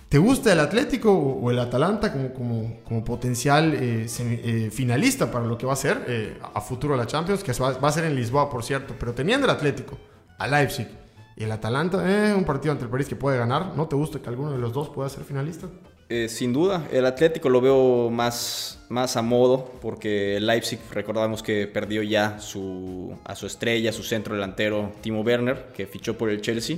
¿Te 0.07 0.17
gusta 0.17 0.53
el 0.53 0.61
Atlético 0.61 1.11
o 1.11 1.51
el 1.51 1.59
Atalanta 1.59 2.13
como, 2.13 2.33
como, 2.33 2.81
como 2.85 3.03
potencial 3.03 3.73
eh, 3.73 4.05
eh, 4.07 4.69
finalista 4.71 5.29
para 5.29 5.43
lo 5.43 5.57
que 5.57 5.65
va 5.65 5.73
a 5.73 5.75
ser 5.75 6.39
a 6.41 6.61
futuro 6.61 6.95
la 6.95 7.05
Champions? 7.05 7.43
Que 7.43 7.51
va, 7.51 7.71
a 7.71 7.91
ser 7.91 8.05
en 8.05 8.15
Lisboa, 8.15 8.49
por 8.49 8.63
cierto, 8.63 8.95
pero 8.97 9.13
teniendo 9.13 9.47
el 9.47 9.51
Atlético, 9.51 9.97
a 10.39 10.47
Leipzig 10.47 10.87
y 11.35 11.43
el 11.43 11.51
Atalanta, 11.51 11.97
un 12.37 12.45
partido 12.45 12.71
ante 12.71 12.85
el 12.85 12.89
París 12.89 13.09
que 13.09 13.17
puede 13.17 13.37
ganar. 13.37 13.75
¿No 13.75 13.89
te 13.89 13.97
gusta 13.97 14.19
que 14.19 14.29
alguno 14.29 14.53
de 14.53 14.59
los 14.59 14.71
dos 14.71 14.87
pueda 14.87 15.09
ser 15.09 15.25
finalista? 15.25 15.67
Eh, 16.09 16.29
sin 16.29 16.53
duda, 16.53 16.87
el 16.93 17.05
Atlético 17.05 17.49
lo 17.49 17.59
veo 17.59 18.09
más, 18.09 18.79
más 18.87 19.17
a 19.17 19.21
modo, 19.21 19.73
porque 19.81 20.39
Leipzig, 20.39 20.79
recordamos 20.93 21.43
que 21.43 21.67
perdió 21.67 22.01
ya 22.01 22.39
su, 22.39 23.13
a 23.25 23.35
su 23.35 23.45
estrella, 23.45 23.91
su 23.91 24.03
centro 24.03 24.33
delantero, 24.33 24.93
Timo 25.01 25.21
Werner, 25.21 25.67
que 25.75 25.85
fichó 25.85 26.17
por 26.17 26.29
el 26.29 26.39
Chelsea. 26.39 26.77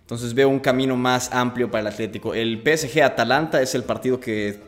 Entonces 0.00 0.32
veo 0.32 0.48
un 0.48 0.60
camino 0.60 0.96
más 0.96 1.30
amplio 1.32 1.70
para 1.70 1.82
el 1.82 1.86
Atlético. 1.88 2.32
El 2.32 2.64
PSG-Atalanta 2.64 3.60
es 3.60 3.74
el 3.74 3.84
partido 3.84 4.18
que, 4.18 4.58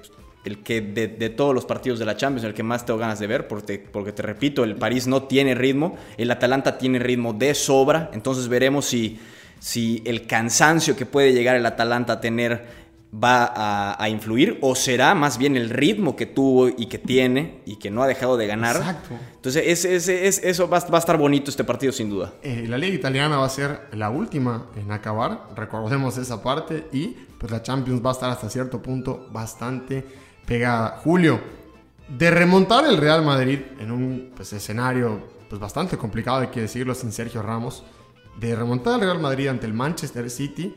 el 0.44 0.62
que 0.62 0.82
de, 0.82 1.30
todos 1.30 1.54
los 1.54 1.64
partidos 1.64 1.98
de 1.98 2.04
la 2.04 2.18
Champions, 2.18 2.44
el 2.44 2.54
que 2.54 2.62
más 2.62 2.84
tengo 2.84 2.98
ganas 2.98 3.18
de 3.18 3.26
ver, 3.26 3.48
porque, 3.48 3.78
porque 3.78 4.12
te 4.12 4.22
repito, 4.22 4.62
el 4.62 4.76
París 4.76 5.06
no 5.06 5.22
tiene 5.22 5.54
ritmo, 5.54 5.96
el 6.18 6.30
Atalanta 6.30 6.76
tiene 6.76 6.98
ritmo 6.98 7.32
de 7.32 7.54
sobra, 7.54 8.10
entonces 8.12 8.48
veremos 8.48 8.84
si, 8.84 9.18
si 9.58 10.02
el 10.04 10.26
cansancio 10.26 10.96
que 10.96 11.06
puede 11.06 11.32
llegar 11.32 11.56
el 11.56 11.64
Atalanta 11.64 12.14
a 12.14 12.20
tener 12.20 12.85
va 13.22 13.96
a, 13.98 14.08
influir 14.08 14.58
o 14.60 14.74
será 14.74 15.14
más 15.14 15.38
bien 15.38 15.56
el 15.56 15.70
ritmo 15.70 16.16
que 16.16 16.26
tuvo 16.26 16.68
y 16.68 16.86
que 16.86 16.98
tiene 16.98 17.60
y 17.64 17.76
que 17.76 17.90
no 17.90 18.02
ha 18.02 18.06
dejado 18.06 18.36
de 18.36 18.46
ganar. 18.46 18.76
Exacto. 18.76 19.14
Entonces 19.34 19.84
es, 19.84 20.38
eso 20.38 20.68
va, 20.68 20.78
a 20.78 20.98
estar 20.98 21.16
bonito 21.16 21.50
este 21.50 21.64
partido 21.64 21.92
sin 21.92 22.10
duda. 22.10 22.34
Eh, 22.42 22.66
la 22.68 22.78
liga 22.78 22.94
italiana 22.94 23.38
va 23.38 23.46
a 23.46 23.50
ser 23.50 23.88
la 23.92 24.10
última 24.10 24.66
en 24.76 24.90
acabar, 24.92 25.48
recordemos 25.56 26.18
esa 26.18 26.42
parte 26.42 26.88
y 26.92 27.16
pues 27.38 27.50
la 27.50 27.62
Champions 27.62 28.04
va 28.04 28.10
a 28.10 28.12
estar 28.12 28.30
hasta 28.30 28.50
cierto 28.50 28.82
punto 28.82 29.28
bastante 29.30 30.04
pegada. 30.44 31.00
Julio, 31.02 31.40
de 32.08 32.30
remontar 32.30 32.84
el 32.86 32.96
Real 32.96 33.22
Madrid 33.22 33.60
en 33.80 33.90
un 33.90 34.32
pues, 34.36 34.52
escenario 34.52 35.20
pues, 35.48 35.60
bastante 35.60 35.96
complicado, 35.96 36.38
hay 36.38 36.48
que 36.48 36.60
decirlo 36.60 36.94
sin 36.94 37.12
Sergio 37.12 37.42
Ramos, 37.42 37.82
de 38.38 38.54
remontar 38.54 38.94
el 38.94 39.00
Real 39.00 39.18
Madrid 39.18 39.48
ante 39.48 39.66
el 39.66 39.72
Manchester 39.72 40.30
City 40.30 40.74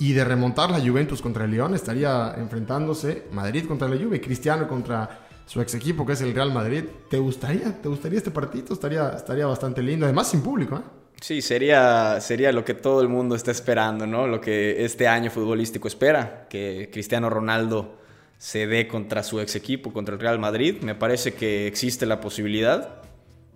y 0.00 0.14
de 0.14 0.24
remontar 0.24 0.70
la 0.70 0.80
Juventus 0.80 1.20
contra 1.20 1.44
el 1.44 1.50
León, 1.50 1.74
estaría 1.74 2.34
enfrentándose 2.38 3.26
Madrid 3.32 3.66
contra 3.68 3.86
la 3.86 4.02
Juve, 4.02 4.18
Cristiano 4.18 4.66
contra 4.66 5.26
su 5.44 5.60
ex 5.60 5.74
equipo 5.74 6.06
que 6.06 6.14
es 6.14 6.22
el 6.22 6.34
Real 6.34 6.50
Madrid. 6.52 6.84
¿Te 7.10 7.18
gustaría? 7.18 7.80
¿Te 7.82 7.86
gustaría 7.86 8.16
este 8.16 8.30
partido? 8.30 8.72
Estaría, 8.72 9.10
estaría 9.10 9.44
bastante 9.44 9.82
lindo, 9.82 10.06
además 10.06 10.28
sin 10.28 10.40
público, 10.40 10.76
¿eh? 10.76 11.00
Sí, 11.20 11.42
sería, 11.42 12.18
sería 12.22 12.50
lo 12.50 12.64
que 12.64 12.72
todo 12.72 13.02
el 13.02 13.08
mundo 13.08 13.34
está 13.34 13.50
esperando, 13.50 14.06
¿no? 14.06 14.26
Lo 14.26 14.40
que 14.40 14.86
este 14.86 15.06
año 15.06 15.30
futbolístico 15.30 15.86
espera, 15.86 16.46
que 16.48 16.88
Cristiano 16.90 17.28
Ronaldo 17.28 17.98
se 18.38 18.66
dé 18.66 18.88
contra 18.88 19.22
su 19.22 19.38
ex 19.38 19.54
equipo, 19.54 19.92
contra 19.92 20.14
el 20.14 20.20
Real 20.20 20.38
Madrid. 20.38 20.76
Me 20.80 20.94
parece 20.94 21.34
que 21.34 21.66
existe 21.66 22.06
la 22.06 22.22
posibilidad. 22.22 23.02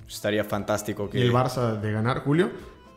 Estaría 0.06 0.44
fantástico 0.44 1.08
que... 1.08 1.20
¿Y 1.20 1.22
el 1.22 1.32
Barça 1.32 1.80
de 1.80 1.90
ganar, 1.90 2.18
Julio? 2.18 2.50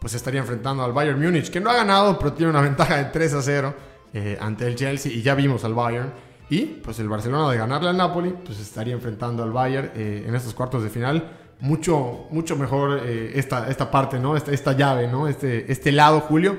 Pues 0.08 0.16
estaría 0.16 0.40
enfrentando 0.40 0.86
al 0.86 0.94
Bayern 0.94 1.22
Múnich, 1.22 1.50
que 1.50 1.60
no 1.60 1.70
ha 1.70 1.74
ganado, 1.74 2.18
pero 2.18 2.32
tiene 2.32 2.50
una 2.50 2.62
ventaja 2.62 2.96
de 2.96 3.04
3 3.12 3.34
a 3.34 3.42
0 3.42 3.74
eh, 4.14 4.38
ante 4.40 4.66
el 4.66 4.74
Chelsea 4.74 5.12
y 5.12 5.22
ya 5.22 5.36
vimos 5.36 5.66
al 5.66 5.74
Bayern. 5.74 6.14
Y 6.50 6.62
pues 6.62 6.98
el 7.00 7.10
Barcelona 7.10 7.52
de 7.52 7.58
ganarle 7.58 7.90
al 7.90 7.98
Napoli, 7.98 8.34
pues 8.46 8.58
estaría 8.58 8.94
enfrentando 8.94 9.44
al 9.44 9.52
Bayern 9.52 9.92
eh, 9.96 10.24
en 10.26 10.34
estos 10.34 10.54
cuartos 10.54 10.82
de 10.82 10.90
final. 10.90 11.30
Mucho, 11.60 12.28
mucho 12.32 12.56
mejor 12.56 13.02
eh, 13.04 13.34
esta, 13.36 13.68
esta 13.68 13.92
parte, 13.92 14.18
¿no? 14.18 14.38
Esta, 14.38 14.54
esta 14.54 14.72
llave, 14.72 15.10
¿no? 15.10 15.28
Este, 15.28 15.70
este 15.70 15.92
lado, 15.92 16.22
Julio. 16.22 16.56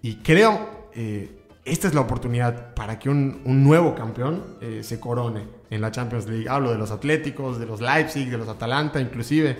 Y 0.00 0.16
creo, 0.22 0.88
esta 1.66 1.88
es 1.88 1.92
la 1.92 2.00
oportunidad 2.00 2.72
para 2.72 2.98
que 2.98 3.10
un, 3.10 3.42
un 3.44 3.62
nuevo 3.62 3.94
campeón 3.94 4.42
se 4.80 4.98
corone 4.98 5.42
en 5.68 5.82
la 5.82 5.90
Champions 5.90 6.26
League. 6.26 6.48
Hablo 6.48 6.72
de 6.72 6.78
los 6.78 6.90
Atléticos, 6.90 7.58
de 7.58 7.66
los 7.66 7.82
Leipzig, 7.82 8.30
de 8.30 8.38
los 8.38 8.48
Atalanta, 8.48 8.98
inclusive. 9.02 9.58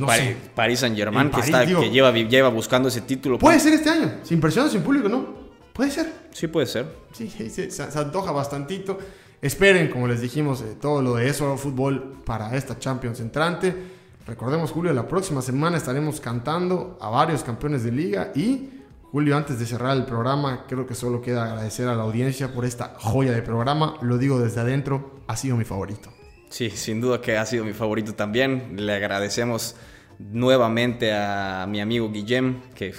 Pues 0.00 0.20
el 0.20 0.36
Paris 0.54 0.80
Saint 0.80 0.96
Germain 0.96 1.30
que, 1.30 1.90
lleva, 1.90 2.12
lleva 2.12 2.48
buscando 2.48 2.88
ese 2.88 3.00
título. 3.02 3.38
Puede 3.38 3.60
ser 3.60 3.74
este 3.74 3.90
año, 3.90 4.12
sin 4.22 4.40
presión, 4.40 4.70
sin 4.70 4.82
público, 4.82 5.08
¿no? 5.08 5.42
Puede 5.72 5.90
ser. 5.90 6.12
Sí, 6.32 6.48
puede 6.48 6.66
ser. 6.66 6.86
Sí, 7.12 7.28
se, 7.28 7.82
antoja 7.98 8.32
bastantito. 8.32 8.98
Esperen, 9.40 9.88
como 9.88 10.06
les 10.06 10.20
dijimos, 10.20 10.60
eh, 10.62 10.76
todo 10.80 11.02
lo 11.02 11.16
de 11.16 11.28
eso, 11.28 11.56
fútbol 11.56 12.22
para 12.24 12.56
esta 12.56 12.78
Champions 12.78 13.20
entrante. 13.20 13.74
Recordemos, 14.26 14.70
Julio, 14.70 14.92
la 14.92 15.08
próxima 15.08 15.42
semana 15.42 15.76
estaremos 15.76 16.20
cantando 16.20 16.96
a 17.00 17.08
varios 17.08 17.42
campeones 17.42 17.82
de 17.82 17.90
liga 17.90 18.30
y 18.34 18.68
Julio, 19.12 19.36
antes 19.36 19.58
de 19.58 19.66
cerrar 19.66 19.94
el 19.94 20.06
programa, 20.06 20.64
creo 20.66 20.86
que 20.86 20.94
solo 20.94 21.20
queda 21.20 21.44
agradecer 21.44 21.86
a 21.86 21.94
la 21.94 22.02
audiencia 22.02 22.54
por 22.54 22.64
esta 22.64 22.94
joya 22.98 23.32
de 23.32 23.42
programa. 23.42 23.96
Lo 24.00 24.16
digo 24.16 24.38
desde 24.38 24.62
adentro, 24.62 25.20
ha 25.26 25.36
sido 25.36 25.54
mi 25.58 25.64
favorito. 25.64 26.08
Sí, 26.52 26.68
sin 26.68 27.00
duda 27.00 27.22
que 27.22 27.38
ha 27.38 27.46
sido 27.46 27.64
mi 27.64 27.72
favorito 27.72 28.14
también. 28.14 28.74
Le 28.76 28.92
agradecemos 28.92 29.74
nuevamente 30.18 31.10
a 31.14 31.66
mi 31.66 31.80
amigo 31.80 32.10
Guillem, 32.10 32.60
que 32.74 32.94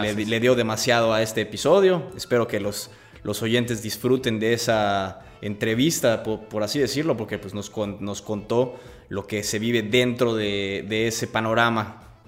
le, 0.00 0.38
dio 0.38 0.54
demasiado 0.54 1.12
a 1.12 1.20
este 1.20 1.40
episodio. 1.40 2.12
Espero 2.16 2.46
que 2.46 2.60
los, 2.60 2.92
los 3.24 3.42
oyentes 3.42 3.82
disfruten 3.82 4.38
de 4.38 4.52
esa 4.52 5.18
entrevista, 5.40 6.22
por, 6.22 6.62
así 6.62 6.78
decirlo, 6.78 7.16
porque 7.16 7.40
pues, 7.40 7.54
nos, 7.54 7.72
nos, 7.98 8.22
contó 8.22 8.78
lo 9.08 9.26
que 9.26 9.42
se 9.42 9.58
vive 9.58 9.82
dentro 9.82 10.36
de, 10.36 10.86
de 10.88 11.08
ese 11.08 11.26
panorama 11.26 12.20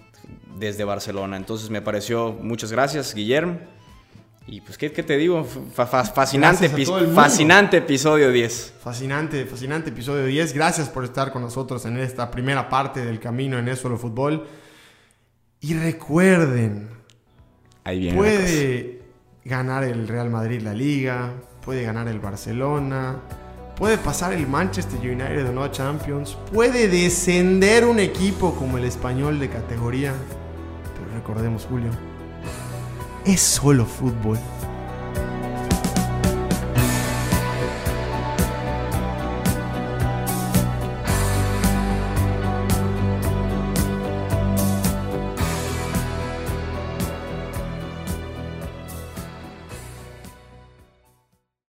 desde 0.58 0.82
Barcelona. 0.82 1.36
Entonces 1.36 1.70
me 1.70 1.82
pareció, 1.82 2.32
muchas 2.32 2.72
gracias, 2.72 3.14
Guillermo. 3.14 3.60
Y 4.46 4.60
pues, 4.60 4.76
¿qué, 4.76 4.90
te 4.90 5.16
digo? 5.16 5.42
fascinante, 5.74 6.68
fascinante 7.14 7.76
episodio 7.78 8.30
10. 8.30 8.74
Fascinante, 8.78 9.46
fascinante 9.46 9.88
episodio 9.88 10.26
10. 10.26 10.52
Gracias 10.52 10.90
por 10.90 11.04
estar 11.04 11.32
con 11.32 11.40
nosotros 11.40 11.86
en 11.86 11.96
esta 11.96 12.30
primera 12.30 12.68
parte 12.68 13.04
del 13.04 13.18
camino 13.20 13.58
en 13.58 13.68
eso 13.68 13.88
lo 13.88 13.96
fútbol. 13.96 14.46
Y 15.60 15.72
recuerden, 15.72 16.90
puede 18.14 19.00
ganar 19.44 19.82
el 19.84 20.06
Real 20.06 20.28
Madrid 20.28 20.60
la 20.60 20.74
liga, 20.74 21.32
puede 21.64 21.82
ganar 21.82 22.06
el 22.08 22.20
Barcelona, 22.20 23.16
puede 23.76 23.96
pasar 23.96 24.34
el 24.34 24.46
Manchester 24.46 25.00
United 25.00 25.46
de 25.46 25.52
no 25.54 25.66
Champions, 25.68 26.36
puede 26.52 26.88
descender 26.88 27.86
un 27.86 27.98
equipo 27.98 28.54
como 28.54 28.76
el 28.76 28.84
español 28.84 29.40
de 29.40 29.48
categoría. 29.48 30.12
Pero 30.98 31.14
recordemos, 31.14 31.64
Julio, 31.64 31.90
es 33.24 33.40
solo 33.40 33.86
fútbol. 33.86 34.38